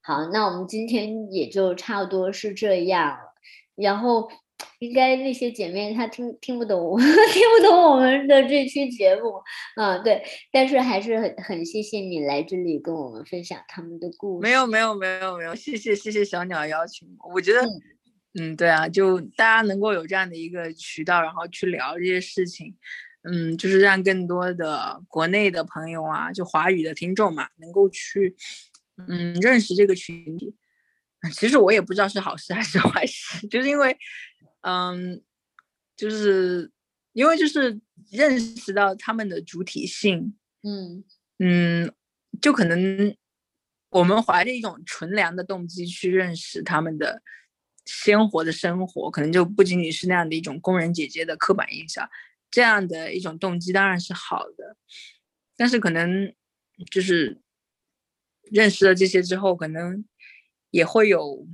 [0.02, 3.34] 好，那我们今天也就差不多是这样了。
[3.76, 4.32] 然后，
[4.80, 9.42] 应该那些姐妹她听听不懂， 听不懂我们的这期节目，
[9.76, 10.24] 嗯，对。
[10.52, 14.48] 但是还是很很谢谢你来这里跟我们分享他们的故事。
[14.48, 17.34] 没有，没有，没有，没有，谢谢，谢谢小鸟邀请我。
[17.36, 22.76] 我觉得，嗯嗯，对啊，就大家能够有这样的一个渠道，然后去聊这些事情，
[23.24, 28.36] 嗯，就是让更多的国内的朋友啊，就华语的听众嘛，能够去，
[29.08, 30.48] 嗯，认识这个群体。
[30.48, 33.98] 嗯其实我也不知道是好事还是坏事， 就是因为，
[34.68, 35.22] 嗯，
[35.96, 36.70] 就是
[37.14, 37.80] 因为就是
[38.12, 41.06] 认识到他们的主体性，嗯。
[41.40, 41.94] 嗯，
[42.42, 43.16] 就可能
[43.90, 47.22] 我们怀着一种纯良的动机去认识他们的
[47.86, 52.10] 鲜活的生活，可能就不仅仅是那样的一种工人姐姐的刻板印象，
[52.50, 54.76] 这样的一种动机当然是好的，
[55.56, 56.34] 但是可能
[56.90, 57.40] 就是
[58.52, 60.04] 认识了这些之后，可能
[60.72, 61.48] 也会有，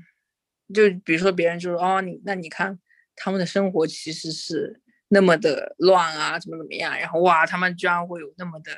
[0.73, 2.80] 就比如说别人就说哦，你那你看
[3.15, 8.72] 他们的生活其实是那么的乱啊，怎么怎么样，然后哇，他们居然会有那么的，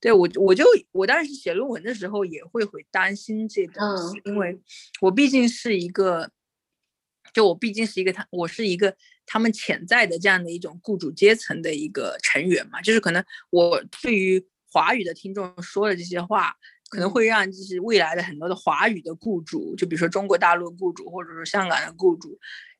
[0.00, 4.58] 对我我就我当时写论文的时候也会会担心这东西，因为
[5.00, 6.30] 我毕竟是一个，
[7.32, 16.54] 就我毕竟是一个他，我是一个他们潜在的这样的一种雇主阶层的一个成员嘛，就是可能我对于华语的听众说的这些话。
[16.90, 22.38] 可能会让就是未来的很多的华语的雇主，就比如说中国大陆雇主，或者说香港的雇主，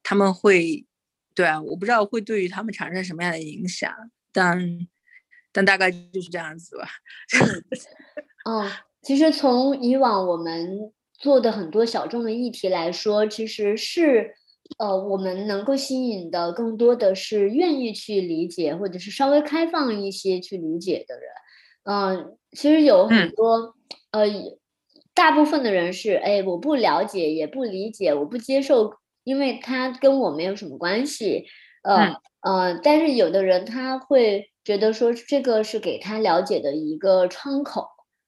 [0.08, 0.86] 他们会，
[1.34, 3.92] 对啊，我不知道会对于他们产生什么样的影响，
[4.32, 4.58] 但
[5.52, 6.88] 但大概就是这样子吧。
[8.48, 8.66] 嗯，
[9.02, 14.32] 其实从以往我们做的很多小众的议题来说，其实是
[14.78, 21.28] 呃，我们能够吸引的更多的是愿意去理解，或者是稍微开放一些去理解的人。
[21.84, 23.74] 嗯，其实有很多。
[24.12, 24.24] 呃，
[25.12, 28.94] 大部分的人是，哎，我不了解，也不理解，我不接受，
[29.28, 31.44] 因为他跟我没有什么关系。
[31.82, 37.86] 呃呃，但是有的人他会觉得说，这个是给他了解的一个窗口。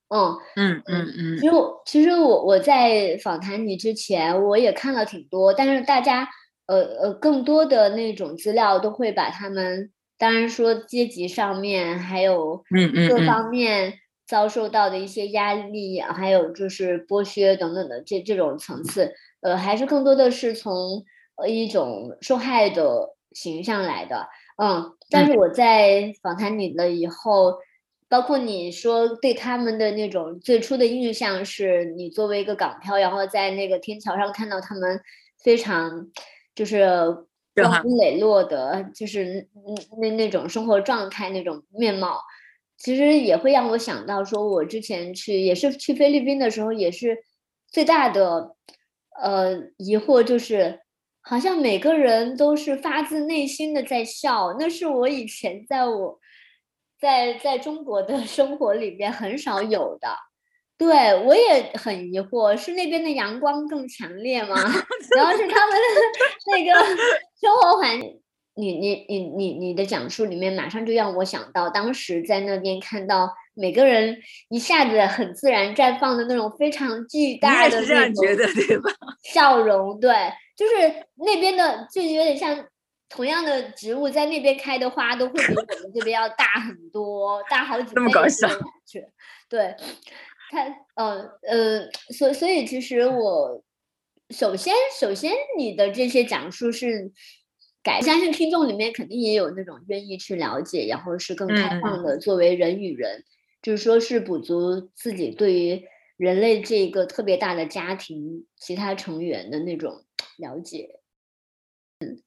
[0.09, 1.39] 嗯嗯嗯嗯。
[1.43, 6.29] 因为其实我我在访谈你之前，我也看了挺多，但是大家
[6.67, 12.63] 呃呃，更多的那种资料都会把他们，当然说阶级上面还有
[13.09, 13.95] 各方面。
[14.31, 21.05] 遭受到的一些压力，还有就是剥削等等的这这种层次，呃，还是更多的是从
[21.35, 24.29] 呃一种受害的形象来的，
[24.63, 24.97] 嗯。
[25.11, 27.59] 但是我在访谈你了以后，
[28.09, 35.01] 包括你说对他们的那种最初的印象，是你作为一个港漂，然后在那个天桥上看到他们
[35.43, 36.07] 非常
[36.55, 36.87] 就是
[37.57, 39.49] 光明磊落的，就是
[40.01, 42.21] 那那种生活状态那种面貌。
[42.81, 47.19] 其实也会让我想到，说我之前去也是去菲律宾的时候，也是
[47.71, 48.57] 最大的
[49.23, 50.81] 呃疑惑就是，
[51.21, 56.19] 好像每个人都是发自内心的在笑，那是我以前在我
[56.99, 60.09] 在在中国的 生活里边很少有的。
[60.79, 64.57] 对我也很疑惑，是那边的阳光更强烈吗？
[65.15, 66.01] 然后是他们的
[66.51, 66.73] 那个
[67.39, 68.23] 生活环境。
[68.55, 74.19] 你你你你你的讲述里面马上就让我想到，当时在那边看到每个人
[74.49, 78.25] 一下子很自然绽放的那种非常巨大的那种？
[79.23, 80.13] 笑容，对，
[80.57, 82.67] 就是那边的就有点像
[83.09, 87.95] 同样的植物在那边开的花都会比我们这边要大很多，大好几 倍。
[87.95, 88.49] 这么搞笑，
[89.49, 89.75] 对，
[90.51, 90.65] 他
[90.97, 93.63] 呃呃，所所以其实我
[94.31, 97.13] 首先首先你的这些讲述是。
[97.83, 102.19] 改相信听众里面肯定也有那种愿意去了解，然后是更开放的。
[102.19, 103.25] 作为人与人，
[103.63, 105.83] 就是说是补足自己对于
[106.17, 110.05] 人类这个特别大的家庭其他成员的那种
[110.37, 111.01] 了解。
[112.01, 112.23] 嗯，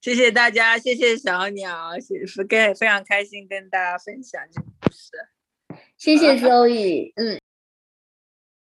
[0.00, 5.78] 谢谢大家，谢谢小鸟，谢非非常开心跟大家分享这个故事。
[5.96, 7.40] 谢谢 Zoe，嗯。